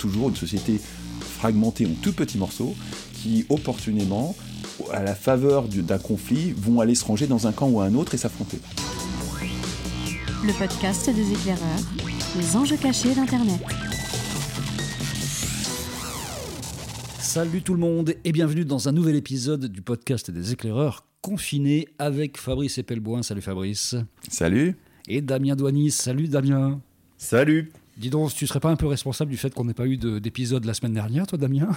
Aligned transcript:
toujours 0.00 0.30
une 0.30 0.36
société 0.36 0.80
fragmentée 1.20 1.86
en 1.86 1.94
tout 2.02 2.12
petits 2.12 2.38
morceaux 2.38 2.74
qui, 3.14 3.44
opportunément, 3.50 4.34
à 4.92 5.02
la 5.02 5.14
faveur 5.14 5.68
d'un 5.68 5.98
conflit, 5.98 6.52
vont 6.52 6.80
aller 6.80 6.94
se 6.94 7.04
ranger 7.04 7.26
dans 7.26 7.46
un 7.46 7.52
camp 7.52 7.68
ou 7.68 7.80
un 7.80 7.94
autre 7.94 8.14
et 8.14 8.16
s'affronter. 8.16 8.58
Le 10.42 10.58
podcast 10.58 11.10
des 11.10 11.32
éclaireurs, 11.32 11.80
les 12.36 12.56
enjeux 12.56 12.78
cachés 12.78 13.14
d'Internet. 13.14 13.60
Salut 17.18 17.62
tout 17.62 17.74
le 17.74 17.80
monde 17.80 18.14
et 18.24 18.32
bienvenue 18.32 18.64
dans 18.64 18.88
un 18.88 18.92
nouvel 18.92 19.16
épisode 19.16 19.66
du 19.66 19.82
podcast 19.82 20.30
des 20.30 20.52
éclaireurs 20.52 21.04
confinés 21.20 21.86
avec 21.98 22.38
Fabrice 22.38 22.78
Epelboin. 22.78 23.22
Salut 23.22 23.42
Fabrice. 23.42 23.96
Salut. 24.28 24.76
Et 25.06 25.20
Damien 25.20 25.56
Douanis. 25.56 25.90
Salut 25.90 26.28
Damien. 26.28 26.80
Salut. 27.18 27.70
Dis 28.00 28.08
donc, 28.08 28.32
tu 28.32 28.46
serais 28.46 28.60
pas 28.60 28.70
un 28.70 28.76
peu 28.76 28.86
responsable 28.86 29.30
du 29.30 29.36
fait 29.36 29.52
qu'on 29.52 29.66
n'ait 29.66 29.74
pas 29.74 29.86
eu 29.86 29.98
d'épisode 29.98 30.64
la 30.64 30.72
semaine 30.72 30.94
dernière, 30.94 31.26
toi 31.26 31.36
Damien? 31.36 31.68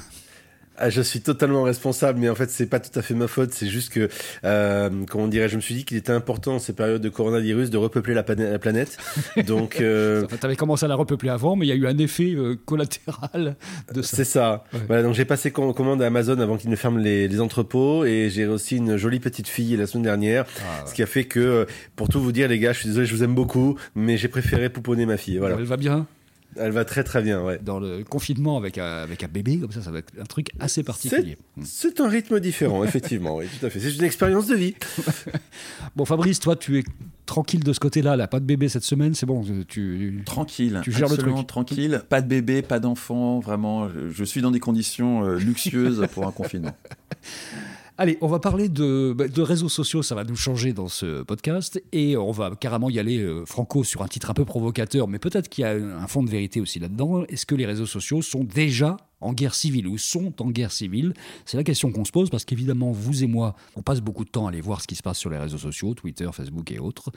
Ah, 0.76 0.90
je 0.90 1.02
suis 1.02 1.22
totalement 1.22 1.64
responsable, 1.64 2.20
mais 2.20 2.30
en 2.30 2.36
fait, 2.36 2.50
c'est 2.50 2.66
pas 2.66 2.80
tout 2.80 2.98
à 2.98 3.04
fait 3.04 3.14
ma 3.14 3.28
faute. 3.28 3.52
C'est 3.52 3.68
juste 3.68 3.94
que, 3.94 4.10
euh, 4.44 4.90
comment 5.08 5.28
dirais 5.28 5.48
je 5.48 5.56
me 5.56 5.62
suis 5.62 5.76
dit 5.76 5.86
qu'il 5.86 5.98
était 5.98 6.12
important, 6.12 6.56
en 6.56 6.60
ces 6.60 6.74
périodes 6.74 7.02
de 7.02 7.10
coronavirus, 7.10 7.70
de 7.70 7.78
repeupler 7.78 8.16
la, 8.16 8.24
planète. 8.24 8.98
Donc, 9.46 9.78
euh... 9.82 10.26
tu 10.26 10.46
avais 10.46 10.56
commencé 10.56 10.86
à 10.86 10.88
la 10.88 10.96
repeupler 10.96 11.30
avant, 11.30 11.56
mais 11.56 11.68
il 11.68 11.70
y 11.70 11.72
a 11.72 11.76
eu 11.76 11.86
un 11.86 11.98
effet 12.00 12.34
euh, 12.34 12.56
collatéral 12.66 13.56
de 13.94 14.02
ça. 14.02 14.18
C'est 14.18 14.24
ça. 14.24 14.64
Voilà, 14.88 15.04
donc 15.04 15.14
j'ai 15.14 15.26
passé 15.26 15.52
commande 15.52 16.02
à 16.02 16.08
Amazon 16.08 16.40
avant 16.40 16.58
qu'ils 16.58 16.72
ne 16.72 16.76
ferment 16.76 16.98
les, 16.98 17.40
entrepôts, 17.40 18.06
et 18.06 18.30
j'ai 18.32 18.48
aussi 18.48 18.78
une 18.78 18.98
jolie 18.98 19.20
petite 19.20 19.48
fille 19.48 19.76
la 19.78 19.86
semaine 19.86 20.04
dernière, 20.04 20.46
ah, 20.58 20.86
ce 20.88 20.94
qui 20.94 21.04
a 21.04 21.08
fait 21.08 21.26
que, 21.26 21.68
pour 21.96 22.10
tout 22.10 22.22
vous 22.22 22.32
dire, 22.32 22.48
les 22.48 22.58
gars, 22.58 22.74
je 22.74 22.80
suis 22.80 22.88
désolé, 22.90 23.06
je 23.06 23.16
vous 23.16 23.24
aime 23.24 23.36
beaucoup, 23.36 23.78
mais 23.96 24.18
j'ai 24.18 24.28
préféré 24.28 24.70
pouponner 24.70 25.06
ma 25.06 25.18
fille. 25.18 25.38
Voilà. 25.38 25.56
Elle 25.60 25.66
va 25.66 25.78
bien? 25.78 26.08
Elle 26.58 26.72
va 26.72 26.86
très 26.86 27.04
très 27.04 27.22
bien, 27.22 27.44
ouais. 27.44 27.60
Dans 27.62 27.80
le 27.80 28.04
confinement 28.04 28.58
avec 28.58 28.78
un, 28.78 29.04
avec 29.04 29.24
un 29.24 29.28
bébé, 29.28 29.58
comme 29.58 29.72
ça, 29.72 29.82
ça 29.82 29.92
va 29.92 30.00
être 30.00 30.14
un 30.20 30.26
truc 30.26 30.50
assez 30.60 30.84
particulier. 30.84 31.38
C'est 31.64 32.00
un 32.00 32.08
rythme 32.08 32.40
différent, 32.40 32.84
effectivement, 32.86 33.38
oui, 33.38 33.46
tout 33.60 33.66
à 33.66 33.70
fait. 33.70 33.80
C'est 33.80 33.96
une 33.96 34.04
expérience 34.04 34.48
de 34.48 34.56
vie. 34.56 34.76
bon, 35.96 36.06
Fabrice, 36.06 36.40
toi, 36.40 36.56
tu 36.56 36.80
es 36.80 36.84
tranquille 37.26 37.64
de 37.64 37.74
ce 37.74 37.80
côté-là, 37.80 38.16
là, 38.16 38.28
pas 38.28 38.40
de 38.40 38.46
bébé 38.46 38.70
cette 38.70 38.84
semaine, 38.84 39.14
c'est 39.14 39.26
bon, 39.26 39.44
tu 39.68 40.22
tranquille, 40.26 40.82
tu 40.84 40.92
gères 40.92 41.10
le 41.10 41.18
truc 41.18 41.48
tranquille, 41.48 42.02
pas 42.10 42.22
de 42.22 42.28
bébé, 42.28 42.62
pas 42.62 42.80
d'enfant, 42.80 43.40
vraiment, 43.40 43.90
je, 44.12 44.24
suis 44.24 44.42
dans 44.42 44.52
des 44.52 44.60
conditions 44.60 45.26
euh, 45.26 45.38
luxueuses 45.38 46.06
pour 46.12 46.28
un 46.28 46.32
confinement. 46.32 46.76
Allez, 47.96 48.18
on 48.22 48.28
va 48.28 48.40
parler 48.40 48.70
de, 48.70 49.14
bah, 49.16 49.28
de, 49.28 49.42
réseaux 49.44 49.70
sociaux, 49.70 50.02
ça 50.02 50.16
va 50.16 50.24
nous 50.24 50.36
changer 50.36 50.74
dans 50.74 50.88
ce 50.88 51.22
podcast, 51.22 51.80
et 51.92 52.18
on 52.18 52.32
va 52.32 52.52
carrément 52.60 52.90
y 52.90 52.98
aller 52.98 53.20
euh, 53.20 53.46
franco 53.46 53.84
sur 53.84 54.02
un 54.02 54.08
titre 54.08 54.32
un 54.32 54.34
peu 54.34 54.46
provocateur, 54.46 55.08
mais 55.08 55.20
peut-être 55.20 55.48
qu'il 55.48 55.62
y 55.62 55.66
a 55.66 55.74
un 55.74 56.08
fond 56.08 56.24
de 56.24 56.30
vérité 56.30 56.60
aussi 56.60 56.80
là-dedans. 56.80 57.24
Est-ce 57.26 57.46
que 57.46 57.54
les 57.54 57.68
réseaux 57.68 57.86
sociaux 57.86 58.24
sont 58.24 58.44
déjà 58.44 58.98
en 59.24 59.34
guerre 59.34 59.56
civile 59.56 59.88
ou 59.88 59.98
sont 59.98 60.42
en 60.42 60.52
guerre 60.52 60.72
civile 60.72 61.14
C'est 61.46 61.58
la 61.58 61.64
question 61.64 61.92
qu'on 61.92 62.06
se 62.06 62.12
pose 62.12 62.30
parce 62.30 62.46
qu'évidemment, 62.46 62.92
vous 62.92 63.24
et 63.24 63.28
moi, 63.28 63.56
on 63.76 63.82
passe 63.82 64.02
beaucoup 64.02 64.26
de 64.26 64.30
temps 64.30 64.46
à 64.46 64.50
aller 64.50 64.62
voir 64.62 64.82
ce 64.82 64.88
qui 64.88 64.96
se 64.96 65.04
passe 65.04 65.18
sur 65.18 65.30
les 65.30 65.38
réseaux 65.38 65.58
sociaux, 65.58 65.94
Twitter, 65.94 66.30
Facebook 66.32 66.72
et 66.72 66.80
autres. 66.80 67.12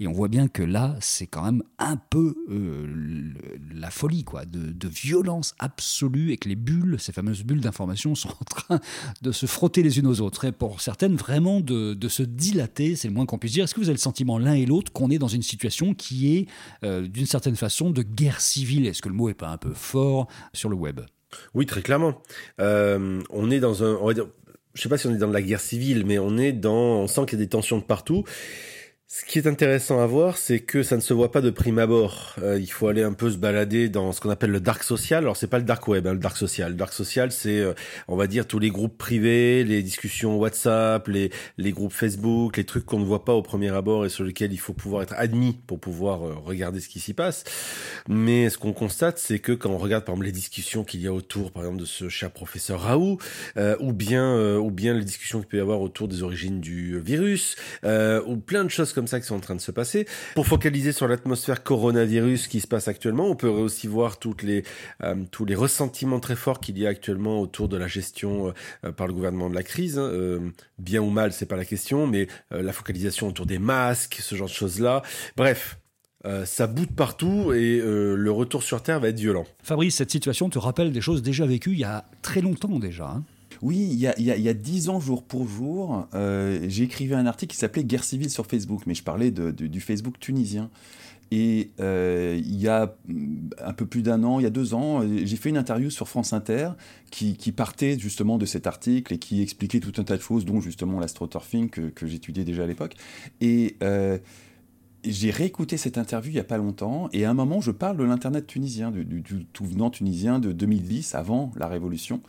Et 0.00 0.06
on 0.06 0.12
voit 0.12 0.28
bien 0.28 0.48
que 0.48 0.62
là, 0.62 0.96
c'est 1.00 1.26
quand 1.26 1.42
même 1.42 1.62
un 1.78 1.96
peu 1.96 2.36
euh, 2.50 3.32
la 3.74 3.90
folie, 3.90 4.24
quoi, 4.24 4.44
de, 4.44 4.88
violence 4.88 5.54
absolue 5.58 6.32
et 6.32 6.38
que 6.38 6.48
les 6.48 6.56
bulles, 6.56 6.96
ces 6.98 7.12
fameuses 7.12 7.44
bulles 7.44 7.60
d'information, 7.60 8.14
sont 8.14 8.30
en 8.30 8.44
train 8.44 8.80
de 9.20 9.32
se 9.32 9.46
frotter 9.46 9.82
les 9.82 9.98
unes 9.98 10.06
aux 10.06 10.20
autres. 10.20 10.46
Et 10.46 10.52
pour 10.52 10.80
certaines, 10.80 11.14
vraiment 11.14 11.60
de, 11.60 12.08
se 12.08 12.22
dilater, 12.22 12.96
c'est 12.96 13.08
le 13.08 13.14
moins 13.14 13.26
qu'on 13.26 13.38
puisse 13.38 13.52
dire. 13.52 13.64
Est-ce 13.64 13.74
que 13.74 13.80
vous 13.80 13.88
avez 13.88 13.94
le 13.94 13.98
sentiment 13.98 14.38
l'un 14.38 14.54
et 14.54 14.64
l'autre 14.64 14.92
qu'on 14.92 15.10
est 15.10 15.18
dans 15.18 15.28
une 15.28 15.42
situation 15.42 15.94
qui 15.94 16.36
est, 16.36 16.46
euh, 16.84 17.06
d'une 17.06 17.26
certaine 17.26 17.56
façon, 17.56 17.90
de 17.90 18.02
guerre 18.02 18.40
civile? 18.40 18.86
Est-ce 18.86 19.02
que 19.02 19.08
le 19.08 19.14
mot 19.14 19.28
est 19.28 19.34
pas 19.34 19.50
un 19.50 19.58
peu 19.58 19.74
fort 19.74 20.26
sur 20.54 20.70
le 20.70 20.76
web? 20.76 21.00
Oui, 21.54 21.66
très 21.66 21.82
clairement. 21.82 22.22
Euh, 22.60 23.20
on 23.30 23.50
est 23.50 23.60
dans 23.60 23.84
un, 23.84 23.94
on 23.96 24.06
va 24.06 24.14
dire, 24.14 24.26
je 24.74 24.82
sais 24.82 24.88
pas 24.88 24.98
si 24.98 25.06
on 25.06 25.14
est 25.14 25.18
dans 25.18 25.30
la 25.30 25.42
guerre 25.42 25.60
civile, 25.60 26.04
mais 26.06 26.18
on 26.18 26.38
est 26.38 26.52
dans, 26.52 27.00
on 27.00 27.06
sent 27.06 27.22
qu'il 27.26 27.38
y 27.38 27.42
a 27.42 27.44
des 27.44 27.50
tensions 27.50 27.78
de 27.78 27.84
partout. 27.84 28.24
Ce 29.10 29.24
qui 29.24 29.38
est 29.38 29.46
intéressant 29.46 30.02
à 30.02 30.06
voir, 30.06 30.36
c'est 30.36 30.60
que 30.60 30.82
ça 30.82 30.94
ne 30.94 31.00
se 31.00 31.14
voit 31.14 31.32
pas 31.32 31.40
de 31.40 31.48
prime 31.48 31.78
abord. 31.78 32.34
Euh, 32.42 32.58
il 32.60 32.70
faut 32.70 32.88
aller 32.88 33.02
un 33.02 33.14
peu 33.14 33.30
se 33.30 33.38
balader 33.38 33.88
dans 33.88 34.12
ce 34.12 34.20
qu'on 34.20 34.28
appelle 34.28 34.50
le 34.50 34.60
dark 34.60 34.82
social. 34.82 35.24
Alors 35.24 35.38
c'est 35.38 35.46
pas 35.46 35.56
le 35.56 35.64
dark 35.64 35.88
web, 35.88 36.06
hein, 36.06 36.12
le 36.12 36.18
dark 36.18 36.36
social. 36.36 36.72
Le 36.72 36.76
dark 36.76 36.92
social, 36.92 37.32
c'est, 37.32 37.58
euh, 37.58 37.72
on 38.06 38.16
va 38.16 38.26
dire, 38.26 38.46
tous 38.46 38.58
les 38.58 38.68
groupes 38.68 38.98
privés, 38.98 39.64
les 39.64 39.82
discussions 39.82 40.36
WhatsApp, 40.36 41.08
les 41.08 41.30
les 41.56 41.72
groupes 41.72 41.94
Facebook, 41.94 42.58
les 42.58 42.64
trucs 42.64 42.84
qu'on 42.84 42.98
ne 42.98 43.06
voit 43.06 43.24
pas 43.24 43.32
au 43.32 43.40
premier 43.40 43.70
abord 43.70 44.04
et 44.04 44.10
sur 44.10 44.24
lesquels 44.24 44.52
il 44.52 44.58
faut 44.58 44.74
pouvoir 44.74 45.00
être 45.00 45.14
admis 45.16 45.58
pour 45.66 45.80
pouvoir 45.80 46.26
euh, 46.26 46.34
regarder 46.34 46.78
ce 46.78 46.90
qui 46.90 47.00
s'y 47.00 47.14
passe. 47.14 47.44
Mais 48.10 48.50
ce 48.50 48.58
qu'on 48.58 48.74
constate, 48.74 49.16
c'est 49.16 49.38
que 49.38 49.52
quand 49.52 49.70
on 49.70 49.78
regarde 49.78 50.04
par 50.04 50.16
exemple 50.16 50.26
les 50.26 50.32
discussions 50.32 50.84
qu'il 50.84 51.00
y 51.00 51.06
a 51.06 51.14
autour, 51.14 51.50
par 51.50 51.62
exemple 51.62 51.80
de 51.80 51.86
ce 51.86 52.10
cher 52.10 52.30
professeur 52.30 52.82
Raoult, 52.82 53.16
ou 53.80 53.92
bien 53.94 54.56
ou 54.58 54.70
bien 54.70 54.92
les 54.92 55.04
discussions 55.04 55.38
qu'il 55.38 55.48
peut 55.48 55.56
y 55.56 55.60
avoir 55.60 55.80
autour 55.80 56.08
des 56.08 56.22
origines 56.22 56.60
du 56.60 57.00
virus, 57.00 57.56
ou 57.84 58.36
plein 58.36 58.64
de 58.64 58.68
choses 58.68 58.92
comme 58.98 59.06
ça 59.06 59.20
qui 59.20 59.26
sont 59.28 59.36
en 59.36 59.40
train 59.40 59.54
de 59.54 59.60
se 59.60 59.70
passer. 59.70 60.08
Pour 60.34 60.48
focaliser 60.48 60.90
sur 60.90 61.06
l'atmosphère 61.06 61.62
coronavirus 61.62 62.48
qui 62.48 62.58
se 62.58 62.66
passe 62.66 62.88
actuellement, 62.88 63.28
on 63.28 63.36
peut 63.36 63.46
aussi 63.46 63.86
voir 63.86 64.18
toutes 64.18 64.42
les, 64.42 64.64
euh, 65.04 65.14
tous 65.30 65.44
les 65.44 65.54
ressentiments 65.54 66.18
très 66.18 66.34
forts 66.34 66.58
qu'il 66.58 66.76
y 66.80 66.84
a 66.84 66.88
actuellement 66.88 67.40
autour 67.40 67.68
de 67.68 67.76
la 67.76 67.86
gestion 67.86 68.52
euh, 68.84 68.90
par 68.90 69.06
le 69.06 69.12
gouvernement 69.12 69.48
de 69.48 69.54
la 69.54 69.62
crise. 69.62 70.00
Hein. 70.00 70.02
Euh, 70.02 70.50
bien 70.80 71.00
ou 71.00 71.10
mal, 71.10 71.32
c'est 71.32 71.46
pas 71.46 71.56
la 71.56 71.64
question, 71.64 72.08
mais 72.08 72.26
la 72.50 72.72
focalisation 72.72 73.28
autour 73.28 73.46
des 73.46 73.60
masques, 73.60 74.18
ce 74.20 74.34
genre 74.34 74.48
de 74.48 74.52
choses-là. 74.52 75.02
Bref, 75.36 75.78
ça 76.44 76.66
boude 76.66 76.94
partout 76.94 77.52
et 77.52 77.80
le 77.80 78.30
retour 78.30 78.62
sur 78.62 78.82
Terre 78.82 79.00
va 79.00 79.08
être 79.08 79.18
violent. 79.18 79.46
Fabrice, 79.62 79.96
cette 79.96 80.10
situation 80.10 80.48
te 80.50 80.58
rappelle 80.58 80.92
des 80.92 81.00
choses 81.00 81.22
déjà 81.22 81.46
vécues 81.46 81.72
il 81.72 81.78
y 81.80 81.84
a 81.84 82.04
très 82.22 82.40
longtemps 82.40 82.78
déjà. 82.78 83.06
Hein 83.06 83.24
oui, 83.62 83.88
il 83.90 83.98
y 83.98 84.06
a, 84.48 84.54
dix 84.54 84.88
ans, 84.88 85.00
jour 85.00 85.22
pour 85.22 85.48
jour, 85.48 86.06
euh, 86.14 86.64
j'ai 86.68 86.84
écrit 86.84 87.12
un 87.12 87.26
article 87.26 87.52
qui 87.52 87.58
s'appelait 87.58 87.84
Guerre 87.84 88.04
civile 88.04 88.30
sur 88.30 88.46
Facebook, 88.46 88.82
mais 88.86 88.94
je 88.94 89.02
parlais 89.02 89.30
du 89.30 89.80
Facebook 89.80 90.18
tunisien. 90.18 90.70
Et 91.30 91.72
euh, 91.80 92.40
il 92.42 92.58
y 92.58 92.68
a 92.68 92.94
un 93.62 93.72
peu 93.74 93.84
plus 93.84 94.02
d'un 94.02 94.24
an, 94.24 94.40
il 94.40 94.44
y 94.44 94.46
a 94.46 94.50
deux 94.50 94.72
ans, 94.72 95.02
j'ai 95.02 95.36
fait 95.36 95.50
une 95.50 95.58
interview 95.58 95.90
sur 95.90 96.08
France 96.08 96.32
Inter 96.32 96.70
qui, 97.10 97.34
partait 97.52 97.98
justement 97.98 98.38
de 98.38 98.46
cet 98.46 98.66
article 98.66 99.12
et 99.12 99.18
qui 99.18 99.42
expliquait 99.42 99.80
tout 99.80 99.92
un 99.98 100.04
tas 100.04 100.16
de 100.16 100.22
choses, 100.22 100.44
dont 100.44 100.60
justement 100.60 101.00
l'astroturfing 101.00 101.68
que, 101.68 101.90
que 101.90 102.06
j'étudiais 102.06 102.44
déjà 102.44 102.64
à 102.64 102.66
l'époque. 102.66 102.94
Et 103.40 103.76
euh, 103.82 104.18
j'ai 105.04 105.30
réécouté 105.30 105.76
cette 105.76 105.98
interview 105.98 106.30
il 106.30 106.34
n'y 106.34 106.40
a 106.40 106.44
pas 106.44 106.58
longtemps, 106.58 107.08
et 107.12 107.24
à 107.24 107.30
un 107.30 107.34
moment, 107.34 107.60
je 107.60 107.70
parle 107.70 107.96
de 107.96 108.04
l'Internet 108.04 108.46
tunisien, 108.46 108.90
du, 108.90 109.04
du, 109.04 109.44
tout 109.52 109.64
venant 109.64 109.90
tunisien 109.90 110.38
de 110.38 110.52
2010, 110.52 111.14
avant 111.14 111.52
la 111.56 111.68
Révolution. 111.68 112.22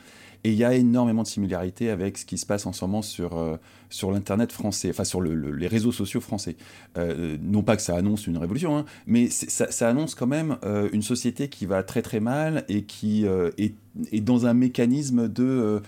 Et 0.44 0.52
il 0.52 0.58
y 0.58 0.64
a 0.64 0.74
énormément 0.74 1.24
de 1.24 1.28
similarités 1.28 1.90
avec 1.90 2.18
ce 2.18 2.26
qui 2.26 2.38
se 2.38 2.46
passe 2.46 2.66
en 2.66 2.72
ce 2.72 2.86
moment 2.86 3.02
sur, 3.02 3.38
euh, 3.38 3.58
sur 3.90 4.12
l'Internet 4.12 4.52
français, 4.52 4.90
enfin 4.90 5.04
sur 5.04 5.22
les 5.22 5.68
réseaux 5.68 5.92
sociaux 5.92 6.22
français. 6.22 6.56
Euh, 6.98 7.38
non 7.42 7.62
pas 7.62 7.76
que 7.76 7.82
ça 7.82 7.96
annonce 7.96 8.26
une 8.26 8.38
révolution, 8.38 8.78
hein, 8.78 8.86
mais 9.06 9.30
ça, 9.30 9.90
annonce 9.90 10.16
quand 10.16 10.28
même 10.28 10.58
euh, 10.64 10.90
une 10.94 11.02
société 11.02 11.50
qui 11.50 11.66
va 11.66 11.84
très 11.84 12.02
très 12.02 12.22
mal 12.22 12.64
et 12.70 12.84
qui 12.84 13.26
est, 13.26 13.74
dans 14.22 14.46
un 14.46 14.54
mécanisme 14.54 15.28
de... 15.28 15.82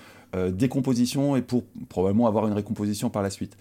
décomposition 0.54 1.36
et 1.36 1.42
pour 1.42 1.64
probablement 1.90 2.26
avoir 2.26 2.48
une 2.48 2.54
récomposition 2.54 3.10
par 3.10 3.22
la 3.22 3.30
suite. 3.30 3.58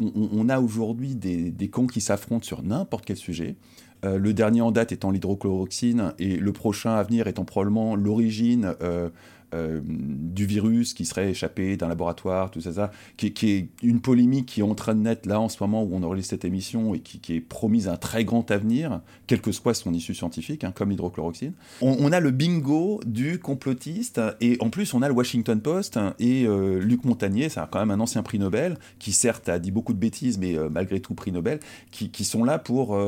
On, 0.00 0.48
a 0.48 0.58
aujourd'hui 0.58 1.14
des, 1.14 1.52
des, 1.52 1.68
camps 1.68 1.86
qui 1.86 2.00
s'affrontent 2.00 2.44
sur 2.44 2.62
n'importe 2.64 3.04
quel 3.04 3.16
sujet. 3.16 3.54
le 4.02 4.32
dernier 4.32 4.62
en 4.62 4.72
date 4.72 4.90
étant 4.90 5.12
l'hydrochloroxine 5.12 6.12
et 6.18 6.36
le 6.36 6.52
prochain 6.52 6.94
à 6.94 7.04
venir 7.04 7.28
étant 7.28 7.44
probablement 7.44 7.94
l'origine 7.94 8.74
du 9.52 10.46
virus 10.46 10.94
qui 10.94 11.04
serait 11.04 11.30
échappé 11.30 11.76
d'un 11.76 11.88
laboratoire, 11.88 12.50
tout 12.50 12.60
ça, 12.60 12.72
ça 12.72 12.90
qui, 13.16 13.26
est 13.26 13.68
une 13.82 14.00
polémique 14.00 14.46
qui 14.46 14.60
est 14.60 14.64
en 14.64 14.74
train 14.74 14.94
de 14.94 15.00
naître 15.00 15.28
là 15.28 15.40
en 15.40 15.48
ce 15.48 15.58
moment 15.60 15.82
où 15.82 15.90
on 15.92 16.02
enregistre 16.02 16.30
cette 16.30 16.44
émission 16.44 16.94
et 16.94 17.00
qui, 17.00 17.34
est 17.34 17.40
promise 17.40 17.88
un 17.88 17.96
très 17.96 18.24
grand 18.24 18.50
avenir, 18.50 19.00
quelle 19.26 19.40
que 19.40 19.52
soit 19.52 19.74
son 19.74 19.92
issue 19.94 20.14
scientifique, 20.14 20.64
hein, 20.64 20.72
comme 20.74 20.90
l'hydrochloroxine. 20.90 21.52
On, 21.80 22.12
a 22.12 22.20
le 22.20 22.30
bingo 22.30 23.00
du 23.06 23.38
complotiste 23.38 24.20
et 24.40 24.56
en 24.60 24.70
plus 24.70 24.92
on 24.94 25.02
a 25.02 25.08
le 25.08 25.14
Washington 25.14 25.60
Post 25.60 25.98
et 26.18 26.44
euh, 26.46 26.78
Luc 26.78 27.04
Montagnier, 27.04 27.48
c'est 27.48 27.60
quand 27.70 27.78
même 27.78 27.90
un 27.90 28.00
ancien 28.00 28.22
prix 28.22 28.38
Nobel 28.38 28.78
qui 28.98 29.12
certes 29.12 29.48
a 29.48 29.58
dit 29.58 29.70
beaucoup 29.70 29.92
de 29.92 29.98
bêtises 29.98 30.38
mais 30.38 30.56
euh, 30.56 30.68
malgré 30.68 31.00
tout 31.00 31.14
prix 31.14 31.32
Nobel, 31.32 31.60
qui, 31.90 32.24
sont 32.24 32.44
là 32.44 32.58
pour, 32.58 32.98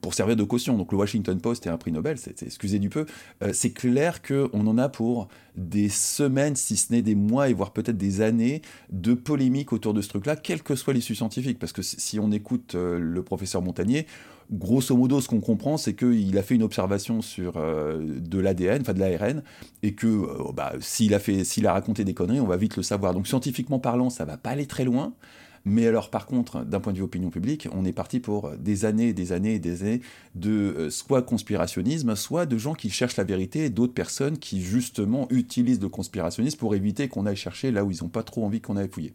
pour 0.00 0.14
servir 0.14 0.36
de 0.36 0.42
caution. 0.42 0.76
Donc 0.78 0.92
le 0.92 0.98
Washington 0.98 1.38
Post 1.40 1.66
est 1.66 1.70
un 1.70 1.76
prix 1.76 1.92
Nobel, 1.92 2.18
c'est, 2.18 2.42
excusez 2.42 2.78
du 2.78 2.88
peu, 2.88 3.06
c'est 3.52 3.70
clair 3.70 4.22
qu'on 4.22 4.66
en 4.66 4.78
a 4.78 4.88
pour 4.88 5.28
des 5.56 5.83
semaines, 5.88 6.56
si 6.56 6.76
ce 6.76 6.92
n'est 6.92 7.02
des 7.02 7.14
mois, 7.14 7.48
et 7.48 7.54
voire 7.54 7.72
peut-être 7.72 7.96
des 7.96 8.20
années 8.20 8.62
de 8.90 9.14
polémiques 9.14 9.72
autour 9.72 9.94
de 9.94 10.00
ce 10.00 10.08
truc-là, 10.08 10.36
quelle 10.36 10.62
que 10.62 10.74
soit 10.74 10.92
l'issue 10.92 11.14
scientifique. 11.14 11.58
Parce 11.58 11.72
que 11.72 11.82
si 11.82 12.18
on 12.18 12.30
écoute 12.32 12.74
euh, 12.74 12.98
le 12.98 13.22
professeur 13.22 13.62
Montagnier, 13.62 14.06
grosso 14.50 14.96
modo, 14.96 15.20
ce 15.20 15.28
qu'on 15.28 15.40
comprend, 15.40 15.76
c'est 15.76 15.94
qu'il 15.94 16.36
a 16.38 16.42
fait 16.42 16.54
une 16.54 16.62
observation 16.62 17.22
sur 17.22 17.54
euh, 17.56 18.20
de 18.20 18.38
l'ADN, 18.38 18.82
enfin 18.82 18.94
de 18.94 19.00
l'ARN, 19.00 19.42
et 19.82 19.94
que 19.94 20.06
euh, 20.06 20.52
bah, 20.54 20.72
s'il 20.80 21.14
a, 21.14 21.18
fait, 21.18 21.42
a 21.64 21.72
raconté 21.72 22.04
des 22.04 22.14
conneries, 22.14 22.40
on 22.40 22.46
va 22.46 22.56
vite 22.56 22.76
le 22.76 22.82
savoir. 22.82 23.14
Donc 23.14 23.26
scientifiquement 23.26 23.78
parlant, 23.78 24.10
ça 24.10 24.24
va 24.24 24.36
pas 24.36 24.50
aller 24.50 24.66
très 24.66 24.84
loin. 24.84 25.14
Mais 25.64 25.86
alors, 25.86 26.10
par 26.10 26.26
contre, 26.26 26.64
d'un 26.64 26.78
point 26.78 26.92
de 26.92 26.98
vue 26.98 27.04
opinion 27.04 27.30
publique, 27.30 27.68
on 27.72 27.84
est 27.86 27.92
parti 27.92 28.20
pour 28.20 28.50
des 28.58 28.84
années, 28.84 29.14
des 29.14 29.32
années, 29.32 29.58
des 29.58 29.82
années 29.82 30.00
de 30.34 30.50
euh, 30.50 30.90
soit 30.90 31.22
conspirationnisme, 31.22 32.14
soit 32.16 32.44
de 32.44 32.58
gens 32.58 32.74
qui 32.74 32.90
cherchent 32.90 33.16
la 33.16 33.24
vérité, 33.24 33.64
et 33.64 33.70
d'autres 33.70 33.94
personnes 33.94 34.38
qui 34.38 34.60
justement 34.60 35.26
utilisent 35.30 35.80
le 35.80 35.88
conspirationnisme 35.88 36.58
pour 36.58 36.74
éviter 36.74 37.08
qu'on 37.08 37.24
aille 37.24 37.36
chercher 37.36 37.70
là 37.70 37.84
où 37.84 37.90
ils 37.90 38.02
n'ont 38.02 38.10
pas 38.10 38.22
trop 38.22 38.44
envie 38.44 38.60
qu'on 38.60 38.76
aille 38.76 38.90
fouiller. 38.90 39.14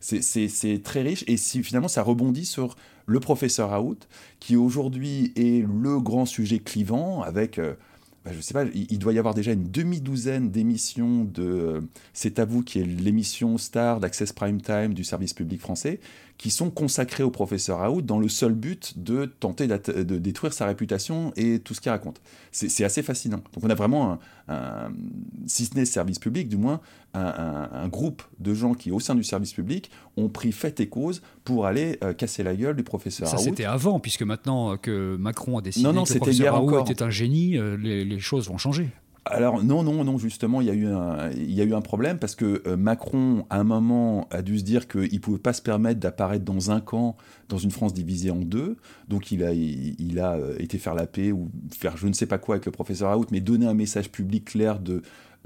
C'est 0.00 0.82
très 0.84 1.02
riche 1.02 1.24
et 1.26 1.36
si, 1.36 1.62
finalement 1.64 1.88
ça 1.88 2.02
rebondit 2.02 2.46
sur 2.46 2.76
le 3.06 3.18
professeur 3.18 3.84
Out, 3.84 4.06
qui 4.38 4.54
aujourd'hui 4.54 5.32
est 5.34 5.66
le 5.66 5.98
grand 6.00 6.26
sujet 6.26 6.60
clivant 6.60 7.22
avec... 7.22 7.58
Euh, 7.58 7.74
je 8.32 8.40
sais 8.40 8.54
pas, 8.54 8.64
il, 8.74 8.98
doit 8.98 9.12
y 9.12 9.18
avoir 9.18 9.34
déjà 9.34 9.52
une 9.52 9.70
demi-douzaine 9.70 10.50
d'émissions 10.50 11.24
de 11.24 11.42
euh, 11.42 11.80
C'est 12.12 12.38
à 12.38 12.44
vous, 12.44 12.62
qui 12.62 12.80
est 12.80 12.84
l'émission 12.84 13.58
star 13.58 14.00
d'Access 14.00 14.32
Prime 14.32 14.60
Time 14.60 14.94
du 14.94 15.04
service 15.04 15.34
public 15.34 15.60
français, 15.60 16.00
qui 16.38 16.50
sont 16.50 16.70
consacrés 16.70 17.24
au 17.24 17.30
professeur 17.30 17.78
Raoult 17.78 18.00
dans 18.00 18.20
le 18.20 18.28
seul 18.28 18.54
but 18.54 18.94
de 18.96 19.26
tenter 19.26 19.66
de 19.66 20.18
détruire 20.18 20.52
sa 20.52 20.66
réputation 20.66 21.32
et 21.36 21.58
tout 21.58 21.74
ce 21.74 21.80
qu'il 21.80 21.90
raconte. 21.90 22.20
C'est 22.52 22.84
assez 22.84 23.02
fascinant. 23.02 23.42
Donc 23.52 23.64
on 23.64 23.70
a 23.70 23.74
vraiment, 23.74 24.18
un, 24.46 24.90
si 25.46 25.66
ce 25.66 25.74
n'est 25.74 25.84
service 25.84 26.20
public, 26.20 26.48
du 26.48 26.56
moins 26.56 26.80
un, 27.14 27.88
groupe 27.88 28.22
de 28.38 28.54
gens 28.54 28.74
qui, 28.74 28.92
au 28.92 29.00
sein 29.00 29.16
du 29.16 29.24
service 29.24 29.52
public, 29.52 29.90
ont 30.16 30.28
pris 30.28 30.52
fait 30.52 30.78
et 30.78 30.88
cause 30.88 31.22
pour 31.42 31.66
aller 31.66 31.98
euh, 32.04 32.12
casser 32.12 32.44
la 32.44 32.54
gueule 32.54 32.76
du 32.76 32.84
professeur 32.84 33.26
Ça, 33.26 33.38
c'était 33.38 33.64
avant, 33.64 33.98
puisque 33.98 34.22
maintenant 34.22 34.76
que 34.76 35.16
Macron 35.16 35.58
a 35.58 35.62
décidé 35.62 35.84
non, 35.84 35.92
non, 35.92 36.04
que 36.04 36.12
le 36.12 36.20
professeur 36.20 36.54
Raoult 36.54 36.82
était 36.82 37.02
un 37.02 37.10
génie, 37.10 37.58
euh, 37.58 37.76
les 37.76 38.20
choses 38.20 38.48
vont 38.48 38.58
changer. 38.58 38.90
Alors 39.30 39.62
non, 39.62 39.82
non, 39.82 40.04
non, 40.04 40.18
justement, 40.18 40.60
il 40.60 40.66
y 40.66 40.70
a 40.70 41.64
eu 41.64 41.74
un, 41.74 41.80
problème 41.80 42.18
parce 42.18 42.34
que 42.34 42.62
euh, 42.66 42.76
Macron, 42.76 43.46
à 43.50 43.58
un 43.60 43.64
moment, 43.64 44.26
a 44.30 44.42
dû 44.42 44.58
se 44.58 44.64
dire 44.64 44.88
qu'il 44.88 45.12
ne 45.12 45.18
pouvait 45.18 45.38
pas 45.38 45.52
se 45.52 45.62
permettre 45.62 46.00
d'apparaître 46.00 46.44
dans 46.44 46.70
un 46.70 46.80
camp, 46.80 47.16
dans 47.48 47.58
une 47.58 47.70
France 47.70 47.92
divisée 47.92 48.30
en 48.30 48.40
deux. 48.40 48.76
Donc 49.08 49.30
il 49.30 49.44
a, 49.44 49.52
il, 49.52 50.18
a 50.18 50.34
euh, 50.34 50.56
été 50.58 50.78
faire 50.78 50.94
la 50.94 51.06
paix 51.06 51.30
ou 51.30 51.50
faire 51.76 51.96
je 51.96 52.08
ne 52.08 52.12
sais 52.12 52.26
pas 52.26 52.38
quoi 52.38 52.56
avec 52.56 52.66
le 52.66 52.72
professeur 52.72 53.10
Raoult, 53.10 53.26
mais 53.30 53.40
donner 53.40 53.66
un 53.66 53.74
message 53.74 54.10
public 54.10 54.46
clair 54.46 54.80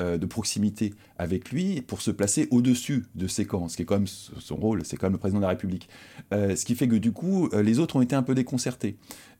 euh, 0.01 0.17
de 0.17 0.27
proximité 0.27 0.95
avec 1.19 1.51
lui 1.51 1.83
pour 1.83 2.03
se 2.03 2.11
placer 2.11 2.49
au-dessus 2.51 3.05
de 3.15 3.27
ces 3.27 3.45
camps, 3.45 3.69
ce 3.69 3.77
qui 3.77 3.83
est 3.83 3.87
quand 3.87 3.99
même 3.99 4.07
son 4.07 4.57
rôle, 4.57 4.85
c'est 4.85 4.97
quand 4.97 5.07
même 5.07 5.13
le 5.13 5.19
président 5.19 5.41
de 5.41 5.45
la 5.45 5.51
République. 5.51 5.89
ce 6.31 6.65
qui 6.65 6.75
fait 6.75 6.89
que 6.89 6.97
du 6.97 7.13
coup, 7.13 7.51
les 7.53 7.79
autres 7.79 7.97
ont 7.97 8.03
été 8.03 8.17
un 8.17 8.23
peu 8.23 8.35
déconcertés. 8.35 8.97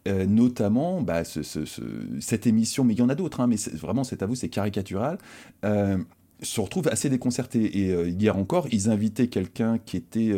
Euh, 0.09 0.27
notamment 0.27 1.01
bah, 1.01 1.23
cette 1.25 2.47
émission, 2.49 2.83
mais 2.83 2.95
il 2.95 2.99
y 2.99 3.03
en 3.03 3.09
a 3.09 3.15
d'autres, 3.15 3.39
hein, 3.39 3.47
mais 3.47 3.55
vraiment, 3.75 4.03
c'est 4.03 4.21
à 4.25 4.27
vous, 4.27 4.35
c'est 4.35 4.49
caricatural, 4.49 5.17
euh, 5.65 5.97
se 6.43 6.61
retrouve 6.61 6.89
assez 6.89 7.09
déconcerté. 7.09 7.79
Et 7.79 7.93
euh, 7.93 8.09
hier 8.09 8.37
encore, 8.37 8.67
ils 8.73 8.91
invitaient 8.91 9.29
quelqu'un 9.29 9.79
qui 9.79 9.97
était 9.97 10.33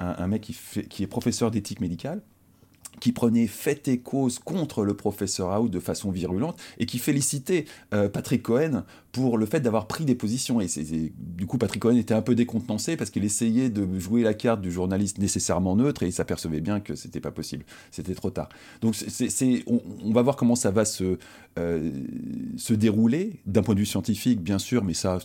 un, 0.00 0.26
mec 0.26 0.50
qui, 0.88 1.02
est 1.02 1.06
professeur 1.06 1.50
d'éthique 1.50 1.82
médicale, 1.82 2.22
qui 3.00 3.12
prenait 3.12 3.46
fait 3.46 3.88
et 3.88 3.98
cause 3.98 4.38
contre 4.38 4.84
le 4.84 4.94
professeur 4.94 5.60
Out 5.60 5.70
de 5.70 5.80
façon 5.80 6.10
virulente 6.10 6.60
et 6.78 6.86
qui 6.86 6.98
félicitait 6.98 7.64
Patrick 7.90 8.42
Cohen 8.42 8.84
pour 9.14 9.38
le 9.38 9.46
fait 9.46 9.60
d'avoir 9.60 9.86
pris 9.86 10.04
des 10.04 10.16
positions. 10.16 10.60
Et 10.60 10.66
du 11.18 11.46
coup, 11.46 11.56
Patrick 11.56 11.80
Cohen 11.80 11.96
était 11.96 12.14
un 12.14 12.20
peu 12.20 12.34
décontenancé 12.34 12.96
parce 12.96 13.10
qu'il 13.10 13.24
essayait 13.24 13.70
de 13.70 13.98
jouer 13.98 14.22
la 14.22 14.34
carte 14.34 14.60
du 14.60 14.72
journaliste 14.72 15.18
nécessairement 15.18 15.76
neutre 15.76 16.02
et 16.02 16.06
il 16.06 16.12
s'apercevait 16.12 16.60
bien 16.60 16.80
que 16.80 16.96
c'était 16.96 17.20
pas 17.20 17.30
possible. 17.30 17.64
C'était 17.92 18.14
trop 18.14 18.30
tard. 18.30 18.48
Donc, 18.80 18.96
c'est, 18.96 19.64
on, 19.66 20.12
va 20.12 20.22
voir 20.22 20.34
comment 20.34 20.56
ça 20.56 20.72
va 20.72 20.84
se, 20.84 21.18
euh, 21.58 21.92
se 22.56 22.74
dérouler 22.74 23.40
d'un 23.46 23.62
point 23.62 23.74
de 23.74 23.80
vue 23.80 23.86
scientifique, 23.86 24.40
bien 24.42 24.58
sûr, 24.58 24.82
mais 24.82 24.94
ça, 24.94 25.18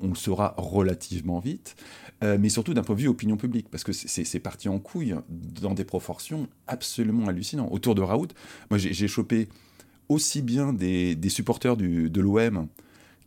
on, 0.00 0.08
le 0.08 0.14
saura 0.14 0.54
relativement 0.56 1.40
vite. 1.40 1.76
Euh, 2.24 2.38
mais 2.40 2.48
surtout 2.48 2.72
d'un 2.72 2.82
point 2.82 2.96
de 2.96 3.00
vue 3.02 3.08
opinion 3.08 3.36
publique, 3.36 3.68
parce 3.70 3.84
que 3.84 3.92
c'est 3.92 4.40
parti 4.40 4.68
en 4.68 4.78
couille 4.78 5.14
dans 5.60 5.74
des 5.74 5.84
proportions 5.84 6.48
absolument 6.68 7.26
hallucinantes. 7.28 7.68
Autour 7.72 7.94
de 7.94 8.02
Raoult, 8.02 8.28
moi 8.70 8.78
j'ai 8.78 9.08
chopé 9.08 9.48
aussi 10.08 10.42
bien 10.42 10.72
des, 10.72 11.16
supporters 11.28 11.76
de 11.76 12.20
l'OM 12.20 12.68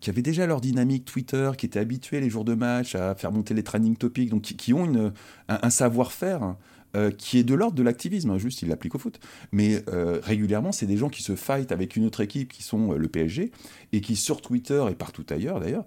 qui 0.01 0.09
avaient 0.09 0.23
déjà 0.23 0.45
leur 0.47 0.59
dynamique 0.59 1.05
Twitter, 1.05 1.51
qui 1.57 1.67
étaient 1.67 1.79
habitués 1.79 2.19
les 2.19 2.29
jours 2.29 2.43
de 2.43 2.55
match 2.55 2.95
à 2.95 3.15
faire 3.15 3.31
monter 3.31 3.53
les 3.53 3.63
trending 3.63 3.95
topics, 3.95 4.29
donc 4.29 4.41
qui, 4.41 4.73
ont 4.73 5.13
un, 5.47 5.69
savoir-faire 5.69 6.55
euh, 6.97 7.11
qui 7.11 7.37
est 7.37 7.43
de 7.43 7.53
l'ordre 7.53 7.75
de 7.75 7.83
l'activisme, 7.83 8.37
juste 8.37 8.63
ils 8.63 8.67
l'appliquent 8.67 8.95
au 8.95 8.99
foot. 8.99 9.19
Mais 9.51 9.83
euh, 9.89 10.19
régulièrement, 10.23 10.71
c'est 10.71 10.87
des 10.87 10.97
gens 10.97 11.07
qui 11.07 11.21
se 11.21 11.35
fight 11.35 11.71
avec 11.71 11.95
une 11.95 12.05
autre 12.05 12.21
équipe 12.21 12.51
qui 12.51 12.63
sont 12.63 12.93
euh, 12.93 12.97
le 12.97 13.07
PSG 13.07 13.51
et 13.93 14.01
qui 14.01 14.15
sur 14.15 14.41
Twitter 14.41 14.83
et 14.89 14.95
partout 14.95 15.25
ailleurs 15.29 15.59
d'ailleurs 15.59 15.85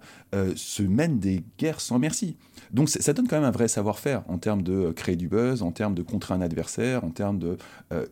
se 0.54 0.82
mènent 0.82 1.18
des 1.18 1.44
guerres 1.58 1.80
sans 1.80 1.98
merci. 1.98 2.36
Donc 2.74 2.90
ça 2.90 3.12
donne 3.12 3.28
quand 3.28 3.36
même 3.36 3.44
un 3.44 3.50
vrai 3.50 3.68
savoir-faire 3.68 4.22
en 4.28 4.38
termes 4.38 4.62
de 4.62 4.90
créer 4.90 5.16
du 5.16 5.28
buzz, 5.28 5.62
en 5.62 5.70
termes 5.72 5.94
de 5.94 6.02
contrer 6.02 6.34
un 6.34 6.40
adversaire, 6.40 7.04
en 7.04 7.10
termes 7.10 7.38
de 7.38 7.56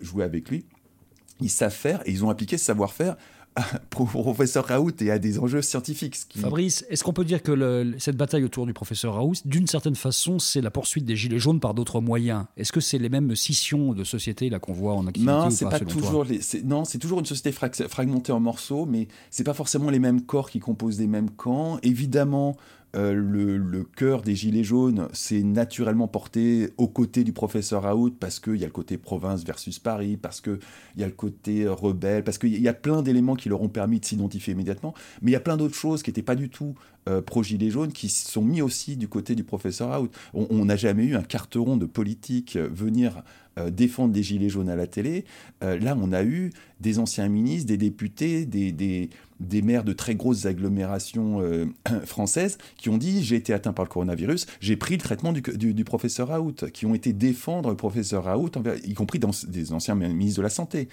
jouer 0.01 0.25
avec 0.25 0.49
lui 0.49 0.65
ils 1.43 1.51
savent 1.51 1.73
faire 1.73 2.01
et 2.07 2.13
ils 2.13 2.25
ont 2.25 2.31
appliqué 2.31 2.57
ce 2.57 2.65
savoir-faire 2.65 3.17
au 3.99 4.07
professeur 4.07 4.65
Raoult 4.65 4.93
et 5.01 5.11
à 5.11 5.19
des 5.19 5.39
enjeux 5.39 5.61
scientifiques. 5.61 6.17
Fabrice, 6.37 6.87
est-ce 6.89 7.05
qu'on 7.05 7.13
peut 7.13 7.25
dire 7.25 7.43
que 7.43 7.95
cette 7.99 8.17
bataille 8.17 8.45
autour 8.45 8.65
du 8.65 8.73
professeur 8.73 9.13
Raoult, 9.15 9.35
d'une 9.45 9.67
certaine 9.67 9.95
façon, 9.95 10.39
c'est 10.39 10.63
la 10.63 10.71
poursuite 10.71 11.05
des 11.05 11.17
Gilets 11.17 11.39
jaunes 11.39 11.61
par 11.61 11.75
d'autres 11.75 12.01
moyens? 12.01 12.47
Est-ce 12.57 12.73
que 12.73 12.81
c'est 12.81 12.97
les 12.97 13.11
mêmes 13.11 13.37
scissions 13.37 13.93
de 13.93 14.05
société 14.05 14.49
là 14.49 14.59
qu'on 14.59 14.73
voit 14.73 14.95
en 14.95 15.07
activité 15.07 15.31
Non, 15.31 15.51
c'est 15.51 15.69
pas, 15.69 15.81
toujours. 15.81 16.25
non, 16.65 16.87
c'est 16.87 16.99
toujours 16.99 17.19
une 17.19 17.27
société 17.27 17.53
fragmentée 17.53 18.33
en 18.33 18.41
morceaux, 18.41 18.87
mais 18.87 19.09
c'est 19.31 19.45
pas 19.45 19.55
forcément 19.55 19.91
les 19.91 19.99
mêmes 19.99 20.23
corps 20.23 20.49
qui 20.49 20.59
composent 20.59 20.99
les 20.99 21.07
mêmes 21.07 21.31
camps. 21.31 21.79
Évidemment, 21.83 22.57
euh, 22.95 23.15
le, 23.15 23.85
cœur 23.85 24.23
des 24.23 24.35
Gilets 24.35 24.65
jaunes 24.65 25.09
s'est 25.13 25.43
naturellement 25.43 26.09
porté 26.09 26.71
aux 26.77 26.89
côtés 26.89 27.25
du 27.25 27.33
professeur 27.33 27.83
Raoult 27.83 28.13
parce 28.21 28.39
qu'il 28.39 28.57
y 28.57 28.65
a 28.65 28.67
le 28.67 28.73
côté 28.73 28.99
province 28.99 29.45
versus 29.45 29.79
Paris, 29.79 30.17
parce 30.17 30.41
qu'il 30.41 30.59
y 30.97 31.03
a 31.03 31.07
le 31.07 31.13
côté 31.13 31.67
rebelle, 31.67 32.23
parce 32.23 32.39
qu'il 32.39 32.61
y 32.61 32.69
a 32.69 32.75
plein 32.75 33.03
d'éléments 33.03 33.35
qui 33.35 33.49
leur 33.49 33.63
ont 33.63 33.69
permis 33.69 34.01
de 34.01 34.05
s'identifier 34.05 34.53
immédiatement. 34.53 34.95
Mais 35.23 35.31
il 35.31 35.35
y 35.35 35.37
a 35.37 35.41
plein 35.41 35.57
d'autres 35.57 35.75
choses 35.75 36.03
qui 36.03 36.11
n'étaient 36.11 36.23
pas 36.23 36.35
du 36.35 36.49
tout 36.49 36.75
euh, 37.09 37.21
pro-Gilets 37.21 37.71
jaunes 37.71 37.93
qui 37.93 38.09
sont 38.09 38.43
mis 38.43 38.63
aussi 38.63 38.97
du 38.97 39.09
côté 39.09 39.35
du 39.35 39.43
professeur 39.43 39.89
Raoult. 39.89 40.11
On 40.35 40.65
n'a 40.65 40.77
jamais 40.77 41.03
eu 41.03 41.17
un 41.17 41.23
carteron 41.23 41.77
de 41.77 41.85
politique 41.85 42.55
euh, 42.55 42.69
venir 42.73 43.25
euh, 43.59 43.71
défendre 43.71 44.13
des 44.13 44.23
gilets 44.23 44.49
jaunes 44.49 44.69
à 44.69 44.77
la 44.77 44.87
télé. 44.87 45.25
Là, 45.61 45.97
on 46.01 46.13
a 46.13 46.23
eu 46.23 46.53
des 46.81 47.01
anciens 47.01 47.29
ministres, 47.29 47.67
des 47.67 47.77
députés, 47.77 48.47
des, 48.47 48.71
des, 48.71 49.63
maires 49.63 49.83
de 49.83 49.93
très 49.93 50.15
grosses 50.15 50.47
agglomérations 50.47 51.41
françaises 52.05 52.59
qui 52.77 52.89
ont 52.89 52.99
dit 52.99 53.23
j'ai 53.23 53.37
été 53.37 53.53
atteint 53.53 53.73
par 53.73 53.85
le 53.85 53.89
coronavirus, 53.89 54.47
j'ai 54.61 54.77
pris 54.77 54.95
le 54.95 55.01
traitement 55.01 55.33
du, 55.33 55.43
du, 55.43 55.85
professeur 55.85 56.29
Raoult, 56.29 56.55
qui 56.73 56.87
ont 56.87 56.95
été 56.95 57.13
défendre 57.13 57.71
le 57.71 57.77
professeur 57.77 58.25
Raoult, 58.25 58.51
y 58.85 58.95
compris 58.95 59.19
dans, 59.19 59.31
des 59.47 59.73
anciens 59.73 59.95
ministres 59.95 60.39
de 60.39 60.43
la 60.43 60.51
Santé. 60.51 60.89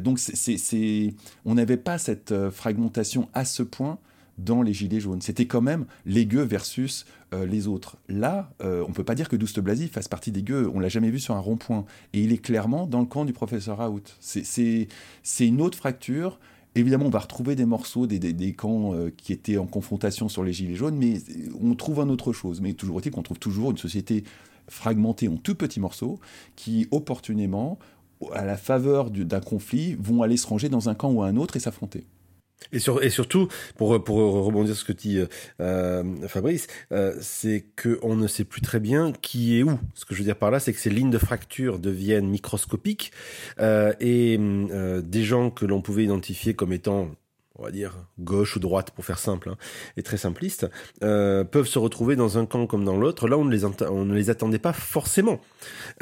donc, 0.00 0.18
c'est, 0.18 1.14
on 1.44 1.54
n'avait 1.54 1.76
pas 1.76 1.98
cette 1.98 2.34
fragmentation 2.50 3.28
à 3.34 3.44
ce 3.44 3.62
point 3.62 3.98
dans 4.38 4.62
les 4.62 4.72
Gilets 4.72 5.00
jaunes. 5.00 5.20
C'était 5.20 5.46
quand 5.46 5.60
même 5.60 5.86
les 6.06 6.26
gueux 6.26 6.42
versus 6.42 7.04
euh, 7.34 7.44
les 7.44 7.66
autres. 7.66 7.96
Là, 8.08 8.50
euh, 8.62 8.82
on 8.86 8.88
ne 8.88 8.94
peut 8.94 9.04
pas 9.04 9.14
dire 9.14 9.28
que 9.28 9.36
Douste 9.36 9.60
Blasi 9.60 9.88
fasse 9.88 10.08
partie 10.08 10.32
des 10.32 10.42
gueux. 10.42 10.70
On 10.72 10.80
l'a 10.80 10.88
jamais 10.88 11.10
vu 11.10 11.18
sur 11.18 11.34
un 11.34 11.40
rond-point. 11.40 11.84
Et 12.12 12.22
il 12.22 12.32
est 12.32 12.38
clairement 12.38 12.86
dans 12.86 13.00
le 13.00 13.06
camp 13.06 13.24
du 13.24 13.32
professeur 13.32 13.78
Raoult. 13.78 14.02
C'est 14.20 14.88
une 15.40 15.60
autre 15.60 15.76
fracture. 15.76 16.38
Évidemment, 16.74 17.06
on 17.06 17.10
va 17.10 17.18
retrouver 17.18 17.56
des 17.56 17.64
morceaux 17.64 18.06
des, 18.06 18.52
camps 18.52 18.94
euh, 18.94 19.10
qui 19.16 19.32
étaient 19.32 19.58
en 19.58 19.66
confrontation 19.66 20.28
sur 20.28 20.44
les 20.44 20.52
Gilets 20.52 20.76
jaunes, 20.76 20.96
mais 20.96 21.20
on 21.60 21.74
trouve 21.74 22.00
un 22.00 22.08
autre 22.08 22.32
chose. 22.32 22.60
Mais 22.60 22.74
toujours 22.74 22.98
est-il 22.98 23.10
qu'on 23.10 23.22
trouve 23.22 23.38
toujours 23.38 23.70
une 23.72 23.78
société 23.78 24.24
fragmentée 24.68 25.28
en 25.28 25.36
tout 25.36 25.54
petits 25.54 25.80
morceaux 25.80 26.20
qui, 26.54 26.86
opportunément, 26.90 27.78
à 28.32 28.44
la 28.44 28.56
faveur 28.56 29.10
d'un 29.10 29.40
conflit, 29.40 29.96
vont 29.98 30.22
aller 30.22 30.36
se 30.36 30.46
ranger 30.46 30.68
dans 30.68 30.88
un 30.88 30.94
camp 30.94 31.10
ou 31.10 31.22
un 31.22 31.36
autre 31.36 31.56
et 31.56 31.60
s'affronter. 31.60 32.04
Et, 32.72 32.78
sur, 32.78 33.02
et 33.02 33.10
surtout, 33.10 33.48
pour, 33.76 33.90
rebondir 33.90 34.74
sur 34.74 34.86
ce 34.86 34.92
que 34.92 34.96
dit 34.96 35.20
euh, 35.60 36.28
Fabrice, 36.28 36.66
euh, 36.92 37.14
c'est 37.20 37.64
qu'on 37.80 38.16
ne 38.16 38.26
sait 38.26 38.44
plus 38.44 38.60
très 38.60 38.80
bien 38.80 39.12
qui 39.12 39.58
est 39.58 39.62
où. 39.62 39.78
Ce 39.94 40.04
que 40.04 40.14
je 40.14 40.20
veux 40.20 40.24
dire 40.24 40.36
par 40.36 40.50
là, 40.50 40.60
c'est 40.60 40.72
que 40.72 40.78
ces 40.78 40.90
lignes 40.90 41.10
de 41.10 41.18
fracture 41.18 41.78
deviennent 41.78 42.28
microscopiques 42.28 43.12
euh, 43.60 43.92
et 44.00 44.38
euh, 44.38 45.00
des 45.00 45.24
gens 45.24 45.50
que 45.50 45.64
l'on 45.64 45.80
pouvait 45.80 46.04
identifier 46.04 46.54
comme 46.54 46.72
étant 46.72 47.10
on 47.58 47.64
va 47.64 47.70
dire 47.70 47.94
gauche 48.18 48.56
ou 48.56 48.60
droite 48.60 48.92
pour 48.92 49.04
faire 49.04 49.18
simple 49.18 49.50
hein, 49.50 49.56
et 49.96 50.02
très 50.02 50.16
simpliste, 50.16 50.70
euh, 51.02 51.44
peuvent 51.44 51.66
se 51.66 51.78
retrouver 51.78 52.16
dans 52.16 52.38
un 52.38 52.46
camp 52.46 52.66
comme 52.66 52.84
dans 52.84 52.96
l'autre. 52.96 53.28
Là, 53.28 53.36
on 53.36 53.44
ne 53.44 53.54
les 53.54 53.64
on 53.64 54.04
ne 54.04 54.14
les 54.14 54.30
attendait 54.30 54.58
pas 54.58 54.72
forcément, 54.72 55.40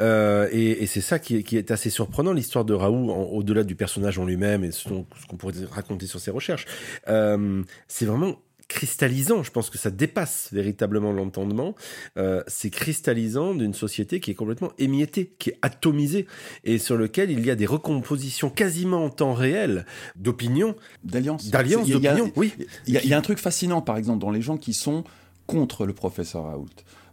euh, 0.01 0.47
et, 0.51 0.83
et 0.83 0.85
c'est 0.85 1.01
ça 1.01 1.19
qui 1.19 1.43
qui 1.43 1.57
est, 1.57 1.71
assez 1.71 1.89
surprenant. 1.89 2.33
L'histoire 2.33 2.65
de 2.65 2.73
Raoult, 2.73 3.11
au-delà 3.11 3.63
du 3.63 3.75
personnage 3.75 4.19
en 4.19 4.25
lui-même 4.25 4.63
et 4.63 4.71
ce, 4.71 4.87
ce 4.87 5.27
qu'on 5.27 5.37
pourrait 5.37 5.53
raconter 5.71 6.07
sur 6.07 6.19
ses 6.19 6.31
recherches, 6.31 6.65
euh, 7.07 7.63
c'est 7.87 8.05
vraiment 8.05 8.39
cristallisant. 8.67 9.43
Je 9.43 9.51
pense 9.51 9.69
que 9.69 9.77
ça 9.77 9.91
dépasse 9.91 10.49
véritablement 10.51 11.11
l'entendement. 11.11 11.75
Euh, 12.17 12.43
c'est 12.47 12.69
cristallisant 12.69 13.55
d'une 13.55 13.73
société 13.73 14.19
qui 14.19 14.31
est 14.31 14.35
complètement 14.35 14.71
émiettée, 14.77 15.33
qui 15.39 15.51
est 15.51 15.57
atomisée, 15.61 16.27
et 16.63 16.77
sur 16.77 16.97
lequel 16.97 17.31
il 17.31 17.45
y 17.45 17.51
a 17.51 17.55
des 17.55 17.65
recompositions 17.65 18.49
quasiment 18.49 19.05
en 19.05 19.09
temps 19.09 19.33
réel 19.33 19.85
d'opinions. 20.15 20.75
D'alliances. 21.03 21.49
D'alliances, 21.49 21.89
d'opinions, 21.89 22.31
oui. 22.35 22.53
Il 22.85 22.93
y, 22.93 23.13
a 23.13 23.17
un 23.17 23.21
truc 23.21 23.39
fascinant, 23.39 23.81
par 23.81 23.97
exemple, 23.97 24.19
dans 24.19 24.31
les 24.31 24.41
gens 24.41 24.57
qui 24.57 24.73
sont 24.73 25.03
contre 25.45 25.85
le 25.85 25.93
professeur 25.93 26.43
Raoult. 26.43 26.67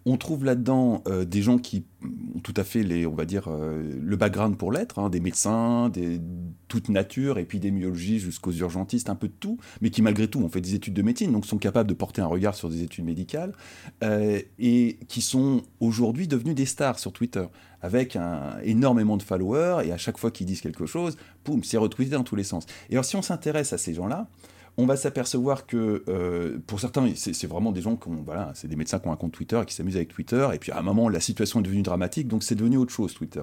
On 0.06 0.16
trouve 0.16 0.44
là-dedans 0.44 1.02
euh, 1.08 1.24
des 1.24 1.40
gens 1.40 1.58
qui 1.58 1.84
ont 2.36 2.40
tout 2.40 2.54
à 2.56 2.64
fait 2.64 2.82
les, 2.82 3.06
on 3.06 3.14
va 3.14 3.24
dire, 3.24 3.48
euh, 3.48 3.82
le 4.00 4.16
background 4.16 4.56
pour 4.56 4.70
l'être, 4.70 4.98
hein, 4.98 5.08
des 5.08 5.20
médecins, 5.20 5.88
des 5.88 6.20
toute 6.68 6.88
nature, 6.88 7.38
épidémiologie 7.38 8.18
jusqu'aux 8.18 8.52
urgentistes, 8.52 9.08
un 9.08 9.14
peu 9.14 9.28
de 9.28 9.34
tout, 9.38 9.58
mais 9.80 9.90
qui 9.90 10.02
malgré 10.02 10.28
tout 10.28 10.40
ont 10.40 10.48
fait 10.48 10.60
des 10.60 10.74
études 10.74 10.94
de 10.94 11.02
médecine, 11.02 11.32
donc 11.32 11.46
sont 11.46 11.56
capables 11.56 11.88
de 11.88 11.94
porter 11.94 12.20
un 12.20 12.26
regard 12.26 12.54
sur 12.54 12.68
des 12.68 12.82
études 12.82 13.04
médicales, 13.04 13.52
euh, 14.02 14.40
et 14.58 14.98
qui 15.08 15.22
sont 15.22 15.62
aujourd'hui 15.80 16.28
devenus 16.28 16.54
des 16.54 16.66
stars 16.66 16.98
sur 16.98 17.12
Twitter, 17.12 17.44
avec 17.80 18.16
un, 18.16 18.58
énormément 18.62 19.16
de 19.16 19.22
followers, 19.22 19.86
et 19.86 19.92
à 19.92 19.96
chaque 19.96 20.18
fois 20.18 20.30
qu'ils 20.30 20.46
disent 20.46 20.60
quelque 20.60 20.86
chose, 20.86 21.16
poum, 21.44 21.62
c'est 21.62 21.76
retweeté 21.76 22.10
dans 22.10 22.24
tous 22.24 22.36
les 22.36 22.44
sens. 22.44 22.66
Et 22.90 22.94
alors 22.94 23.04
si 23.04 23.16
on 23.16 23.22
s'intéresse 23.22 23.72
à 23.72 23.78
ces 23.78 23.94
gens-là, 23.94 24.28
on 24.76 24.86
va 24.86 24.96
s'apercevoir 24.96 25.66
que 25.66 26.02
euh, 26.08 26.58
pour 26.66 26.80
certains, 26.80 27.08
c'est 27.14 27.46
vraiment 27.46 27.72
des 27.72 27.80
gens 27.80 27.96
qui 27.96 28.08
voilà, 28.24 28.50
c'est 28.54 28.68
des 28.68 28.76
médecins 28.76 28.98
qui 28.98 29.08
ont 29.08 29.12
un 29.12 29.16
compte 29.16 29.32
Twitter 29.32 29.60
et 29.62 29.64
qui 29.64 29.74
s'amusent 29.74 29.96
avec 29.96 30.08
Twitter. 30.08 30.48
Et 30.52 30.58
puis 30.58 30.72
à 30.72 30.78
un 30.78 30.82
moment, 30.82 31.08
la 31.08 31.20
situation 31.20 31.60
est 31.60 31.62
devenue 31.62 31.82
dramatique, 31.82 32.28
donc 32.28 32.42
c'est 32.42 32.56
devenu 32.56 32.76
autre 32.76 32.92
chose 32.92 33.14
Twitter. 33.14 33.42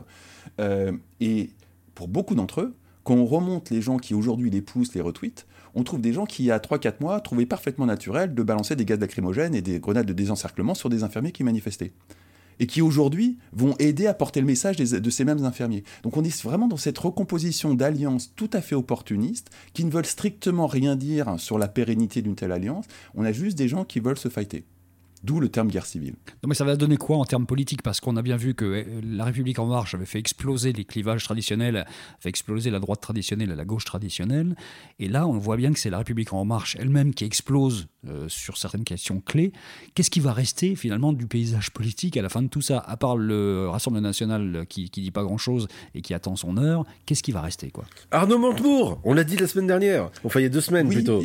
Euh, 0.60 0.92
et 1.20 1.52
pour 1.96 2.08
beaucoup 2.08 2.36
d'entre 2.36 2.62
eux, 2.62 2.76
quand 3.04 3.16
on 3.16 3.26
remonte 3.26 3.70
les 3.70 3.82
gens 3.82 3.98
qui 3.98 4.14
aujourd'hui 4.14 4.50
les 4.50 4.62
poussent, 4.62 4.94
les 4.94 5.02
retweets, 5.02 5.46
on 5.74 5.84
trouve 5.84 6.02
des 6.02 6.12
gens 6.12 6.26
qui, 6.26 6.44
il 6.44 6.48
y 6.48 6.52
a 6.52 6.60
3-4 6.60 6.96
mois, 7.00 7.22
trouvaient 7.22 7.46
parfaitement 7.46 7.86
naturel 7.86 8.36
de 8.36 8.44
balancer 8.44 8.76
des 8.76 8.84
gaz 8.84 9.00
lacrymogènes 9.00 9.56
et 9.56 9.62
des 9.62 9.80
grenades 9.80 10.06
de 10.06 10.14
désencerclement 10.14 10.74
sur 10.76 10.90
des 10.90 11.04
infirmiers 11.04 11.32
qui 11.32 11.44
manifestaient 11.44 11.94
et 12.62 12.68
qui 12.68 12.82
aujourd'hui 12.82 13.40
vont 13.52 13.76
aider 13.80 14.06
à 14.06 14.14
porter 14.14 14.40
le 14.40 14.46
message 14.46 14.78
de 14.78 15.10
ces 15.10 15.26
mêmes 15.26 15.44
infirmiers. 15.44 15.84
Donc 16.04 16.16
on 16.16 16.24
est 16.24 16.44
vraiment 16.44 16.68
dans 16.68 16.78
cette 16.78 17.00
recomposition 17.00 17.74
d'alliances 17.74 18.34
tout 18.36 18.52
à 18.54 18.62
fait 18.62 18.76
opportunistes, 18.76 19.50
qui 19.74 19.84
ne 19.84 19.90
veulent 19.90 20.06
strictement 20.06 20.68
rien 20.68 20.96
dire 20.96 21.40
sur 21.40 21.58
la 21.58 21.68
pérennité 21.68 22.22
d'une 22.22 22.36
telle 22.36 22.52
alliance, 22.52 22.86
on 23.16 23.26
a 23.26 23.32
juste 23.32 23.58
des 23.58 23.68
gens 23.68 23.84
qui 23.84 24.00
veulent 24.00 24.18
se 24.18 24.30
fighter. 24.30 24.64
D'où 25.24 25.40
le 25.40 25.50
terme 25.50 25.68
guerre 25.68 25.86
civile. 25.86 26.16
Non, 26.42 26.50
mais 26.50 26.56
ça 26.56 26.66
va 26.66 26.76
donner 26.76 26.98
quoi 26.98 27.18
en 27.18 27.26
termes 27.26 27.46
politiques? 27.46 27.84
Parce 27.84 28.00
qu'on 28.00 28.18
a 28.18 28.24
bien 28.24 28.38
vu 28.38 28.56
que 28.56 28.66
euh, 28.66 28.84
la 29.04 29.26
République 29.26 29.60
en 29.60 29.68
marche 29.68 29.94
avait 29.94 30.06
fait 30.06 30.18
exploser 30.18 30.74
les 30.74 30.84
clivages 30.84 31.24
traditionnels, 31.24 31.86
fait 32.20 32.30
exploser 32.30 32.72
la 32.72 32.80
droite 32.80 33.02
traditionnelle 33.02 33.52
et 33.52 33.56
la 33.56 33.66
gauche 33.66 33.86
traditionnelle. 33.86 34.56
Et 35.00 35.08
là, 35.08 35.28
on 35.28 35.38
voit 35.38 35.58
bien 35.58 35.72
que 35.74 35.80
c'est 35.80 35.92
la 35.92 36.00
République 36.00 36.34
en 36.34 36.44
marche 36.44 36.76
elle-même 36.80 37.14
qui 37.14 37.26
explose 37.26 37.88
euh, 38.08 38.28
sur 38.30 38.58
certaines 38.58 38.84
questions 38.84 39.22
clés. 39.22 39.52
Qu'est-ce 39.94 40.10
qui 40.10 40.22
va 40.22 40.34
rester 40.34 40.76
finalement 40.76 41.14
du 41.14 41.28
paysage 41.28 41.70
politique 41.70 42.18
à 42.18 42.24
la 42.24 42.30
fin 42.30 42.42
de 42.42 42.48
tout 42.48 42.62
ça? 42.62 42.80
À 42.80 42.98
part 42.98 43.16
le 43.16 43.68
Rassemblement 43.70 44.08
national 44.08 44.66
qui, 44.68 44.90
qui 44.90 45.02
dit 45.02 45.12
pas 45.12 45.24
grand-chose 45.24 45.68
et 45.94 46.02
qui 46.02 46.16
attend 46.16 46.36
son 46.36 46.58
heure, 46.58 46.84
qu'est-ce 47.06 47.22
qui 47.22 47.32
va 47.32 47.42
rester 47.42 47.70
quoi? 47.70 47.86
Arnaud 48.10 48.40
Montebourg, 48.40 49.00
on 49.04 49.14
l'a 49.14 49.24
dit 49.24 49.38
la 49.38 49.48
semaine 49.48 49.68
dernière, 49.68 50.10
enfin 50.24 50.40
il 50.40 50.44
y 50.44 50.48
a 50.48 50.50
deux 50.50 50.62
semaines 50.62 50.90
plutôt. 50.90 51.22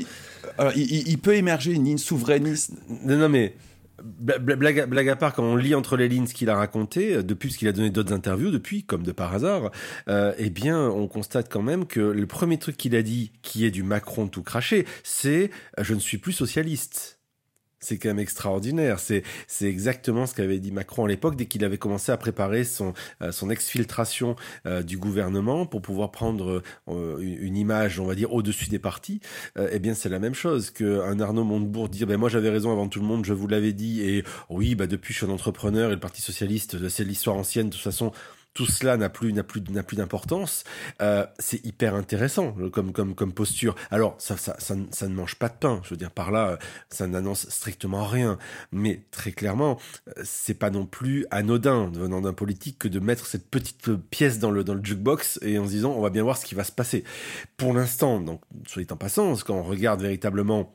Il, 0.76 1.09
il, 1.09 1.19
peut 1.19 1.35
émerger 1.35 1.73
une 1.73 1.85
ligne 1.85 1.99
souverainiste. 1.99 2.73
Non, 3.05 3.17
non 3.17 3.29
mais 3.29 3.55
Blague, 4.03 5.09
à 5.09 5.17
part, 5.17 5.33
quand 5.33 5.43
on 5.43 5.57
lit 5.57 5.75
entre 5.75 5.97
les 5.97 6.09
lignes 6.09 6.26
ce 6.26 6.35
qu'il 6.35 6.50
a 6.50 6.57
raconté, 6.57 7.15
euh, 7.15 7.23
depuis 7.23 7.50
ce 7.50 7.59
qu'il 7.59 7.69
a 7.69 7.73
donné 7.73 7.91
d'autres 7.91 8.12
interviews, 8.12 8.50
depuis, 8.50 8.83
comme 8.83 9.03
de 9.03 9.12
par 9.12 9.35
hasard, 9.35 9.71
euh, 10.09 10.35
eh 10.38 10.50
bien, 10.50 10.81
on 10.88 11.09
constate 11.09 11.50
quand 11.50 11.62
même 11.62 11.87
que 11.87 12.00
le 12.00 12.26
premier 12.26 12.59
truc 12.59 12.76
qu'il 12.76 12.95
a 12.95 13.03
dit, 13.03 13.33
qui 13.43 13.65
est 13.65 13.71
du 13.71 13.83
Macron 13.83 14.29
tout 14.29 14.43
craché, 14.43 14.87
c'est 15.03 15.50
euh, 15.79 15.85
je 15.85 15.95
ne 15.95 16.00
suis 16.00 16.19
plus 16.19 16.33
socialiste 16.33 17.15
c'est 17.87 17.99
quand 17.99 18.09
même 18.09 18.19
extraordinaire. 18.19 18.99
C'est 18.99 19.23
exactement 19.62 20.26
ce 20.26 20.35
qu'avait 20.35 20.59
dit 20.59 20.73
Macron 20.73 21.05
à 21.05 21.09
l'époque 21.09 21.37
dès 21.37 21.47
qu'il 21.47 21.64
avait 21.64 21.78
commencé 21.78 22.11
à 22.11 22.16
préparer 22.16 22.64
son 22.64 22.95
euh, 23.23 23.49
exfiltration 23.50 24.35
euh, 24.66 24.83
du 24.83 24.99
gouvernement 24.99 25.66
pour 25.66 25.83
pouvoir 25.83 26.11
prendre 26.11 26.62
euh, 26.88 27.19
une, 27.21 27.57
image, 27.57 28.00
on 28.00 28.07
va 28.07 28.16
dire 28.16 28.33
au-dessus 28.33 28.69
des 28.69 28.81
partis. 28.81 29.21
eh 29.71 29.78
bien, 29.78 29.95
c'est 29.95 30.09
la 30.09 30.19
même 30.19 30.35
chose 30.35 30.71
que 30.71 31.00
un 31.02 31.21
Arnaud 31.21 31.45
Montebourg 31.45 31.88
dire 31.88 32.07
ben 32.07 32.16
moi 32.16 32.28
j'avais 32.28 32.50
raison 32.50 32.73
avant 32.73 32.88
tout 32.88 33.00
le 33.00 33.07
monde, 33.07 33.25
je 33.25 33.33
vous 33.33 33.47
l'avais 33.47 33.73
dit 33.73 34.02
et 34.02 34.25
oui, 34.50 34.75
bah 34.75 34.87
depuis 34.87 35.14
je 35.14 35.19
suis 35.19 35.26
un 35.26 35.31
entrepreneur 35.31 35.90
et 35.90 35.95
le 35.95 36.00
Parti 36.00 36.21
socialiste 36.21 36.88
c'est 36.88 37.05
l'histoire 37.05 37.37
ancienne 37.37 37.69
de 37.69 37.73
toute 37.73 37.83
façon 37.83 38.12
tout 38.56 38.64
cela 38.64 38.96
n'a 38.96 39.10
plus 39.10 39.34
n'a 39.34 39.44
plus 39.44 39.60
n'a 39.70 39.82
plus 39.82 39.96
d'importance. 39.98 40.64
Euh, 41.02 41.26
c'est 41.38 41.64
hyper 41.64 41.94
intéressant 41.94 42.56
comme 42.72 42.92
comme 42.92 43.14
comme 43.14 43.34
posture. 43.34 43.76
Alors 43.90 44.16
ça, 44.18 44.38
ça 44.38 44.56
ça 44.58 44.75
ça 44.90 45.08
ne 45.08 45.14
mange 45.14 45.34
pas 45.36 45.50
de 45.50 45.54
pain. 45.54 45.80
Je 45.84 45.90
veux 45.90 45.98
dire 45.98 46.10
par 46.10 46.30
là, 46.30 46.58
ça 46.88 47.06
n'annonce 47.06 47.50
strictement 47.50 48.06
rien. 48.06 48.38
Mais 48.72 49.02
très 49.10 49.32
clairement, 49.32 49.78
c'est 50.25 50.54
pas 50.54 50.70
non 50.70 50.86
plus 50.86 51.26
anodin 51.30 51.90
venant 51.92 52.22
d'un 52.22 52.32
politique 52.32 52.78
que 52.78 52.88
de 52.88 52.98
mettre 52.98 53.26
cette 53.26 53.50
petite 53.50 53.94
pièce 53.94 54.38
dans 54.38 54.50
le 54.50 54.64
dans 54.64 54.75
le 54.75 54.82
jukebox 54.82 55.38
et 55.42 55.58
en 55.58 55.66
se 55.66 55.70
disant 55.70 55.92
on 55.92 56.00
va 56.00 56.10
bien 56.10 56.22
voir 56.22 56.38
ce 56.38 56.46
qui 56.46 56.54
va 56.54 56.64
se 56.64 56.72
passer. 56.72 57.04
Pour 57.58 57.75
l'instant, 57.75 58.20
donc 58.20 58.40
soit 58.66 58.90
en 58.90 58.96
passant, 58.96 59.34
quand 59.44 59.54
on 59.54 59.64
regarde 59.64 60.00
véritablement 60.00 60.72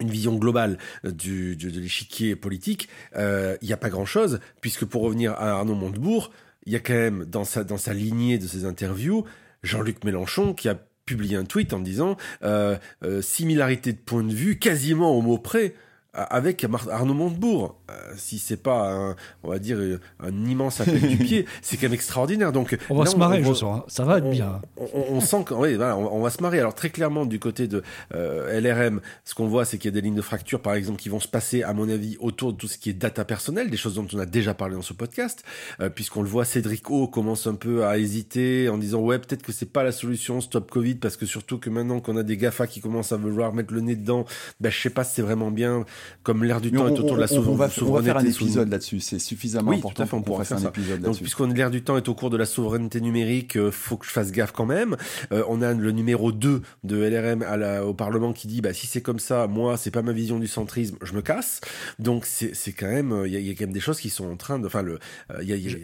une 0.00 0.10
vision 0.10 0.34
globale 0.34 0.78
du, 1.04 1.56
de 1.56 1.80
l'échiquier 1.80 2.36
politique, 2.36 2.88
euh, 3.14 3.56
il 3.62 3.68
n'y 3.68 3.72
a 3.72 3.78
pas 3.78 3.88
grand-chose, 3.88 4.40
puisque 4.60 4.84
pour 4.84 5.02
revenir 5.02 5.32
à 5.32 5.52
Arnaud 5.52 5.74
Montebourg, 5.74 6.32
il 6.66 6.72
y 6.72 6.76
a 6.76 6.80
quand 6.80 6.94
même 6.94 7.24
dans 7.24 7.44
sa, 7.44 7.94
lignée 7.94 8.38
de 8.38 8.46
ses 8.46 8.64
interviews 8.64 9.24
Jean-Luc 9.62 10.04
Mélenchon 10.04 10.52
qui 10.52 10.68
a 10.68 10.78
publié 11.06 11.36
un 11.36 11.44
tweet 11.44 11.72
en 11.72 11.78
disant 11.78 12.16
euh, 12.42 12.76
euh, 13.04 13.22
similarité 13.22 13.92
de 13.92 13.98
point 13.98 14.24
de 14.24 14.32
vue 14.32 14.58
quasiment 14.58 15.16
au 15.16 15.22
mot 15.22 15.38
près 15.38 15.74
avec 16.16 16.66
Arnaud 16.90 17.14
Montebourg. 17.14 17.76
Euh, 17.90 17.94
si 18.16 18.38
c'est 18.38 18.56
pas, 18.56 18.90
un, 18.90 19.16
on 19.42 19.50
va 19.50 19.58
dire, 19.58 19.78
un 20.20 20.44
immense 20.46 20.80
appel 20.80 21.00
du 21.00 21.16
pied, 21.16 21.46
c'est 21.62 21.76
quand 21.76 21.84
même 21.84 21.94
extraordinaire. 21.94 22.52
Donc, 22.52 22.76
on 22.90 22.96
va 22.96 23.06
se 23.06 23.16
marrer, 23.16 23.42
je 23.42 23.52
sens. 23.52 23.80
Hein. 23.80 23.84
Ça 23.88 24.04
va 24.04 24.18
être 24.18 24.30
bien. 24.30 24.60
On, 24.76 25.20
sent 25.20 25.44
qu'on 25.46 25.60
oui, 25.60 25.74
voilà, 25.74 25.96
on, 25.96 26.20
va 26.22 26.30
se 26.30 26.42
marrer. 26.42 26.58
Alors 26.58 26.74
très 26.74 26.90
clairement, 26.90 27.26
du 27.26 27.38
côté 27.38 27.68
de 27.68 27.82
euh, 28.14 28.60
LRM, 28.60 29.00
ce 29.24 29.34
qu'on 29.34 29.46
voit, 29.46 29.64
c'est 29.64 29.78
qu'il 29.78 29.90
y 29.90 29.94
a 29.94 30.00
des 30.00 30.00
lignes 30.00 30.16
de 30.16 30.22
fracture, 30.22 30.60
par 30.60 30.74
exemple, 30.74 30.98
qui 30.98 31.08
vont 31.08 31.20
se 31.20 31.28
passer, 31.28 31.62
à 31.62 31.72
mon 31.72 31.88
avis, 31.88 32.16
autour 32.20 32.52
de 32.52 32.58
tout 32.58 32.68
ce 32.68 32.78
qui 32.78 32.90
est 32.90 32.94
data 32.94 33.24
personnelle, 33.24 33.70
des 33.70 33.76
choses 33.76 33.94
dont 33.94 34.06
on 34.12 34.18
a 34.18 34.26
déjà 34.26 34.54
parlé 34.54 34.74
dans 34.74 34.82
ce 34.82 34.94
podcast, 34.94 35.44
euh, 35.80 35.90
puisqu'on 35.90 36.22
le 36.22 36.28
voit, 36.28 36.44
Cédric 36.44 36.90
O 36.90 37.08
commence 37.08 37.46
un 37.46 37.54
peu 37.54 37.84
à 37.84 37.98
hésiter 37.98 38.68
en 38.68 38.78
disant 38.78 39.00
ouais, 39.00 39.18
peut-être 39.18 39.42
que 39.42 39.52
c'est 39.52 39.70
pas 39.70 39.82
la 39.82 39.92
solution, 39.92 40.40
stop 40.40 40.70
Covid, 40.70 40.96
parce 40.96 41.16
que 41.16 41.26
surtout 41.26 41.58
que 41.58 41.70
maintenant 41.70 42.00
qu'on 42.00 42.16
a 42.16 42.22
des 42.22 42.36
Gafa 42.36 42.66
qui 42.66 42.80
commencent 42.80 43.12
à 43.12 43.16
vouloir 43.16 43.52
mettre 43.52 43.74
le 43.74 43.80
nez 43.80 43.96
dedans, 43.96 44.24
ben 44.60 44.70
je 44.70 44.80
sais 44.80 44.90
pas 44.90 45.04
si 45.04 45.16
c'est 45.16 45.22
vraiment 45.22 45.50
bien 45.50 45.84
comme 46.22 46.44
l'air 46.44 46.60
du 46.60 46.72
temps 46.72 46.86
est 46.88 46.98
autour 46.98 47.16
de 47.16 47.20
la 47.20 47.26
souveraineté. 47.26 47.82
On 47.82 47.92
va, 47.92 48.02
faire 48.02 48.16
un 48.16 48.24
épisode 48.24 48.68
là-dessus, 48.68 49.00
c'est 49.00 49.18
suffisamment 49.18 49.72
important 49.72 50.06
pour 50.06 50.22
qu'on 50.22 50.44
fasse 50.44 50.52
un 50.52 50.68
épisode 50.68 51.02
là-dessus. 51.02 51.22
puisqu'on 51.22 51.48
l'air 51.48 51.70
du 51.70 51.82
temps 51.82 51.96
est 51.96 52.08
au 52.08 52.14
cours 52.14 52.30
de 52.30 52.36
la 52.36 52.46
souveraineté 52.46 53.00
numérique, 53.00 53.56
euh, 53.56 53.70
faut 53.70 53.96
que 53.96 54.06
je 54.06 54.10
fasse 54.10 54.32
gaffe 54.32 54.52
quand 54.52 54.66
même. 54.66 54.96
Euh, 55.32 55.42
on 55.48 55.62
a 55.62 55.72
le 55.72 55.92
numéro 55.92 56.32
2 56.32 56.62
de 56.84 56.96
LRM 56.96 57.42
à 57.42 57.56
la, 57.56 57.86
au 57.86 57.94
Parlement 57.94 58.32
qui 58.32 58.48
dit 58.48 58.60
bah 58.60 58.72
si 58.72 58.86
c'est 58.86 59.00
comme 59.00 59.18
ça, 59.18 59.46
moi 59.46 59.76
c'est 59.76 59.90
pas 59.90 60.02
ma 60.02 60.12
vision 60.12 60.38
du 60.38 60.46
centrisme, 60.46 60.96
je 61.02 61.12
me 61.14 61.22
casse. 61.22 61.60
Donc 61.98 62.24
c'est 62.26 62.72
quand 62.72 62.86
même 62.86 63.24
il 63.26 63.32
y, 63.32 63.50
a 63.50 63.52
quand 63.54 63.64
même 63.64 63.72
des 63.72 63.80
choses 63.80 64.00
qui 64.00 64.10
sont 64.10 64.30
en 64.30 64.36
train 64.36 64.58
de 64.58 64.66
enfin 64.66 64.82
le 64.82 64.98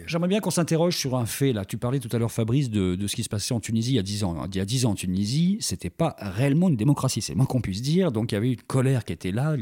J'aimerais 0.07 0.27
bien 0.27 0.39
qu'on 0.39 0.51
s'interroge 0.51 0.95
sur 0.95 1.15
un 1.15 1.25
fait 1.25 1.53
là. 1.53 1.65
Tu 1.65 1.77
parlais 1.77 1.99
tout 1.99 2.09
à 2.11 2.19
l'heure 2.19 2.31
Fabrice 2.31 2.69
de, 2.69 2.95
de, 2.95 3.07
ce 3.07 3.15
qui 3.15 3.23
se 3.23 3.29
passait 3.29 3.53
en 3.53 3.59
Tunisie 3.59 3.91
il 3.91 3.95
y 3.95 3.99
a 3.99 4.03
10 4.03 4.23
ans. 4.23 4.45
Il 4.51 4.57
y 4.57 4.59
a 4.59 4.65
10 4.65 4.85
ans 4.85 4.91
en 4.91 4.95
Tunisie, 4.95 5.57
c'était 5.59 5.89
pas 5.89 6.15
réellement 6.19 6.69
une 6.69 6.75
démocratie, 6.75 7.21
c'est 7.21 7.35
moins 7.35 7.45
qu'on 7.45 7.61
puisse 7.61 7.81
dire. 7.81 8.11
Donc 8.11 8.31
il 8.31 8.35
y 8.35 8.37
avait 8.37 8.51
une 8.53 8.61
colère 8.61 9.05
qui 9.05 9.13
était 9.13 9.31
là, 9.31 9.55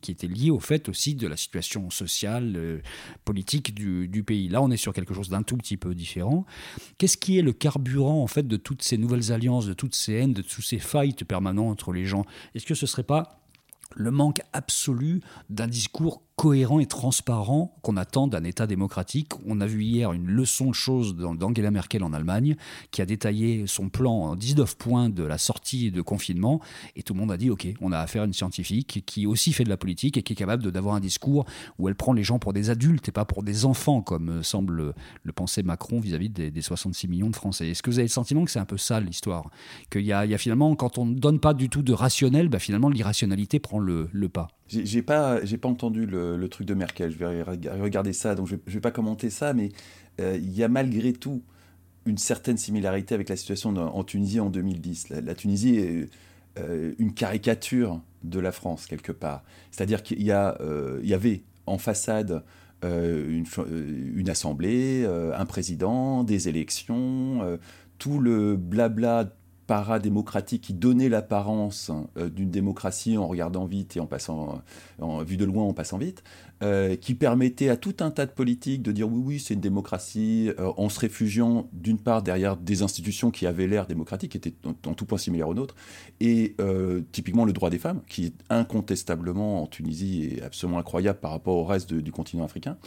qui 0.00 0.10
était 0.10 0.26
liée 0.26 0.50
au 0.50 0.60
fait 0.60 0.88
aussi 0.88 1.14
de 1.14 1.26
la 1.26 1.36
situation 1.36 1.90
sociale, 1.90 2.54
euh, 2.56 2.80
politique 3.24 3.74
du, 3.74 4.08
du, 4.08 4.22
pays. 4.22 4.48
Là, 4.48 4.62
on 4.62 4.70
est 4.70 4.76
sur 4.76 4.92
quelque 4.92 5.14
chose 5.14 5.28
d'un 5.28 5.42
tout 5.42 5.56
petit 5.56 5.76
peu 5.76 5.94
différent. 5.94 6.46
Qu'est-ce 6.98 7.16
qui 7.16 7.38
est 7.38 7.42
le 7.42 7.52
carburant 7.52 8.22
en 8.22 8.26
fait 8.26 8.46
de 8.46 8.56
toutes 8.56 8.82
ces 8.82 8.98
nouvelles 8.98 9.32
alliances, 9.32 9.66
de 9.66 9.74
toutes 9.74 9.94
ces 9.94 10.14
haines, 10.14 10.32
de 10.32 10.42
tous 10.42 10.62
ces 10.62 10.78
fights 10.78 11.24
permanents 11.24 11.68
entre 11.68 11.92
les 11.92 12.04
gens? 12.04 12.24
Est-ce 12.54 12.66
que 12.66 12.74
ce 12.74 12.86
serait 12.86 13.02
pas 13.02 13.40
le 13.96 14.10
manque 14.10 14.40
absolu 14.52 15.22
d'un 15.48 15.66
discours 15.66 16.22
cohérent 16.38 16.78
et 16.78 16.86
transparent 16.86 17.76
qu'on 17.82 17.96
attend 17.96 18.28
d'un 18.28 18.44
État 18.44 18.68
démocratique. 18.68 19.32
On 19.44 19.60
a 19.60 19.66
vu 19.66 19.82
hier 19.82 20.12
une 20.12 20.28
leçon 20.28 20.66
de 20.66 20.74
choses 20.74 21.16
d'Angela 21.16 21.72
Merkel 21.72 22.04
en 22.04 22.12
Allemagne, 22.12 22.54
qui 22.92 23.02
a 23.02 23.06
détaillé 23.06 23.66
son 23.66 23.88
plan 23.88 24.12
en 24.12 24.36
19 24.36 24.76
points 24.76 25.10
de 25.10 25.24
la 25.24 25.36
sortie 25.36 25.90
de 25.90 26.00
confinement, 26.00 26.60
et 26.94 27.02
tout 27.02 27.12
le 27.12 27.18
monde 27.18 27.32
a 27.32 27.36
dit, 27.36 27.50
OK, 27.50 27.66
on 27.80 27.90
a 27.90 27.98
affaire 27.98 28.22
à 28.22 28.24
une 28.24 28.32
scientifique 28.32 29.02
qui 29.04 29.26
aussi 29.26 29.52
fait 29.52 29.64
de 29.64 29.68
la 29.68 29.76
politique 29.76 30.16
et 30.16 30.22
qui 30.22 30.34
est 30.34 30.36
capable 30.36 30.70
d'avoir 30.70 30.94
un 30.94 31.00
discours 31.00 31.44
où 31.76 31.88
elle 31.88 31.96
prend 31.96 32.12
les 32.12 32.22
gens 32.22 32.38
pour 32.38 32.52
des 32.52 32.70
adultes 32.70 33.08
et 33.08 33.12
pas 33.12 33.24
pour 33.24 33.42
des 33.42 33.64
enfants, 33.64 34.00
comme 34.00 34.44
semble 34.44 34.94
le 35.24 35.32
penser 35.32 35.64
Macron 35.64 35.98
vis-à-vis 35.98 36.30
des, 36.30 36.62
66 36.62 37.08
millions 37.08 37.30
de 37.30 37.36
Français. 37.36 37.68
Est-ce 37.70 37.82
que 37.82 37.90
vous 37.90 37.98
avez 37.98 38.06
le 38.06 38.12
sentiment 38.12 38.44
que 38.44 38.52
c'est 38.52 38.60
un 38.60 38.64
peu 38.64 38.78
ça 38.78 39.00
l'histoire? 39.00 39.50
Qu'il 39.90 40.02
y, 40.02 40.12
a 40.12 40.38
finalement, 40.38 40.76
quand 40.76 40.98
on 40.98 41.06
ne 41.06 41.14
donne 41.18 41.40
pas 41.40 41.52
du 41.52 41.68
tout 41.68 41.82
de 41.82 41.92
rationnel, 41.92 42.48
bah 42.48 42.60
finalement 42.60 42.90
l'irrationalité 42.90 43.58
prend 43.58 43.80
le 43.80 44.08
pas 44.28 44.48
j'ai 44.68 45.02
pas, 45.02 45.44
j'ai 45.44 45.56
pas 45.56 45.68
entendu 45.68 46.06
le, 46.06 46.46
truc 46.48 46.66
de 46.66 46.74
Merkel. 46.74 47.10
Je 47.10 47.18
vais 47.18 47.42
regarder 47.42 48.12
ça, 48.12 48.34
donc 48.34 48.46
je, 48.48 48.54
ne 48.54 48.72
vais 48.72 48.80
pas 48.80 48.90
commenter 48.90 49.30
ça, 49.30 49.54
mais 49.54 49.70
euh, 50.20 50.38
il 50.40 50.52
y 50.56 50.62
a 50.62 50.68
malgré 50.68 51.12
tout 51.12 51.42
une 52.06 52.18
certaine 52.18 52.56
similarité 52.56 53.14
avec 53.14 53.28
la 53.28 53.36
situation 53.36 53.74
en 53.76 54.04
Tunisie 54.04 54.40
en 54.40 54.50
2010. 54.50 55.10
La, 55.10 55.34
Tunisie 55.34 55.76
est 55.76 56.10
euh, 56.58 56.94
une 56.98 57.12
caricature 57.12 58.00
de 58.24 58.40
la 58.40 58.52
France 58.52 58.86
quelque 58.86 59.12
part. 59.12 59.42
C'est-à-dire 59.70 60.02
qu'il 60.02 60.22
y 60.22 60.32
a, 60.32 60.56
euh, 60.60 61.00
il 61.02 61.08
y 61.08 61.14
avait 61.14 61.42
en 61.66 61.78
façade 61.78 62.42
une, 62.82 63.44
une, 64.14 64.30
assemblée, 64.30 65.04
un 65.04 65.44
président, 65.46 66.22
des 66.22 66.48
élections, 66.48 67.58
tout 67.98 68.20
le 68.20 68.56
blabla 68.56 69.32
paradémocratique 69.68 70.62
qui 70.62 70.72
donnait 70.72 71.10
l'apparence 71.10 71.92
euh, 72.16 72.30
d'une 72.30 72.50
démocratie 72.50 73.18
en 73.18 73.28
regardant 73.28 73.66
vite 73.66 73.98
et 73.98 74.00
en 74.00 74.06
passant, 74.06 74.62
en 74.98 75.22
vue 75.22 75.36
de 75.36 75.44
loin 75.44 75.62
en 75.62 75.74
passant 75.74 75.98
vite, 75.98 76.24
euh, 76.62 76.96
qui 76.96 77.14
permettait 77.14 77.68
à 77.68 77.76
tout 77.76 77.94
un 78.00 78.10
tas 78.10 78.24
de 78.24 78.30
politiques 78.30 78.82
de 78.82 78.92
dire 78.92 79.06
oui, 79.08 79.22
oui, 79.22 79.38
c'est 79.38 79.52
une 79.52 79.60
démocratie, 79.60 80.50
euh, 80.58 80.72
en 80.78 80.88
se 80.88 80.98
réfugiant 80.98 81.68
d'une 81.74 81.98
part 81.98 82.22
derrière 82.22 82.56
des 82.56 82.82
institutions 82.82 83.30
qui 83.30 83.46
avaient 83.46 83.66
l'air 83.66 83.86
démocratiques, 83.86 84.32
qui 84.32 84.38
étaient 84.38 84.54
en, 84.86 84.94
tout 84.94 85.04
point 85.04 85.18
similaires 85.18 85.50
aux 85.50 85.54
nôtres, 85.54 85.76
et 86.20 86.56
typiquement 87.12 87.44
le 87.44 87.52
droit 87.52 87.68
des 87.68 87.78
femmes, 87.78 88.00
qui 88.08 88.24
est 88.24 88.34
incontestablement 88.48 89.62
en 89.62 89.66
Tunisie 89.66 90.38
est 90.38 90.42
absolument 90.42 90.78
incroyable 90.78 91.20
par 91.20 91.30
rapport 91.30 91.56
au 91.56 91.64
reste 91.64 91.92
du 91.92 92.10
continent 92.10 92.44
africain. 92.44 92.78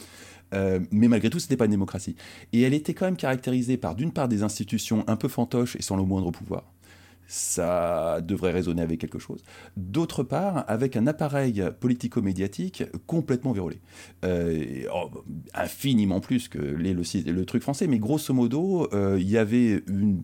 Mais 0.54 1.08
malgré 1.08 1.30
tout, 1.30 1.40
ce 1.40 1.46
n'était 1.46 1.58
pas 1.58 1.66
une 1.66 1.72
démocratie. 1.72 2.16
Et 2.54 2.62
elle 2.62 2.74
était 2.74 2.94
quand 2.94 3.06
même 3.06 3.18
caractérisée 3.18 3.78
par, 3.78 3.96
d'une 3.96 4.12
part, 4.12 4.28
des 4.28 4.44
institutions 4.44 5.04
un 5.08 5.16
peu 5.16 5.28
fantoches 5.28 5.76
et 5.76 5.82
sans 5.82 5.96
le 5.96 6.04
moindre 6.04 6.32
pouvoir 6.32 6.64
ça 7.32 8.20
devrait 8.20 8.52
résonner 8.52 8.82
avec 8.82 9.00
quelque 9.00 9.18
chose. 9.18 9.42
D'autre 9.78 10.22
part, 10.22 10.66
avec 10.68 10.98
un 10.98 11.08
appareil 11.08 11.64
politico-médiatique 11.80 12.84
complètement 13.08 13.54
vérolé. 13.54 13.80
Euh, 14.26 14.84
oh, 14.94 15.10
infiniment 15.54 16.20
plus 16.20 16.50
que 16.50 16.60
les, 16.60 16.94
le, 16.94 17.46
truc 17.46 17.62
français, 17.62 17.88
mais 17.88 18.00
grosso 18.00 18.34
modo, 18.34 18.90
euh, 18.94 19.18
il 19.18 19.30
y 19.30 19.38
avait 19.38 19.82
une 19.88 20.24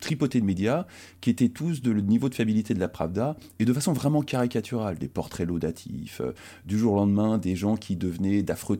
tripotée 0.00 0.40
de 0.40 0.46
médias 0.46 0.86
qui 1.20 1.30
étaient 1.30 1.48
tous 1.48 1.82
de 1.82 1.90
le 1.90 2.00
niveau 2.00 2.28
de 2.28 2.34
fiabilité 2.34 2.74
de 2.74 2.80
la 2.80 2.88
Pravda 2.88 3.36
et 3.58 3.64
de 3.64 3.72
façon 3.72 3.92
vraiment 3.92 4.22
caricaturale. 4.22 4.98
Des 4.98 5.08
portraits 5.08 5.46
laudatifs, 5.46 6.20
euh, 6.20 6.32
du 6.66 6.78
jour 6.78 6.94
au 6.94 6.96
lendemain, 6.96 7.38
des 7.38 7.56
gens 7.56 7.76
qui 7.76 7.96
devenaient 7.96 8.42
d'affreux, 8.42 8.78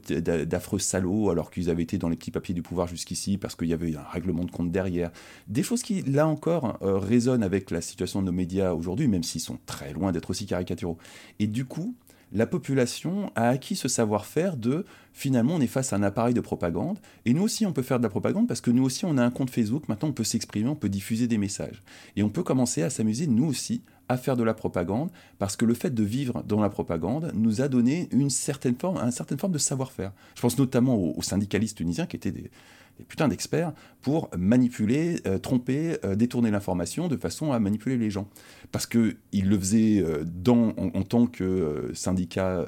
salauds 0.79 1.31
alors 1.31 1.51
qu'ils 1.51 1.71
avaient 1.71 1.83
été 1.83 1.99
dans 1.99 2.09
les 2.09 2.17
petits 2.17 2.31
papiers 2.31 2.55
du 2.55 2.63
pouvoir 2.63 2.87
jusqu'ici 2.87 3.39
parce 3.39 3.57
qu'il 3.57 3.69
y 3.69 3.73
avait 3.73 3.95
un 3.97 4.03
règlement 4.03 4.45
de 4.45 4.51
compte 4.51 4.71
derrière. 4.71 5.11
Des 5.49 5.63
choses 5.63 5.83
qui, 5.83 6.03
là 6.03 6.27
encore, 6.27 6.79
résonnent 6.81 7.43
avec 7.43 7.71
la 7.71 7.81
situation 7.81 8.21
de 8.21 8.27
nos 8.27 8.33
médias 8.33 8.73
aujourd'hui, 8.73 9.09
même 9.09 9.23
s'ils 9.23 9.41
sont 9.41 9.59
très 9.67 9.93
loin 9.93 10.13
d'être 10.13 10.31
aussi 10.31 10.47
caricaturaux. 10.47 10.99
Et 11.39 11.47
du 11.47 11.65
coup, 11.65 11.95
la 12.35 12.47
population 12.47 13.31
a 13.37 13.49
acquis 13.49 13.77
ce 13.77 13.89
savoir-faire 13.89 14.57
de 14.57 14.85
finalement 15.13 15.55
on 15.55 15.61
est 15.61 15.69
face 15.69 15.93
à 15.93 15.97
un 15.97 16.03
appareil 16.03 16.35
de 16.35 16.41
propagande. 16.41 16.99
Et 17.25 17.33
nous 17.33 17.43
aussi 17.43 17.65
on 17.65 17.73
peut 17.73 17.83
faire 17.83 17.99
de 17.99 18.03
la 18.03 18.09
propagande 18.09 18.49
parce 18.49 18.61
que 18.61 18.73
nous 18.73 18.83
aussi 18.83 19.05
on 19.05 19.17
a 19.17 19.25
un 19.25 19.31
compte 19.31 19.51
Facebook, 19.51 19.89
maintenant 19.89 20.09
on 20.09 20.13
peut 20.13 20.25
s'exprimer, 20.25 20.69
on 20.69 20.75
peut 20.75 20.89
diffuser 20.89 21.29
des 21.29 21.39
messages. 21.39 21.83
Et 22.17 22.23
on 22.25 22.29
peut 22.29 22.43
commencer 22.43 22.83
à 22.83 22.91
s'amuser 22.91 23.29
nous 23.29 23.47
aussi 23.47 23.83
à 24.09 24.17
faire 24.19 24.37
de 24.37 24.43
la 24.43 24.53
propagande 24.53 25.11
parce 25.39 25.57
que 25.57 25.65
le 25.65 25.75
fait 25.75 25.95
de 25.95 26.03
vivre 26.03 26.43
dans 26.43 26.61
la 26.61 26.69
propagande 26.69 27.31
nous 27.35 27.63
a 27.63 27.69
donné 27.69 28.09
une 28.11 28.31
certaine 28.31 28.75
forme, 28.75 28.99
une 28.99 29.13
certaine 29.13 29.39
forme 29.39 29.53
de 29.53 29.59
savoir-faire. 29.59 30.13
Je 30.35 30.43
pense 30.43 30.59
notamment 30.59 30.97
aux 30.97 31.23
syndicalistes 31.23 31.79
tunisiens 31.79 32.07
qui 32.07 32.17
étaient 32.17 32.33
des, 32.33 32.51
des 32.99 33.05
putains 33.05 33.29
d'experts 33.29 33.73
pour 34.03 34.31
manipuler, 34.37 35.21
euh, 35.27 35.39
tromper, 35.39 35.97
euh, 36.05 36.15
détourner 36.15 36.51
l'information 36.51 37.09
de 37.09 37.17
façon 37.17 37.53
à 37.53 37.59
manipuler 37.59 37.97
les 37.97 38.11
gens. 38.11 38.29
Parce 38.73 38.87
qu'ils 38.87 39.17
le 39.33 39.59
faisaient 39.59 40.01
euh, 40.01 40.25
dans, 40.25 40.75
en, 40.77 41.03
tant 41.03 41.27
que 41.27 41.91
syndicat 41.95 42.67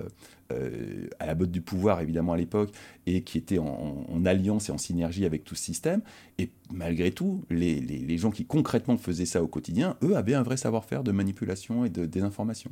à 1.19 1.27
la 1.27 1.35
botte 1.35 1.51
du 1.51 1.61
pouvoir, 1.61 2.01
évidemment, 2.01 2.33
à 2.33 2.37
l'époque, 2.37 2.71
et 3.07 3.23
qui 3.23 3.37
était 3.37 3.59
en, 3.59 4.25
alliance 4.25 4.69
et 4.69 4.73
en 4.73 4.79
synergie 4.79 5.25
avec 5.25 5.43
tout 5.43 5.57
ce 5.57 5.65
système. 5.65 6.03
Et 6.39 6.51
malgré 6.73 7.11
tout, 7.11 7.43
les, 7.51 7.81
les, 7.81 8.19
gens 8.19 8.31
qui 8.31 8.45
concrètement 8.45 8.97
faisaient 8.97 9.27
ça 9.27 9.43
au 9.43 9.49
quotidien, 9.49 9.97
eux, 10.05 10.17
avaient 10.17 10.35
un 10.35 10.45
vrai 10.45 10.57
savoir-faire 10.57 11.03
de 11.03 11.11
manipulation 11.11 11.85
et 11.85 11.91
de 11.91 12.07
désinformation. 12.07 12.71